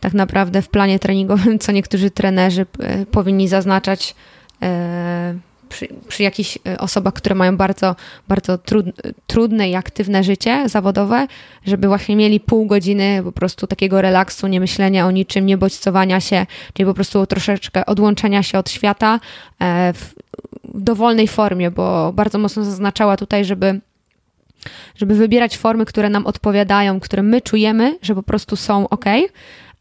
tak 0.00 0.14
naprawdę 0.14 0.62
w 0.62 0.68
planie 0.68 0.98
treningowym, 0.98 1.58
co 1.58 1.72
niektórzy 1.72 2.10
trenerzy 2.10 2.66
e, 2.78 3.06
powinni 3.06 3.48
zaznaczać, 3.48 4.14
e, 4.62 5.34
przy, 5.68 5.88
przy 6.08 6.22
jakichś 6.22 6.58
e, 6.66 6.78
osobach, 6.78 7.14
które 7.14 7.34
mają 7.34 7.56
bardzo, 7.56 7.96
bardzo 8.28 8.58
trud, 8.58 8.86
trudne 9.26 9.70
i 9.70 9.74
aktywne 9.74 10.24
życie 10.24 10.68
zawodowe, 10.68 11.26
żeby 11.66 11.88
właśnie 11.88 12.16
mieli 12.16 12.40
pół 12.40 12.66
godziny 12.66 13.20
po 13.24 13.32
prostu 13.32 13.66
takiego 13.66 14.02
relaksu, 14.02 14.46
nie 14.46 14.60
myślenia 14.60 15.06
o 15.06 15.10
niczym, 15.10 15.46
nie 15.46 15.58
bodźcowania 15.58 16.20
się, 16.20 16.46
czyli 16.72 16.86
po 16.86 16.94
prostu 16.94 17.26
troszeczkę 17.26 17.86
odłączenia 17.86 18.42
się 18.42 18.58
od 18.58 18.70
świata 18.70 19.20
e, 19.60 19.92
w 19.92 20.14
dowolnej 20.74 21.28
formie, 21.28 21.70
bo 21.70 22.12
bardzo 22.12 22.38
mocno 22.38 22.64
zaznaczała 22.64 23.16
tutaj, 23.16 23.44
żeby 23.44 23.80
żeby 24.96 25.14
wybierać 25.14 25.56
formy, 25.56 25.84
które 25.84 26.10
nam 26.10 26.26
odpowiadają, 26.26 27.00
które 27.00 27.22
my 27.22 27.40
czujemy, 27.40 27.98
że 28.02 28.14
po 28.14 28.22
prostu 28.22 28.56
są 28.56 28.88
ok, 28.88 29.04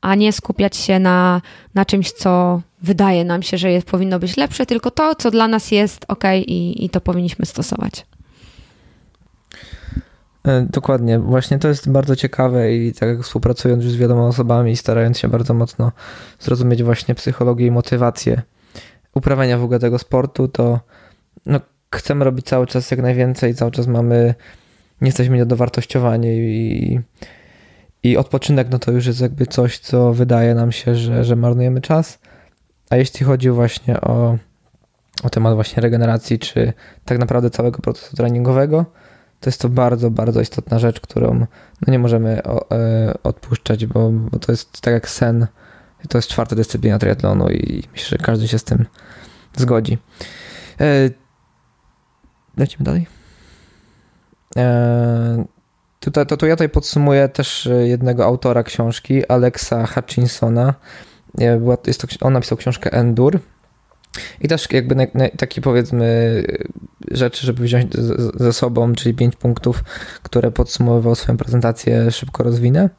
a 0.01 0.15
nie 0.15 0.33
skupiać 0.33 0.77
się 0.77 0.99
na, 0.99 1.41
na 1.75 1.86
czymś, 1.86 2.11
co 2.11 2.61
wydaje 2.86 3.25
nam 3.25 3.43
się, 3.43 3.57
że 3.57 3.71
jest, 3.71 3.88
powinno 3.88 4.19
być 4.19 4.38
lepsze, 4.38 4.65
tylko 4.65 4.91
to, 4.91 5.15
co 5.15 5.31
dla 5.31 5.47
nas 5.47 5.71
jest 5.71 6.05
ok 6.07 6.23
i, 6.47 6.86
i 6.86 6.89
to 6.89 7.01
powinniśmy 7.01 7.45
stosować. 7.45 8.05
E, 10.47 10.67
dokładnie, 10.69 11.19
właśnie 11.19 11.59
to 11.59 11.67
jest 11.67 11.89
bardzo 11.89 12.15
ciekawe 12.15 12.73
i 12.73 12.93
tak 12.93 13.09
jak 13.09 13.23
współpracując 13.23 13.83
już 13.83 13.93
z 13.93 13.95
wieloma 13.95 14.27
osobami 14.27 14.75
starając 14.75 15.19
się 15.19 15.27
bardzo 15.27 15.53
mocno 15.53 15.91
zrozumieć 16.39 16.83
właśnie 16.83 17.15
psychologię 17.15 17.67
i 17.67 17.71
motywację 17.71 18.41
uprawiania 19.13 19.57
w 19.57 19.63
ogóle 19.63 19.79
tego 19.79 19.99
sportu, 19.99 20.47
to 20.47 20.79
no, 21.45 21.59
chcemy 21.95 22.25
robić 22.25 22.45
cały 22.45 22.67
czas 22.67 22.91
jak 22.91 23.01
najwięcej, 23.01 23.55
cały 23.55 23.71
czas 23.71 23.88
mamy, 23.88 24.36
nie 25.01 25.07
jesteśmy 25.07 25.38
niedowartościowani 25.38 26.27
i, 26.27 26.99
i 28.03 28.17
odpoczynek 28.17 28.67
no 28.71 28.79
to 28.79 28.91
już 28.91 29.05
jest 29.05 29.21
jakby 29.21 29.45
coś, 29.45 29.79
co 29.79 30.13
wydaje 30.13 30.55
nam 30.55 30.71
się, 30.71 30.95
że, 30.95 31.23
że 31.23 31.36
marnujemy 31.36 31.81
czas, 31.81 32.19
a 32.89 32.95
jeśli 32.95 33.25
chodzi 33.25 33.49
właśnie 33.49 34.01
o, 34.01 34.38
o 35.23 35.29
temat 35.29 35.55
właśnie 35.55 35.81
regeneracji, 35.81 36.39
czy 36.39 36.73
tak 37.05 37.19
naprawdę 37.19 37.49
całego 37.49 37.79
procesu 37.79 38.15
treningowego, 38.15 38.86
to 39.39 39.49
jest 39.49 39.61
to 39.61 39.69
bardzo, 39.69 40.11
bardzo 40.11 40.41
istotna 40.41 40.79
rzecz, 40.79 40.99
którą 40.99 41.39
no 41.81 41.91
nie 41.91 41.99
możemy 41.99 42.43
o, 42.43 42.71
e, 42.71 43.13
odpuszczać, 43.23 43.86
bo, 43.86 44.11
bo 44.11 44.39
to 44.39 44.51
jest 44.51 44.81
tak 44.81 44.93
jak 44.93 45.09
sen. 45.09 45.47
To 46.09 46.17
jest 46.17 46.29
czwarta 46.29 46.55
dyscyplina 46.55 46.99
triatlonu 46.99 47.49
i 47.49 47.83
myślę, 47.91 48.07
że 48.09 48.17
każdy 48.17 48.47
się 48.47 48.59
z 48.59 48.63
tym 48.63 48.86
zgodzi. 49.55 49.97
E, 50.81 51.09
lecimy 52.57 52.86
dalej. 52.86 53.07
E, 54.57 55.45
tutaj, 55.99 56.25
to, 56.25 56.38
to 56.38 56.45
ja 56.45 56.55
tutaj 56.55 56.69
podsumuję 56.69 57.29
też 57.29 57.69
jednego 57.83 58.25
autora 58.25 58.63
książki, 58.63 59.27
Alexa 59.27 59.86
Hutchinsona. 59.88 60.73
Była, 61.59 61.77
jest 61.88 62.01
to, 62.01 62.07
on 62.21 62.33
napisał 62.33 62.57
książkę 62.57 62.93
Endur. 62.93 63.39
I 64.41 64.47
też 64.47 64.67
jakby 64.71 64.95
na, 64.95 65.03
na, 65.13 65.29
takie 65.29 65.61
powiedzmy 65.61 66.43
rzeczy, 67.11 67.45
żeby 67.45 67.63
wziąć 67.63 67.93
ze 68.33 68.53
sobą, 68.53 68.93
czyli 68.93 69.15
pięć 69.15 69.36
punktów, 69.36 69.83
które 70.23 70.51
podsumowywał 70.51 71.15
swoją 71.15 71.38
prezentację, 71.38 72.11
szybko 72.11 72.43
rozwinę. 72.43 72.89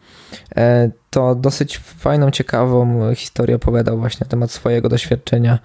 E, 0.56 0.90
to 1.10 1.34
dosyć 1.34 1.78
fajną, 1.78 2.30
ciekawą 2.30 3.14
historię 3.14 3.56
opowiadał 3.56 3.98
właśnie 3.98 4.24
na 4.24 4.30
temat 4.30 4.50
swojego 4.50 4.88
doświadczenia 4.88 5.58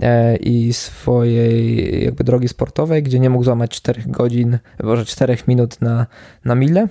e, 0.00 0.36
i 0.36 0.72
swojej 0.72 2.04
jakby 2.04 2.24
drogi 2.24 2.48
sportowej, 2.48 3.02
gdzie 3.02 3.20
nie 3.20 3.30
mógł 3.30 3.44
złamać 3.44 3.70
4 3.70 4.02
godzin, 4.06 4.58
może 4.82 5.04
4 5.04 5.36
minut 5.48 5.80
na, 5.80 6.06
na 6.44 6.54
milę. 6.54 6.88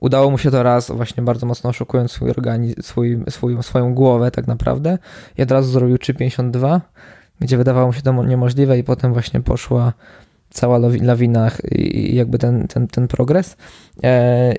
Udało 0.00 0.30
mu 0.30 0.38
się 0.38 0.50
to 0.50 0.62
raz, 0.62 0.90
właśnie 0.90 1.22
bardzo 1.22 1.46
mocno 1.46 1.70
oszukując 1.70 2.12
swój 2.12 2.30
organizm, 2.30 2.82
swój, 2.82 3.24
swój, 3.28 3.62
swoją 3.62 3.94
głowę 3.94 4.30
tak 4.30 4.46
naprawdę. 4.46 4.98
I 5.38 5.42
od 5.42 5.50
razu 5.50 5.70
zrobił 5.70 5.96
3,52, 5.96 6.80
gdzie 7.40 7.56
wydawało 7.56 7.86
mu 7.86 7.92
się 7.92 8.02
to 8.02 8.24
niemożliwe 8.24 8.78
i 8.78 8.84
potem 8.84 9.12
właśnie 9.12 9.40
poszła 9.40 9.92
cała 10.50 10.78
lawina 10.78 11.50
i 11.72 12.14
jakby 12.14 12.38
ten, 12.38 12.68
ten, 12.68 12.88
ten 12.88 13.08
progres. 13.08 13.56
E, 14.04 14.54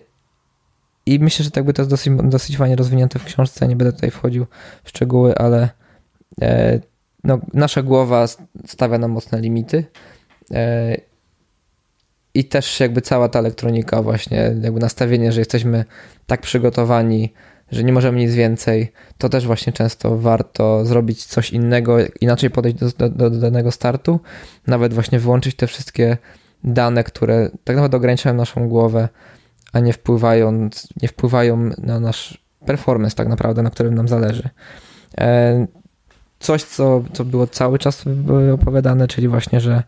I 1.06 1.20
myślę, 1.20 1.44
że 1.44 1.52
tak 1.52 1.64
by 1.64 1.74
to 1.74 1.82
jest 1.82 1.90
dosyć, 1.90 2.14
dosyć 2.24 2.58
fajnie 2.58 2.76
rozwinięte 2.76 3.20
w 3.20 3.26
książce. 3.26 3.68
Nie 3.68 3.76
będę 3.76 3.94
tutaj 3.94 4.12
wchodził 4.12 4.46
w 4.84 4.90
szczegóły, 4.90 5.36
ale 5.36 5.70
e, 6.42 6.80
no, 7.24 7.40
nasza 7.54 7.82
głowa 7.84 8.26
stawia 8.66 8.98
nam 8.98 9.12
mocne 9.12 9.42
limity 9.42 9.86
e, 10.54 10.98
i 12.36 12.44
też 12.44 12.80
jakby 12.80 13.02
cała 13.02 13.30
ta 13.30 13.40
elektronika 13.40 14.02
właśnie, 14.02 14.56
jakby 14.62 14.80
nastawienie, 14.80 15.32
że 15.32 15.42
jesteśmy 15.42 15.86
tak 16.28 16.42
przygotowani, 16.42 17.34
że 17.72 17.84
nie 17.84 17.94
możemy 17.94 18.20
nic 18.20 18.34
więcej, 18.34 18.92
to 19.18 19.30
też 19.30 19.46
właśnie 19.46 19.74
często 19.74 20.18
warto 20.18 20.86
zrobić 20.86 21.26
coś 21.26 21.52
innego, 21.52 21.98
inaczej 22.22 22.50
podejść 22.50 22.78
do, 22.78 22.90
do, 23.10 23.10
do 23.10 23.30
danego 23.30 23.72
startu, 23.72 24.20
nawet 24.68 24.94
właśnie 24.94 25.20
wyłączyć 25.20 25.56
te 25.56 25.68
wszystkie 25.68 26.18
dane, 26.64 27.04
które 27.04 27.50
tak 27.64 27.76
naprawdę 27.76 27.98
ograniczają 27.98 28.36
naszą 28.36 28.70
głowę, 28.70 29.10
a 29.74 29.80
nie 29.80 29.94
wpływają, 29.94 30.70
nie 31.02 31.08
wpływają 31.08 31.70
na 31.78 32.00
nasz 32.00 32.46
performance 32.66 33.16
tak 33.16 33.28
naprawdę, 33.28 33.64
na 33.64 33.70
którym 33.70 33.96
nam 33.96 34.08
zależy. 34.08 34.50
E, 35.18 35.68
coś, 36.40 36.64
co, 36.64 37.04
co 37.14 37.26
było 37.26 37.48
cały 37.48 37.80
czas 37.80 38.04
opowiadane, 38.54 39.08
czyli 39.08 39.28
właśnie, 39.28 39.60
że 39.60 39.84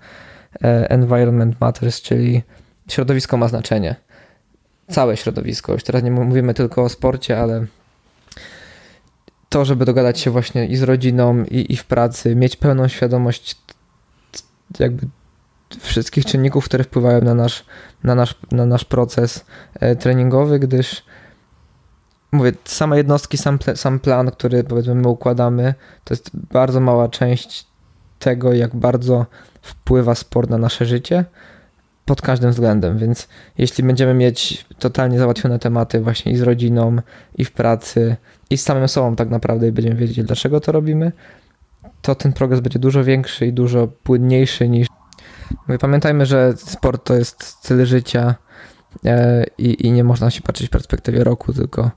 environment 0.89 1.61
matters, 1.61 2.01
czyli 2.01 2.43
środowisko 2.89 3.37
ma 3.37 3.47
znaczenie. 3.47 3.95
Całe 4.89 5.17
środowisko. 5.17 5.73
Już 5.73 5.83
teraz 5.83 6.03
nie 6.03 6.11
mówimy 6.11 6.53
tylko 6.53 6.83
o 6.83 6.89
sporcie, 6.89 7.39
ale 7.39 7.65
to, 9.49 9.65
żeby 9.65 9.85
dogadać 9.85 10.19
się 10.19 10.31
właśnie 10.31 10.65
i 10.67 10.75
z 10.75 10.83
rodziną, 10.83 11.43
i, 11.43 11.73
i 11.73 11.77
w 11.77 11.85
pracy, 11.85 12.35
mieć 12.35 12.55
pełną 12.55 12.87
świadomość 12.87 13.57
jakby 14.79 15.07
wszystkich 15.79 16.25
czynników, 16.25 16.65
które 16.65 16.83
wpływają 16.83 17.21
na 17.21 17.33
nasz, 17.33 17.65
na 18.03 18.15
nasz, 18.15 18.35
na 18.51 18.65
nasz 18.65 18.85
proces 18.85 19.45
e, 19.73 19.95
treningowy, 19.95 20.59
gdyż 20.59 21.03
mówię, 22.31 22.51
same 22.65 22.97
jednostki, 22.97 23.37
sam, 23.37 23.59
sam 23.75 23.99
plan, 23.99 24.31
który 24.31 24.63
powiedzmy 24.63 24.95
my 24.95 25.07
układamy, 25.07 25.73
to 26.03 26.13
jest 26.13 26.29
bardzo 26.33 26.79
mała 26.79 27.09
część 27.09 27.67
tego, 28.19 28.53
jak 28.53 28.75
bardzo 28.75 29.25
wpływa 29.68 30.15
sport 30.15 30.49
na 30.49 30.57
nasze 30.57 30.86
życie 30.86 31.26
pod 32.05 32.22
każdym 32.22 32.51
względem, 32.51 32.97
więc 32.97 33.28
jeśli 33.57 33.84
będziemy 33.84 34.13
mieć 34.13 34.65
totalnie 34.80 35.20
załatwione 35.20 35.59
tematy 35.59 35.99
właśnie 35.99 36.32
i 36.32 36.38
z 36.38 36.41
rodziną, 36.41 36.97
i 37.36 37.45
w 37.45 37.51
pracy, 37.51 38.15
i 38.49 38.57
z 38.57 38.63
samym 38.63 38.88
sobą 38.88 39.15
tak 39.15 39.30
naprawdę 39.30 39.68
i 39.68 39.72
będziemy 39.72 39.95
wiedzieć, 39.95 40.26
dlaczego 40.26 40.59
to 40.59 40.72
robimy, 40.72 41.11
to 42.01 42.15
ten 42.15 42.34
progres 42.34 42.59
będzie 42.59 42.80
dużo 42.80 43.03
większy 43.03 43.45
i 43.45 43.53
dużo 43.53 43.88
płynniejszy 44.03 44.70
niż... 44.70 44.88
Mówię, 45.68 45.80
pamiętajmy, 45.80 46.26
że 46.26 46.53
sport 46.57 47.03
to 47.03 47.15
jest 47.15 47.43
styl 47.43 47.86
życia 47.86 48.36
e, 49.05 49.45
i, 49.57 49.88
i 49.88 49.91
nie 49.91 50.03
można 50.03 50.32
się 50.32 50.41
patrzeć 50.41 50.68
w 50.68 50.72
perspektywie 50.72 51.24
roku, 51.24 51.53
tylko, 51.53 51.91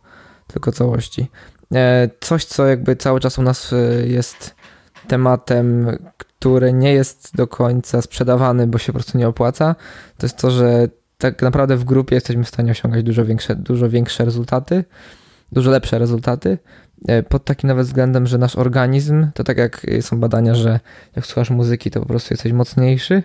tylko 0.47 0.73
całości. 0.73 1.31
E, 1.75 2.11
coś, 2.21 2.45
co 2.45 2.67
jakby 2.67 2.97
cały 2.97 3.21
czas 3.21 3.39
u 3.39 3.43
nas 3.43 3.73
e, 3.73 3.77
jest 4.07 4.55
tematem, 5.09 5.97
który 6.41 6.73
nie 6.73 6.93
jest 6.93 7.37
do 7.37 7.47
końca 7.47 8.03
sprzedawany, 8.03 8.67
bo 8.67 8.79
się 8.79 8.87
po 8.87 8.93
prostu 8.93 9.19
nie 9.19 9.29
opłaca, 9.29 9.75
to 10.19 10.27
jest 10.27 10.37
to, 10.37 10.51
że 10.51 10.89
tak 11.19 11.43
naprawdę 11.43 11.77
w 11.77 11.85
grupie 11.85 12.15
jesteśmy 12.15 12.45
w 12.45 12.49
stanie 12.49 12.71
osiągać 12.71 13.03
dużo 13.03 13.25
większe, 13.25 13.57
dużo 13.57 13.89
większe 13.89 14.25
rezultaty, 14.25 14.85
dużo 15.53 15.71
lepsze 15.71 15.99
rezultaty. 15.99 16.59
E, 17.09 17.23
pod 17.23 17.45
takim 17.45 17.69
nawet 17.69 17.87
względem, 17.87 18.27
że 18.27 18.39
nasz 18.39 18.57
organizm, 18.57 19.27
to 19.35 19.45
tak 19.45 19.59
jak 19.59 19.87
są 20.01 20.21
badania, 20.21 20.55
że 20.55 20.81
jak 21.17 21.27
słuchasz 21.27 21.51
muzyki, 21.51 21.91
to 21.91 22.01
po 22.01 22.07
prostu 22.07 22.35
jesteś 22.35 22.53
mocniejszy, 22.53 23.23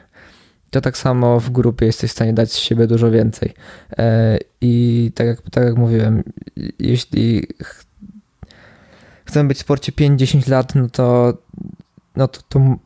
to 0.70 0.82
tak 0.82 0.98
samo 0.98 1.40
w 1.40 1.50
grupie 1.50 1.86
jesteś 1.86 2.10
w 2.10 2.14
stanie 2.14 2.34
dać 2.34 2.52
z 2.52 2.58
siebie 2.58 2.88
dużo 2.88 3.12
więcej. 3.12 3.54
E, 3.98 4.38
I 4.62 5.12
tak 5.16 5.28
jak, 5.28 5.42
tak 5.52 5.64
jak 5.64 5.76
mówiłem, 5.76 6.24
jeśli 6.80 7.48
chcemy 9.26 9.48
być 9.48 9.58
w 9.58 9.62
sporcie 9.62 9.92
5-10 9.92 10.50
lat, 10.50 10.76
no 10.76 10.90
to, 10.90 11.34
no 12.16 12.28
to, 12.28 12.42
to 12.50 12.78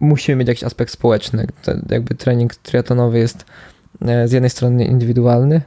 musimy 0.00 0.36
mieć 0.36 0.48
jakiś 0.48 0.64
aspekt 0.64 0.92
społeczny. 0.92 1.46
jakby 1.90 2.14
trening 2.14 2.54
triatlonowy 2.54 3.18
jest 3.18 3.44
e, 4.02 4.28
z 4.28 4.32
jednej 4.32 4.50
strony 4.50 4.84
indywidualny, 4.84 5.60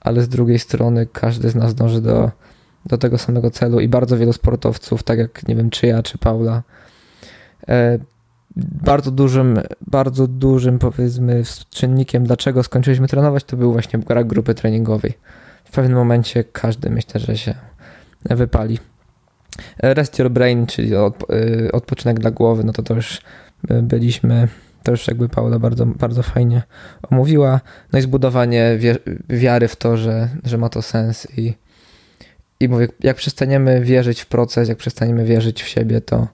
ale 0.00 0.22
z 0.22 0.28
drugiej 0.28 0.58
strony 0.58 1.06
każdy 1.12 1.50
z 1.50 1.54
nas 1.54 1.74
dąży 1.74 2.00
do, 2.00 2.30
do 2.86 2.98
tego 2.98 3.18
samego 3.18 3.50
celu 3.50 3.80
i 3.80 3.88
bardzo 3.88 4.18
wielu 4.18 4.32
sportowców, 4.32 5.02
tak 5.02 5.18
jak 5.18 5.48
nie 5.48 5.56
wiem, 5.56 5.70
czy 5.70 5.86
ja, 5.86 6.02
czy 6.02 6.18
Paula, 6.18 6.62
e, 7.68 7.98
bardzo 8.56 9.10
dużym, 9.10 9.60
bardzo 9.86 10.26
dużym 10.26 10.78
powiedzmy 10.78 11.42
czynnikiem, 11.70 12.24
dlaczego 12.24 12.62
skończyliśmy 12.62 13.08
trenować, 13.08 13.44
to 13.44 13.56
był 13.56 13.72
właśnie 13.72 13.98
brak 13.98 14.26
grupy 14.26 14.54
treningowej. 14.54 15.14
W 15.64 15.70
pewnym 15.70 15.98
momencie 15.98 16.44
każdy 16.44 16.90
myślę, 16.90 17.20
że 17.20 17.36
się 17.36 17.54
wypali. 18.24 18.78
Rest 19.78 20.18
Your 20.18 20.30
Brain, 20.30 20.66
czyli 20.66 20.94
y, 20.94 21.72
odpoczynek 21.72 22.20
dla 22.20 22.30
głowy, 22.30 22.64
no 22.64 22.72
to 22.72 22.82
to 22.82 22.94
już 22.94 23.20
y, 23.70 23.82
byliśmy, 23.82 24.48
to 24.82 24.90
już 24.90 25.08
jakby 25.08 25.28
Paula 25.28 25.58
bardzo, 25.58 25.86
bardzo 25.86 26.22
fajnie 26.22 26.62
omówiła. 27.10 27.60
No 27.92 27.98
i 27.98 28.02
zbudowanie 28.02 28.78
wiary 29.28 29.68
w 29.68 29.76
to, 29.76 29.96
że, 29.96 30.28
że 30.44 30.58
ma 30.58 30.68
to 30.68 30.82
sens 30.82 31.26
i, 31.36 31.54
i 32.60 32.68
mówię, 32.68 32.88
jak 33.00 33.16
przestaniemy 33.16 33.80
wierzyć 33.80 34.20
w 34.20 34.26
proces, 34.26 34.68
jak 34.68 34.78
przestaniemy 34.78 35.24
wierzyć 35.24 35.62
w 35.62 35.68
siebie, 35.68 36.00
to, 36.00 36.28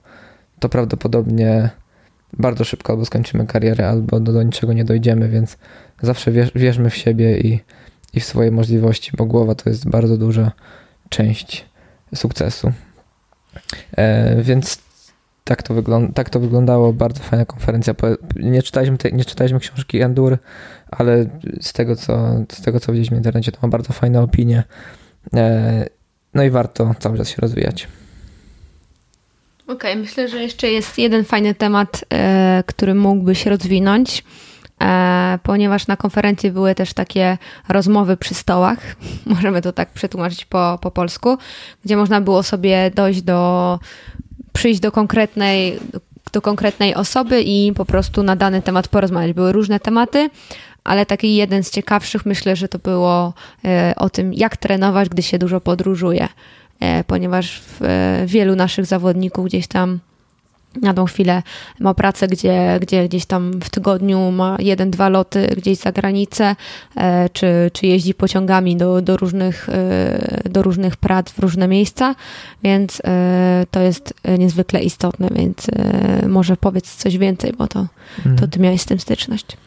to 0.59 0.69
prawdopodobnie 0.69 1.69
bardzo 2.37 2.63
szybko 2.63 2.93
albo 2.93 3.05
skończymy 3.05 3.47
karierę, 3.47 3.89
albo 3.89 4.19
do, 4.19 4.33
do 4.33 4.43
niczego 4.43 4.73
nie 4.73 4.85
dojdziemy, 4.85 5.29
więc 5.29 5.57
zawsze 6.01 6.31
wierz, 6.31 6.51
wierzmy 6.55 6.89
w 6.89 6.95
siebie 6.95 7.39
i, 7.39 7.59
i 8.13 8.19
w 8.19 8.25
swoje 8.25 8.51
możliwości, 8.51 9.11
bo 9.17 9.25
głowa 9.25 9.55
to 9.55 9.69
jest 9.69 9.89
bardzo 9.89 10.17
duża 10.17 10.51
część 11.09 11.65
sukcesu. 12.15 12.71
E, 13.97 14.41
więc 14.41 14.83
tak 15.43 15.63
to, 15.63 15.73
wygląda, 15.73 16.13
tak 16.13 16.29
to 16.29 16.39
wyglądało, 16.39 16.93
bardzo 16.93 17.23
fajna 17.23 17.45
konferencja. 17.45 17.93
Nie 18.35 18.63
czytaliśmy, 18.63 18.97
te, 18.97 19.11
nie 19.11 19.25
czytaliśmy 19.25 19.59
książki 19.59 20.01
Endur, 20.01 20.37
ale 20.91 21.25
z 21.61 21.73
tego, 21.73 21.95
co, 21.95 22.35
z 22.51 22.61
tego, 22.61 22.79
co 22.79 22.91
widzieliśmy 22.91 23.17
w 23.17 23.19
internecie, 23.19 23.51
to 23.51 23.57
ma 23.61 23.67
bardzo 23.67 23.93
fajne 23.93 24.21
opinie. 24.21 24.63
E, 25.33 25.85
no 26.33 26.43
i 26.43 26.49
warto 26.49 26.95
cały 26.99 27.17
czas 27.17 27.29
się 27.29 27.35
rozwijać. 27.39 27.87
Okej, 29.63 29.75
okay, 29.75 29.95
myślę, 29.95 30.27
że 30.27 30.43
jeszcze 30.43 30.71
jest 30.71 30.97
jeden 30.97 31.25
fajny 31.25 31.55
temat, 31.55 32.05
e, 32.13 32.63
który 32.67 32.95
mógłby 32.95 33.35
się 33.35 33.49
rozwinąć, 33.49 34.23
ponieważ 35.43 35.87
na 35.87 35.97
konferencji 35.97 36.51
były 36.51 36.75
też 36.75 36.93
takie 36.93 37.37
rozmowy 37.69 38.17
przy 38.17 38.33
stołach, 38.33 38.79
możemy 39.25 39.61
to 39.61 39.73
tak 39.73 39.89
przetłumaczyć 39.89 40.45
po, 40.45 40.79
po 40.81 40.91
polsku, 40.91 41.37
gdzie 41.85 41.97
można 41.97 42.21
było 42.21 42.43
sobie 42.43 42.91
dojść 42.95 43.21
do, 43.21 43.79
przyjść 44.53 44.79
do 44.79 44.91
konkretnej, 44.91 45.79
do 46.33 46.41
konkretnej 46.41 46.95
osoby 46.95 47.41
i 47.41 47.73
po 47.73 47.85
prostu 47.85 48.23
na 48.23 48.35
dany 48.35 48.61
temat 48.61 48.87
porozmawiać. 48.87 49.33
Były 49.33 49.51
różne 49.51 49.79
tematy, 49.79 50.29
ale 50.83 51.05
taki 51.05 51.35
jeden 51.35 51.63
z 51.63 51.71
ciekawszych 51.71 52.25
myślę, 52.25 52.55
że 52.55 52.67
to 52.67 52.79
było 52.79 53.33
e, 53.65 53.93
o 53.97 54.09
tym, 54.09 54.33
jak 54.33 54.57
trenować, 54.57 55.09
gdy 55.09 55.21
się 55.21 55.37
dużo 55.37 55.61
podróżuje. 55.61 56.27
E, 56.79 57.03
ponieważ 57.03 57.61
e, 57.81 58.23
wielu 58.25 58.55
naszych 58.55 58.85
zawodników 58.85 59.45
gdzieś 59.45 59.67
tam 59.67 59.99
na 60.81 60.93
tą 60.93 61.05
chwilę 61.05 61.43
ma 61.79 61.93
pracę, 61.93 62.27
gdzie, 62.27 62.79
gdzie 62.81 63.07
gdzieś 63.07 63.25
tam 63.25 63.51
w 63.59 63.69
tygodniu 63.69 64.31
ma 64.31 64.57
jeden, 64.59 64.91
dwa 64.91 65.09
loty 65.09 65.47
gdzieś 65.57 65.77
za 65.77 65.91
granicę, 65.91 66.55
e, 66.95 67.29
czy, 67.29 67.71
czy 67.73 67.87
jeździ 67.87 68.13
pociągami 68.13 68.77
do, 68.77 69.01
do, 69.01 69.17
różnych, 69.17 69.67
do 70.49 70.61
różnych 70.61 70.97
prac 70.97 71.31
w 71.31 71.39
różne 71.39 71.67
miejsca, 71.67 72.15
więc 72.63 73.01
to 73.71 73.79
jest 73.79 74.13
niezwykle 74.37 74.81
istotne, 74.83 75.27
więc 75.35 75.67
może 76.27 76.57
powiedz 76.57 76.95
coś 76.95 77.17
więcej, 77.17 77.53
bo 77.57 77.67
to, 77.67 77.87
to 78.23 78.29
mhm. 78.29 78.49
ty 78.49 78.59
miałeś 78.59 78.81
z 78.81 78.85
tym 78.85 78.99
styczność. 78.99 79.57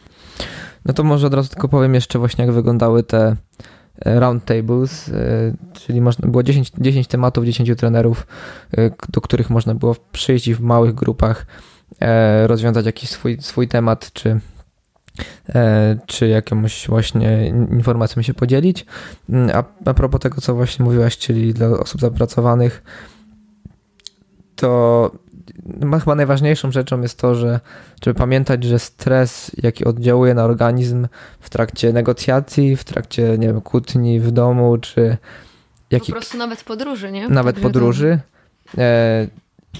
No 0.85 0.93
to 0.93 1.03
może 1.03 1.27
od 1.27 1.33
razu 1.33 1.49
tylko 1.49 1.67
powiem 1.67 1.93
jeszcze 1.93 2.19
właśnie, 2.19 2.45
jak 2.45 2.53
wyglądały 2.53 3.03
te 3.03 3.35
roundtables, 4.05 5.09
e, 5.09 5.13
czyli 5.73 6.01
można, 6.01 6.29
było 6.29 6.43
10, 6.43 6.71
10 6.77 7.07
tematów, 7.07 7.45
10 7.45 7.75
trenerów, 7.77 8.27
e, 8.77 8.91
do 9.09 9.21
których 9.21 9.49
można 9.49 9.75
było 9.75 9.95
przyjść 10.11 10.47
i 10.47 10.55
w 10.55 10.59
małych 10.59 10.95
grupach 10.95 11.45
e, 11.99 12.47
rozwiązać 12.47 12.85
jakiś 12.85 13.09
swój, 13.09 13.37
swój 13.41 13.67
temat, 13.67 14.13
czy, 14.13 14.39
czy 16.05 16.27
jakąś 16.27 16.87
właśnie 16.87 17.47
informacją 17.71 18.21
się 18.21 18.33
podzielić. 18.33 18.85
Mm, 19.29 19.49
a, 19.53 19.63
a 19.89 19.93
propos 19.93 20.21
tego, 20.21 20.41
co 20.41 20.55
właśnie 20.55 20.85
mówiłaś, 20.85 21.17
czyli 21.17 21.53
dla 21.53 21.67
osób 21.67 22.01
zapracowanych, 22.01 22.83
to 24.55 25.11
chyba 25.99 26.15
najważniejszą 26.15 26.71
rzeczą 26.71 27.01
jest 27.01 27.19
to, 27.19 27.35
że 27.35 27.59
żeby 28.05 28.19
pamiętać, 28.19 28.63
że 28.63 28.79
stres, 28.79 29.51
jaki 29.63 29.85
oddziałuje 29.85 30.33
na 30.33 30.43
organizm 30.43 31.07
w 31.39 31.49
trakcie 31.49 31.93
negocjacji, 31.93 32.75
w 32.75 32.83
trakcie, 32.83 33.37
nie 33.37 33.47
wiem, 33.47 33.61
kłótni 33.61 34.19
w 34.19 34.31
domu, 34.31 34.77
czy 34.77 35.17
jaki... 35.91 36.11
Po 36.11 36.17
prostu 36.17 36.37
nawet 36.37 36.63
podróży, 36.63 37.11
nie? 37.11 37.29
Nawet 37.29 37.55
Także 37.55 37.69
podróży. 37.69 38.19
To... 38.75 38.81
E, 38.81 39.27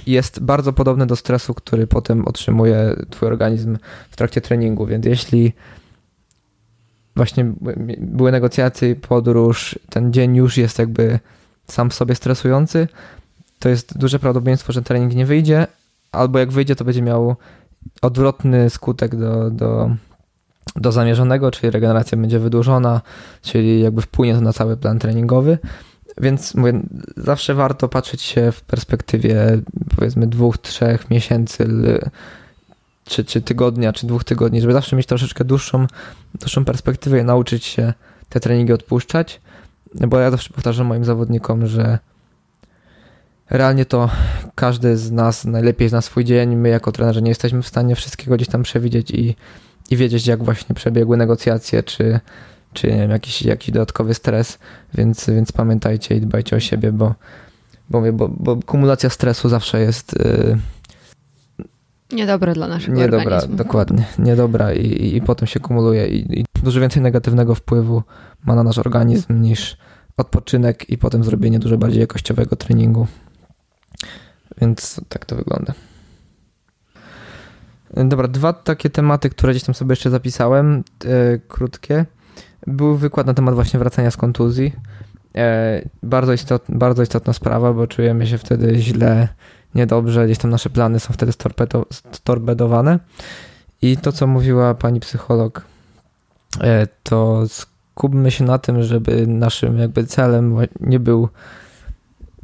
jest 0.07 0.39
bardzo 0.39 0.73
podobny 0.73 1.05
do 1.05 1.15
stresu, 1.15 1.53
który 1.53 1.88
potem 1.88 2.28
otrzymuje 2.28 2.95
twój 3.09 3.28
organizm 3.28 3.78
w 4.09 4.15
trakcie 4.15 4.41
treningu, 4.41 4.86
więc 4.86 5.05
jeśli 5.05 5.53
właśnie 7.15 7.53
były 7.97 8.32
negocjacje, 8.32 8.95
podróż, 8.95 9.80
ten 9.89 10.13
dzień 10.13 10.36
już 10.36 10.57
jest 10.57 10.80
jakby 10.80 11.19
sam 11.67 11.89
w 11.89 11.93
sobie 11.93 12.15
stresujący, 12.15 12.88
to 13.60 13.70
jest 13.70 13.97
duże 13.97 14.20
prawdopodobieństwo, 14.20 14.74
że 14.74 14.82
trening 14.82 15.16
nie 15.16 15.26
wyjdzie, 15.26 15.68
albo 16.12 16.39
jak 16.39 16.51
wyjdzie, 16.51 16.76
to 16.76 16.86
będzie 16.86 17.01
miał 17.01 17.36
odwrotny 18.01 18.70
skutek 18.70 19.16
do, 19.16 19.51
do, 19.51 19.89
do 20.76 20.91
zamierzonego, 20.91 21.51
czyli 21.51 21.72
regeneracja 21.72 22.18
będzie 22.18 22.39
wydłużona, 22.39 23.01
czyli 23.41 23.82
jakby 23.82 24.01
wpłynie 24.01 24.36
to 24.36 24.41
na 24.41 24.53
cały 24.53 24.78
plan 24.78 24.99
treningowy. 24.99 25.58
Więc 26.22 26.55
mówię, 26.55 26.82
zawsze 27.18 27.53
warto 27.53 27.89
patrzeć 27.89 28.22
się 28.22 28.51
w 28.51 28.62
perspektywie 28.62 29.62
powiedzmy 29.97 30.28
dwóch, 30.28 30.58
trzech 30.58 31.10
miesięcy, 31.10 31.68
czy, 33.05 33.26
czy 33.26 33.41
tygodnia, 33.41 33.93
czy 33.93 34.08
dwóch 34.08 34.24
tygodni, 34.24 34.62
żeby 34.62 34.74
zawsze 34.74 34.95
mieć 34.95 35.05
troszeczkę 35.05 35.45
dłuższą, 35.45 35.88
dłuższą 36.39 36.66
perspektywę 36.66 37.20
i 37.20 37.24
nauczyć 37.24 37.66
się 37.66 37.93
te 38.30 38.39
treningi 38.39 38.74
odpuszczać. 38.74 39.41
Bo 40.08 40.20
ja 40.20 40.32
zawsze 40.32 40.53
powtarzam 40.53 40.88
moim 40.88 41.05
zawodnikom, 41.05 41.68
że 41.68 41.99
realnie 43.49 43.85
to 43.85 44.09
każdy 44.55 44.97
z 44.97 45.11
nas 45.11 45.45
najlepiej 45.45 45.89
zna 45.89 46.01
swój 46.01 46.25
dzień. 46.25 46.55
My 46.55 46.69
jako 46.69 46.91
trenerzy 46.91 47.21
nie 47.21 47.29
jesteśmy 47.29 47.61
w 47.61 47.67
stanie 47.67 47.95
wszystkiego 47.95 48.35
gdzieś 48.35 48.47
tam 48.47 48.63
przewidzieć 48.63 49.11
i, 49.11 49.35
i 49.89 49.97
wiedzieć, 49.97 50.27
jak 50.27 50.43
właśnie 50.43 50.75
przebiegły 50.75 51.17
negocjacje, 51.17 51.83
czy, 51.83 52.19
czy 52.73 52.87
nie 52.87 52.97
wiem, 52.97 53.11
jakiś, 53.11 53.41
jakiś 53.41 53.71
dodatkowy 53.71 54.13
stres, 54.13 54.59
więc, 54.93 55.29
więc 55.29 55.51
pamiętajcie 55.51 56.15
i 56.15 56.21
dbajcie 56.21 56.55
o 56.55 56.59
siebie, 56.59 56.91
bo, 56.91 57.15
bo, 57.89 58.13
bo, 58.13 58.29
bo 58.29 58.55
kumulacja 58.65 59.09
stresu 59.09 59.49
zawsze 59.49 59.81
jest... 59.81 60.15
Yy, 60.19 60.57
Niedobra 62.11 62.53
dla 62.53 62.67
naszego 62.67 62.97
niedobra, 62.97 63.17
organizmu. 63.17 63.55
Dokładnie, 63.55 64.05
niedobra 64.19 64.73
i, 64.73 64.85
i, 64.85 65.15
i 65.15 65.21
potem 65.21 65.47
się 65.47 65.59
kumuluje 65.59 66.07
i, 66.07 66.39
i 66.39 66.45
dużo 66.63 66.79
więcej 66.79 67.03
negatywnego 67.03 67.55
wpływu 67.55 68.03
ma 68.45 68.55
na 68.55 68.63
nasz 68.63 68.77
organizm 68.77 69.41
niż 69.41 69.77
odpoczynek 70.17 70.89
i 70.89 70.97
potem 70.97 71.23
zrobienie 71.23 71.59
dużo 71.59 71.77
bardziej 71.77 72.01
jakościowego 72.01 72.55
treningu. 72.55 73.07
Więc 74.61 75.01
tak 75.09 75.25
to 75.25 75.35
wygląda. 75.35 75.73
Dobra, 77.93 78.27
dwa 78.27 78.53
takie 78.53 78.89
tematy, 78.89 79.29
które 79.29 79.53
gdzieś 79.53 79.63
tam 79.63 79.75
sobie 79.75 79.91
jeszcze 79.91 80.09
zapisałem, 80.09 80.83
e, 81.05 81.37
krótkie. 81.47 82.05
Był 82.67 82.97
wykład 82.97 83.27
na 83.27 83.33
temat 83.33 83.55
właśnie 83.55 83.79
wracania 83.79 84.11
z 84.11 84.17
kontuzji. 84.17 84.73
E, 85.35 85.81
bardzo, 86.03 86.33
istot, 86.33 86.63
bardzo 86.69 87.03
istotna 87.03 87.33
sprawa, 87.33 87.73
bo 87.73 87.87
czujemy 87.87 88.27
się 88.27 88.37
wtedy 88.37 88.75
źle, 88.75 89.27
niedobrze, 89.75 90.25
gdzieś 90.25 90.37
tam 90.37 90.51
nasze 90.51 90.69
plany 90.69 90.99
są 90.99 91.13
wtedy 91.13 91.31
storpedowane. 92.11 92.99
I 93.81 93.97
to, 93.97 94.11
co 94.11 94.27
mówiła 94.27 94.73
pani 94.73 94.99
psycholog, 94.99 95.61
e, 96.61 96.87
to 97.03 97.43
skupmy 97.47 98.31
się 98.31 98.43
na 98.43 98.57
tym, 98.57 98.83
żeby 98.83 99.27
naszym 99.27 99.79
jakby 99.79 100.05
celem 100.05 100.55
nie 100.79 100.99
był 100.99 101.29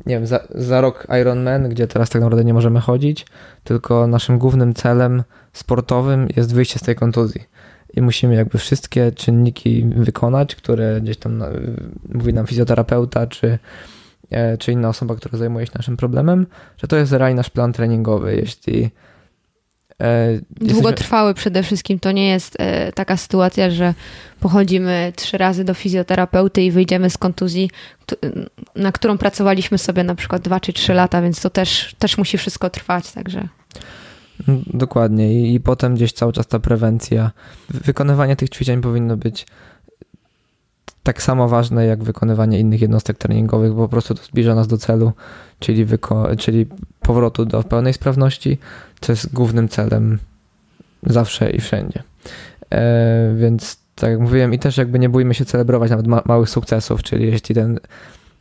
nie 0.06 0.16
wiem, 0.16 0.28
za, 0.28 0.40
za 0.50 0.82
rok 0.82 1.08
Ironman, 1.22 1.70
gdzie 1.70 1.88
teraz 1.88 2.10
tak 2.10 2.22
naprawdę 2.22 2.46
nie 2.46 2.54
możemy 2.54 2.80
chodzić, 2.80 3.26
tylko 3.64 4.08
naszym 4.08 4.38
głównym 4.38 4.74
celem 4.74 5.24
sportowym 5.54 6.28
jest 6.36 6.54
wyjście 6.56 6.80
z 6.80 6.82
tej 6.82 6.96
kontuzji. 6.96 7.44
I 7.94 8.02
musimy 8.02 8.36
jakby 8.36 8.58
wszystkie 8.58 9.12
czynniki 9.12 9.86
wykonać, 9.96 10.56
które 10.56 11.02
gdzieś 11.02 11.18
tam 11.18 11.44
mówi 12.10 12.34
nam 12.34 12.48
fizjoterapeuta, 12.48 13.28
czy, 13.28 13.60
e, 14.32 14.58
czy 14.58 14.72
inna 14.72 14.90
osoba, 14.90 15.16
która 15.16 15.38
zajmuje 15.38 15.66
się 15.66 15.72
naszym 15.76 15.98
problemem, 15.98 16.48
że 16.78 16.88
to 16.88 16.96
jest 16.96 17.12
realnie 17.12 17.36
nasz 17.36 17.50
plan 17.50 17.74
treningowy. 17.74 18.36
Jeśli 18.36 18.92
E, 20.04 20.40
Długotrwały 20.52 21.34
przede 21.34 21.64
wszystkim. 21.64 22.00
To 22.00 22.12
nie 22.12 22.30
jest 22.30 22.56
e, 22.60 22.92
taka 22.92 23.18
sytuacja, 23.18 23.72
że 23.72 23.94
pochodzimy 24.40 25.14
trzy 25.16 25.38
razy 25.38 25.64
do 25.64 25.74
fizjoterapeuty 25.74 26.62
i 26.62 26.72
wyjdziemy 26.72 27.10
z 27.10 27.18
kontuzji, 27.18 27.70
na 28.76 28.92
którą 28.92 29.18
pracowaliśmy 29.18 29.78
sobie 29.78 30.04
na 30.04 30.16
przykład 30.16 30.42
dwa 30.42 30.60
czy 30.60 30.74
trzy 30.74 30.94
lata, 30.94 31.22
więc 31.22 31.42
to 31.42 31.50
też, 31.50 31.96
też 32.00 32.18
musi 32.18 32.38
wszystko 32.38 32.70
trwać, 32.70 33.12
także. 33.12 33.48
Mm, 34.48 34.64
dokładnie 34.74 35.34
I, 35.34 35.56
i 35.56 35.60
potem 35.60 35.96
gdzieś 35.96 36.14
cały 36.14 36.34
czas 36.34 36.48
ta 36.48 36.60
prewencja. 36.60 37.32
Wykonywanie 37.70 38.36
tych 38.36 38.50
ćwiczeń 38.50 38.82
powinno 38.82 39.18
być 39.18 39.46
tak 41.04 41.24
samo 41.24 41.48
ważne 41.48 41.86
jak 41.86 42.04
wykonywanie 42.04 42.60
innych 42.60 42.82
jednostek 42.82 43.18
treningowych, 43.18 43.74
bo 43.74 43.82
po 43.82 43.90
prostu 43.90 44.16
to 44.16 44.24
zbliża 44.24 44.56
nas 44.56 44.68
do 44.68 44.78
celu, 44.78 45.12
czyli, 45.60 45.86
czyli 46.38 46.66
powrotu 47.00 47.46
do 47.46 47.64
pełnej 47.64 47.94
sprawności, 47.94 48.58
co 49.04 49.12
jest 49.12 49.34
głównym 49.34 49.70
celem 49.70 50.20
zawsze 51.04 51.50
i 51.52 51.62
wszędzie. 51.62 52.04
E, 52.72 53.36
więc 53.38 53.78
tak 53.96 54.10
jak 54.10 54.20
mówiłem, 54.20 54.54
i 54.54 54.60
też 54.60 54.78
jakby 54.78 55.00
nie 55.00 55.10
bójmy 55.10 55.34
się 55.34 55.46
celebrować 55.46 55.90
nawet 55.90 56.08
ma 56.08 56.22
małych 56.26 56.50
sukcesów, 56.50 57.04
czyli 57.04 57.26
jeśli 57.26 57.56
ten 57.56 57.80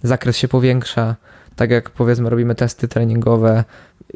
zakres 0.02 0.36
się 0.36 0.48
powiększa, 0.48 1.16
tak 1.56 1.70
jak 1.70 1.90
powiedzmy 1.90 2.30
robimy 2.30 2.54
testy 2.54 2.88
treningowe 2.88 3.64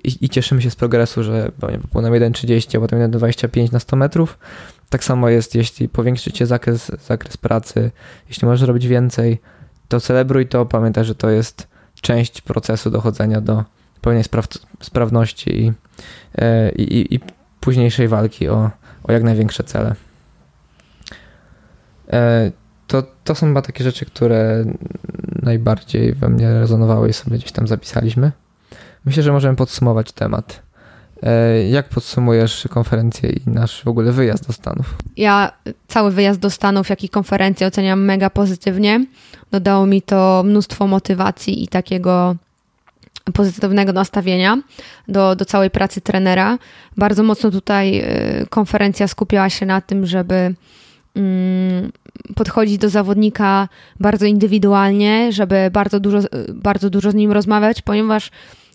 i, 0.05 0.25
i 0.25 0.29
cieszymy 0.29 0.63
się 0.63 0.71
z 0.71 0.77
progresu, 0.77 1.23
że 1.23 1.53
popłynąłem 1.83 2.23
1,30, 2.23 2.77
a 2.77 2.81
potem 2.81 2.99
1,25 3.11 3.73
na 3.73 3.79
100 3.79 3.97
metrów, 3.97 4.39
tak 4.89 5.05
samo 5.05 5.29
jest, 5.29 5.55
jeśli 5.55 5.89
powiększycie 5.89 6.47
zakres, 6.47 6.93
zakres 7.07 7.37
pracy, 7.37 7.91
jeśli 8.29 8.49
możesz 8.49 8.69
robić 8.69 8.87
więcej, 8.87 9.39
to 9.89 10.01
celebruj 10.01 10.47
to, 10.47 10.67
pamiętaj, 10.67 11.05
że 11.05 11.15
to 11.15 11.31
jest 11.31 11.69
część 12.01 12.41
procesu 12.41 12.91
dochodzenia 12.91 13.41
do 13.41 13.65
pełnej 14.07 14.25
spraw 14.25 14.47
sprawności 14.81 15.73
e, 16.39 16.73
i, 16.73 16.83
i, 16.83 17.15
i, 17.15 17.21
późniejszej 17.61 18.09
walki 18.09 18.49
o, 18.49 18.71
o 19.05 19.13
jak 19.13 19.23
największe 19.23 19.65
cele. 19.65 19.95
E, 22.13 22.51
to, 22.87 23.03
to 23.25 23.35
są 23.35 23.47
chyba 23.47 23.63
takie 23.63 23.85
rzeczy, 23.85 24.07
które 24.07 24.65
najbardziej 25.43 26.13
we 26.13 26.29
mnie 26.29 26.53
rezonowały 26.53 27.09
i 27.09 27.13
sobie 27.13 27.39
gdzieś 27.39 27.53
tam 27.53 27.67
zapisaliśmy. 27.67 28.33
Myślę, 29.05 29.23
że 29.23 29.33
możemy 29.33 29.57
podsumować 29.57 30.13
temat. 30.13 30.63
E, 31.23 31.69
jak 31.69 31.89
podsumujesz 31.89 32.69
konferencję 32.71 33.31
i 33.31 33.51
nasz 33.51 33.85
w 33.85 33.89
ogóle 33.89 34.13
wyjazd 34.13 34.47
do 34.47 34.53
Stanów? 34.53 34.95
Ja 35.17 35.53
cały 35.89 36.11
wyjazd 36.11 36.41
do 36.41 36.51
Stanów, 36.51 36.89
jak 36.91 37.05
i 37.05 37.09
konferencję 37.09 37.67
oceniam 37.67 38.05
mega 38.05 38.31
pozytywnie. 38.31 39.07
Dodało 39.51 39.87
mi 39.87 40.03
to 40.03 40.43
mnóstwo 40.47 40.87
motywacji 40.87 41.65
i 41.65 41.69
takiego 41.69 42.37
pozytywnego 43.35 43.93
nastawienia 43.93 44.59
do, 45.09 45.37
do 45.37 45.45
całej 45.45 45.71
pracy 45.71 46.01
trenera. 46.01 46.59
Bardzo 46.97 47.23
mocno 47.23 47.51
tutaj 47.51 47.99
y, 48.43 48.47
konferencja 48.51 49.09
skupiała 49.09 49.51
się 49.51 49.67
na 49.67 49.81
tym, 49.81 50.07
żeby 50.07 50.55
mm, 51.15 51.93
podchodzić 52.35 52.79
do 52.79 52.89
zawodnika 52.89 53.69
bardzo 54.01 54.27
indywidualnie, 54.27 55.33
żeby 55.33 55.71
bardzo 55.73 56.01
dużo, 56.01 56.19
bardzo 56.55 56.91
dużo 56.91 57.11
z 57.11 57.15
nim 57.15 57.33
rozmawiać, 57.33 57.83
ponieważ 57.83 58.31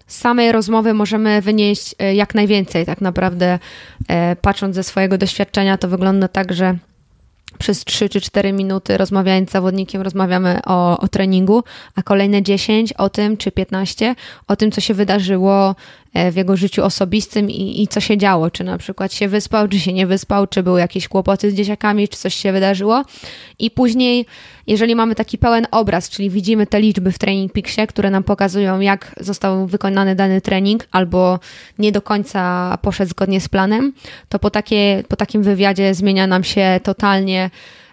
z 0.08 0.18
samej 0.18 0.52
rozmowy 0.52 0.94
możemy 0.94 1.42
wynieść 1.42 1.96
y, 2.04 2.14
jak 2.14 2.36
najwięcej. 2.36 2.86
Tak 2.86 3.02
naprawdę, 3.02 3.60
y, 4.02 4.06
patrząc 4.42 4.76
ze 4.76 4.84
swojego 4.84 5.18
doświadczenia, 5.18 5.78
to 5.78 5.88
wygląda 5.88 6.28
tak, 6.28 6.54
że 6.54 6.78
przez 7.60 7.86
3 7.86 8.10
czy 8.10 8.22
4 8.22 8.54
minuty 8.54 8.98
rozmawiając 8.98 9.50
z 9.50 9.52
zawodnikiem, 9.54 10.02
rozmawiamy 10.02 10.60
o, 10.66 11.00
o 11.00 11.08
treningu, 11.08 11.64
a 11.96 12.04
kolejne 12.04 12.42
10 12.42 12.94
o 12.94 13.10
tym, 13.10 13.38
czy 13.38 13.52
15 13.52 14.16
o 14.48 14.56
tym, 14.56 14.72
co 14.72 14.82
się 14.82 14.94
wydarzyło 14.94 15.76
w 16.32 16.36
jego 16.36 16.58
życiu 16.58 16.84
osobistym 16.84 17.50
i, 17.50 17.82
i 17.84 17.88
co 17.88 18.00
się 18.00 18.18
działo, 18.18 18.52
czy 18.52 18.64
na 18.64 18.78
przykład 18.78 19.14
się 19.14 19.28
wyspał, 19.28 19.68
czy 19.68 19.80
się 19.80 19.94
nie 19.94 20.08
wyspał, 20.08 20.48
czy 20.48 20.64
były 20.64 20.80
jakieś 20.80 21.08
kłopoty 21.08 21.52
z 21.52 21.54
dzieciakami, 21.54 22.08
czy 22.08 22.18
coś 22.18 22.36
się 22.36 22.52
wydarzyło. 22.52 23.04
I 23.60 23.72
później, 23.72 24.26
jeżeli 24.68 24.96
mamy 24.96 25.16
taki 25.16 25.38
pełen 25.38 25.68
obraz, 25.72 26.10
czyli 26.10 26.30
widzimy 26.30 26.68
te 26.68 26.82
liczby 26.82 27.12
w 27.12 27.18
Training 27.18 27.54
Peaksie, 27.54 27.88
które 27.88 28.10
nam 28.10 28.24
pokazują, 28.24 28.80
jak 28.80 29.16
został 29.20 29.68
wykonany 29.68 30.16
dany 30.16 30.42
trening, 30.42 30.88
albo 30.92 31.40
nie 31.80 31.92
do 31.92 32.02
końca 32.02 32.78
poszedł 32.82 33.10
zgodnie 33.10 33.42
z 33.42 33.50
planem, 33.50 33.94
to 34.30 34.40
po, 34.40 34.50
takie, 34.50 35.04
po 35.08 35.16
takim 35.16 35.44
wywiadzie 35.44 35.94
zmienia 35.94 36.28
nam 36.28 36.44
się 36.44 36.80
totalnie 36.84 37.50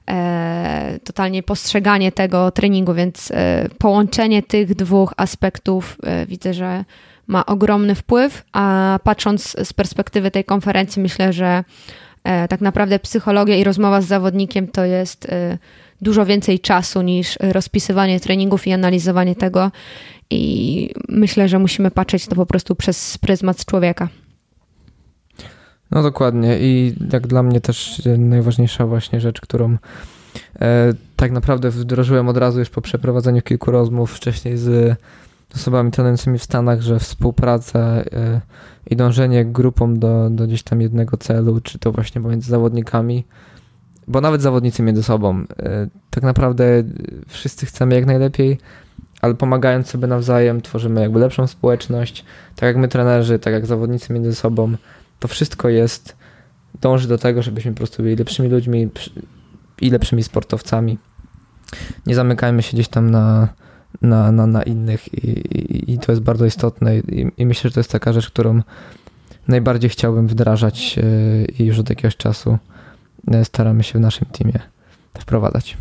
e, 0.08 0.98
totalnie 1.04 1.42
postrzeganie 1.42 2.12
tego 2.12 2.50
treningu, 2.50 2.94
więc 2.94 3.30
e, 3.30 3.68
połączenie 3.78 4.42
tych 4.42 4.74
dwóch 4.74 5.14
aspektów 5.16 5.96
e, 6.02 6.26
widzę, 6.26 6.54
że 6.54 6.84
ma 7.28 7.46
ogromny 7.46 7.94
wpływ, 7.94 8.44
a 8.52 8.98
patrząc 9.04 9.56
z 9.64 9.72
perspektywy 9.72 10.30
tej 10.30 10.44
konferencji, 10.44 11.02
myślę, 11.02 11.32
że 11.32 11.64
e, 12.24 12.48
tak 12.48 12.60
naprawdę 12.60 12.98
psychologia 12.98 13.56
i 13.56 13.64
rozmowa 13.64 14.00
z 14.00 14.06
zawodnikiem 14.06 14.68
to 14.68 14.84
jest 14.84 15.26
e, 15.28 15.58
dużo 16.00 16.26
więcej 16.26 16.60
czasu 16.60 17.02
niż 17.02 17.38
rozpisywanie 17.40 18.20
treningów 18.20 18.66
i 18.66 18.72
analizowanie 18.72 19.36
tego. 19.36 19.70
I 20.30 20.94
myślę, 21.08 21.48
że 21.48 21.58
musimy 21.58 21.90
patrzeć 21.90 22.26
to 22.26 22.34
po 22.34 22.46
prostu 22.46 22.74
przez 22.74 23.18
pryzmat 23.18 23.64
człowieka. 23.64 24.08
No 25.90 26.02
dokładnie 26.02 26.58
i 26.60 26.94
jak 27.12 27.26
dla 27.26 27.42
mnie 27.42 27.60
też 27.60 28.02
najważniejsza 28.18 28.86
właśnie 28.86 29.20
rzecz, 29.20 29.40
którą 29.40 29.76
e, 30.60 30.92
tak 31.16 31.32
naprawdę 31.32 31.70
wdrożyłem 31.70 32.28
od 32.28 32.36
razu 32.36 32.58
już 32.58 32.70
po 32.70 32.80
przeprowadzeniu 32.80 33.42
kilku 33.42 33.70
rozmów 33.70 34.12
wcześniej 34.12 34.56
z 34.56 34.96
osobami 35.54 35.90
trenującymi 35.90 36.38
w 36.38 36.42
Stanach, 36.42 36.80
że 36.80 36.98
współpraca 36.98 37.78
e, 37.78 38.40
i 38.86 38.96
dążenie 38.96 39.44
grupą 39.44 39.94
do, 39.94 40.30
do 40.30 40.46
gdzieś 40.46 40.62
tam 40.62 40.80
jednego 40.80 41.16
celu, 41.16 41.60
czy 41.60 41.78
to 41.78 41.92
właśnie 41.92 42.20
pomiędzy 42.20 42.50
zawodnikami, 42.50 43.24
bo 44.08 44.20
nawet 44.20 44.42
zawodnicy 44.42 44.82
między 44.82 45.02
sobą, 45.02 45.44
e, 45.58 45.88
tak 46.10 46.24
naprawdę 46.24 46.64
wszyscy 47.26 47.66
chcemy 47.66 47.94
jak 47.94 48.06
najlepiej, 48.06 48.58
ale 49.20 49.34
pomagając 49.34 49.88
sobie 49.88 50.06
nawzajem 50.06 50.60
tworzymy 50.60 51.00
jakby 51.00 51.20
lepszą 51.20 51.46
społeczność, 51.46 52.24
tak 52.56 52.62
jak 52.62 52.76
my 52.76 52.88
trenerzy, 52.88 53.38
tak 53.38 53.52
jak 53.52 53.66
zawodnicy 53.66 54.12
między 54.12 54.34
sobą, 54.34 54.76
to 55.18 55.28
wszystko 55.28 55.68
jest, 55.68 56.16
dąży 56.80 57.08
do 57.08 57.18
tego, 57.18 57.42
żebyśmy 57.42 57.72
po 57.72 57.76
prostu 57.76 58.02
byli 58.02 58.16
lepszymi 58.16 58.48
ludźmi 58.48 58.88
i 59.80 59.90
lepszymi 59.90 60.22
sportowcami. 60.22 60.98
Nie 62.06 62.14
zamykajmy 62.14 62.62
się 62.62 62.72
gdzieś 62.72 62.88
tam 62.88 63.10
na, 63.10 63.48
na, 64.02 64.32
na, 64.32 64.46
na 64.46 64.62
innych 64.62 65.14
i, 65.14 65.28
i, 65.28 65.92
i 65.92 65.98
to 65.98 66.12
jest 66.12 66.22
bardzo 66.22 66.46
istotne 66.46 66.98
I, 66.98 67.30
i 67.36 67.46
myślę, 67.46 67.70
że 67.70 67.74
to 67.74 67.80
jest 67.80 67.92
taka 67.92 68.12
rzecz, 68.12 68.30
którą 68.30 68.62
najbardziej 69.48 69.90
chciałbym 69.90 70.28
wdrażać 70.28 70.98
e, 70.98 71.02
i 71.44 71.64
już 71.64 71.78
od 71.78 71.90
jakiegoś 71.90 72.16
czasu 72.16 72.58
e, 73.32 73.44
staramy 73.44 73.82
się 73.82 73.98
w 73.98 74.02
naszym 74.02 74.26
teamie 74.32 74.58
wprowadzać. 75.18 75.76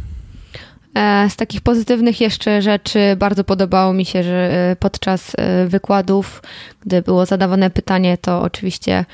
E, 0.95 1.29
z 1.29 1.35
takich 1.35 1.61
pozytywnych 1.61 2.21
jeszcze 2.21 2.61
rzeczy 2.61 3.15
bardzo 3.17 3.43
podobało 3.43 3.93
mi 3.93 4.05
się, 4.05 4.23
że 4.23 4.75
podczas 4.79 5.35
wykładów, 5.67 6.43
gdy 6.85 7.01
było 7.01 7.25
zadawane 7.25 7.69
pytanie, 7.69 8.17
to 8.17 8.41
oczywiście 8.41 9.05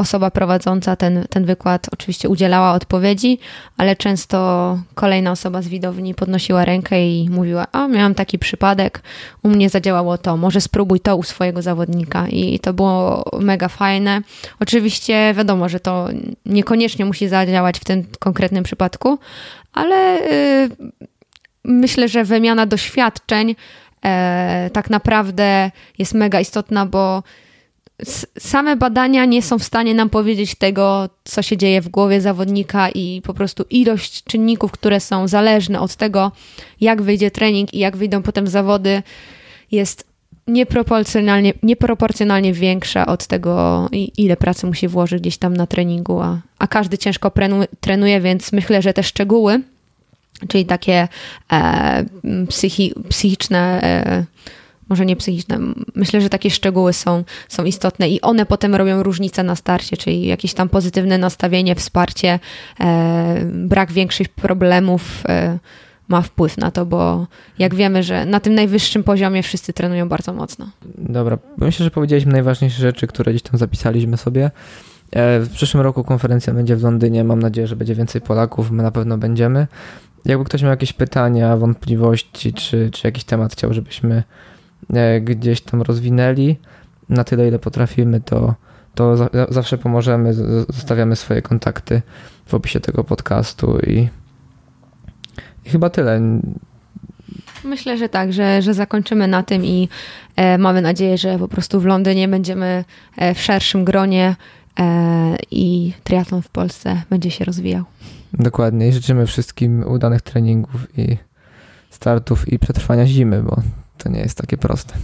osoba 0.00 0.30
prowadząca 0.30 0.96
ten, 0.96 1.24
ten 1.30 1.44
wykład 1.44 1.86
oczywiście 1.92 2.28
udzielała 2.28 2.72
odpowiedzi, 2.72 3.38
ale 3.76 3.96
często 3.96 4.78
kolejna 4.94 5.30
osoba 5.30 5.62
z 5.62 5.68
widowni 5.68 6.14
podnosiła 6.14 6.64
rękę 6.64 7.08
i 7.08 7.30
mówiła: 7.30 7.66
A, 7.72 7.88
miałam 7.88 8.14
taki 8.14 8.38
przypadek, 8.38 9.02
u 9.42 9.48
mnie 9.48 9.70
zadziałało 9.70 10.18
to, 10.18 10.36
może 10.36 10.60
spróbuj 10.60 11.00
to 11.00 11.16
u 11.16 11.22
swojego 11.22 11.62
zawodnika. 11.62 12.28
I 12.28 12.58
to 12.58 12.72
było 12.72 13.24
mega 13.40 13.68
fajne. 13.68 14.22
Oczywiście 14.60 15.34
wiadomo, 15.36 15.68
że 15.68 15.80
to 15.80 16.08
niekoniecznie 16.46 17.04
musi 17.04 17.28
zadziałać 17.28 17.78
w 17.78 17.84
tym 17.84 18.06
konkretnym 18.18 18.64
przypadku, 18.64 19.18
ale 19.72 20.18
yy, 20.80 21.10
myślę, 21.64 22.08
że 22.08 22.24
wymiana 22.24 22.66
doświadczeń 22.66 23.56
e, 24.04 24.70
tak 24.72 24.90
naprawdę 24.90 25.70
jest 25.98 26.14
mega 26.14 26.40
istotna, 26.40 26.86
bo 26.86 27.22
same 28.38 28.76
badania 28.76 29.24
nie 29.24 29.42
są 29.42 29.58
w 29.58 29.64
stanie 29.64 29.94
nam 29.94 30.10
powiedzieć 30.10 30.54
tego, 30.54 31.08
co 31.24 31.42
się 31.42 31.56
dzieje 31.56 31.80
w 31.80 31.88
głowie 31.88 32.20
zawodnika 32.20 32.90
i 32.90 33.22
po 33.24 33.34
prostu 33.34 33.64
ilość 33.70 34.24
czynników, 34.24 34.72
które 34.72 35.00
są 35.00 35.28
zależne 35.28 35.80
od 35.80 35.96
tego, 35.96 36.32
jak 36.80 37.02
wyjdzie 37.02 37.30
trening 37.30 37.74
i 37.74 37.78
jak 37.78 37.96
wyjdą 37.96 38.22
potem 38.22 38.46
zawody, 38.46 39.02
jest 39.72 40.10
nieproporcjonalnie, 40.46 41.52
nieproporcjonalnie 41.62 42.52
większa 42.52 43.06
od 43.06 43.26
tego, 43.26 43.88
ile 44.16 44.36
pracy 44.36 44.66
musi 44.66 44.88
włożyć 44.88 45.20
gdzieś 45.20 45.38
tam 45.38 45.56
na 45.56 45.66
treningu, 45.66 46.20
a, 46.20 46.40
a 46.58 46.66
każdy 46.66 46.98
ciężko 46.98 47.32
trenuje, 47.80 48.20
więc 48.20 48.52
myślę, 48.52 48.82
że 48.82 48.92
te 48.92 49.02
szczegóły, 49.02 49.60
czyli 50.48 50.66
takie 50.66 51.08
e, 51.52 52.04
psychi, 52.48 52.94
psychiczne 53.08 53.82
e, 53.82 54.24
może 54.90 55.06
nie 55.06 55.16
psychiczne. 55.16 55.58
Myślę, 55.94 56.20
że 56.20 56.28
takie 56.28 56.50
szczegóły 56.50 56.92
są, 56.92 57.24
są 57.48 57.64
istotne 57.64 58.08
i 58.08 58.20
one 58.20 58.46
potem 58.46 58.74
robią 58.74 59.02
różnicę 59.02 59.42
na 59.42 59.56
starcie, 59.56 59.96
czyli 59.96 60.26
jakieś 60.26 60.54
tam 60.54 60.68
pozytywne 60.68 61.18
nastawienie, 61.18 61.74
wsparcie, 61.74 62.38
e, 62.80 63.40
brak 63.44 63.92
większych 63.92 64.28
problemów. 64.28 65.22
E, 65.28 65.58
ma 66.08 66.22
wpływ 66.22 66.58
na 66.58 66.70
to, 66.70 66.86
bo 66.86 67.26
jak 67.58 67.74
wiemy, 67.74 68.02
że 68.02 68.26
na 68.26 68.40
tym 68.40 68.54
najwyższym 68.54 69.04
poziomie 69.04 69.42
wszyscy 69.42 69.72
trenują 69.72 70.08
bardzo 70.08 70.32
mocno. 70.32 70.70
Dobra, 70.98 71.38
myślę, 71.56 71.84
że 71.84 71.90
powiedzieliśmy 71.90 72.32
najważniejsze 72.32 72.80
rzeczy, 72.80 73.06
które 73.06 73.32
gdzieś 73.32 73.42
tam 73.42 73.58
zapisaliśmy 73.58 74.16
sobie. 74.16 74.50
E, 75.12 75.40
w 75.40 75.50
przyszłym 75.50 75.82
roku 75.82 76.04
konferencja 76.04 76.54
będzie 76.54 76.76
w 76.76 76.82
Londynie. 76.82 77.24
Mam 77.24 77.38
nadzieję, 77.38 77.66
że 77.66 77.76
będzie 77.76 77.94
więcej 77.94 78.20
Polaków. 78.20 78.70
My 78.70 78.82
na 78.82 78.90
pewno 78.90 79.18
będziemy. 79.18 79.66
Jakby 80.24 80.44
ktoś 80.44 80.62
miał 80.62 80.70
jakieś 80.70 80.92
pytania, 80.92 81.56
wątpliwości, 81.56 82.52
czy, 82.52 82.90
czy 82.90 83.06
jakiś 83.06 83.24
temat 83.24 83.52
chciał, 83.52 83.74
żebyśmy 83.74 84.22
gdzieś 85.20 85.60
tam 85.60 85.82
rozwinęli 85.82 86.56
na 87.08 87.24
tyle, 87.24 87.48
ile 87.48 87.58
potrafimy, 87.58 88.20
to, 88.20 88.54
to 88.94 89.16
zawsze 89.48 89.78
pomożemy. 89.78 90.34
Zostawiamy 90.68 91.16
swoje 91.16 91.42
kontakty 91.42 92.02
w 92.46 92.54
opisie 92.54 92.80
tego 92.80 93.04
podcastu 93.04 93.78
i, 93.78 94.08
i 95.64 95.70
chyba 95.70 95.90
tyle. 95.90 96.20
Myślę, 97.64 97.98
że 97.98 98.08
tak, 98.08 98.32
że, 98.32 98.62
że 98.62 98.74
zakończymy 98.74 99.28
na 99.28 99.42
tym 99.42 99.64
i 99.64 99.88
e, 100.36 100.58
mamy 100.58 100.82
nadzieję, 100.82 101.18
że 101.18 101.38
po 101.38 101.48
prostu 101.48 101.80
w 101.80 101.84
Londynie 101.84 102.28
będziemy 102.28 102.84
e, 103.16 103.34
w 103.34 103.40
szerszym 103.40 103.84
gronie 103.84 104.36
e, 104.80 105.36
i 105.50 105.92
triatlon 106.04 106.42
w 106.42 106.48
Polsce 106.48 107.02
będzie 107.10 107.30
się 107.30 107.44
rozwijał. 107.44 107.84
Dokładnie 108.32 108.88
i 108.88 108.92
życzymy 108.92 109.26
wszystkim 109.26 109.84
udanych 109.88 110.22
treningów 110.22 110.98
i 110.98 111.16
startów 111.90 112.52
i 112.52 112.58
przetrwania 112.58 113.06
zimy, 113.06 113.42
bo 113.42 113.62
to 114.02 114.08
nie 114.08 114.20
jest 114.20 114.38
takie 114.38 114.56
proste. 114.56 114.94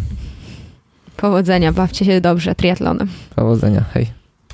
Powodzenia, 1.16 1.72
bawcie 1.72 2.05
się 2.05 2.20
dobrze 2.20 2.55
triatlonem. 2.55 3.09
Powodzenia, 3.36 3.84
hej. 3.94 4.07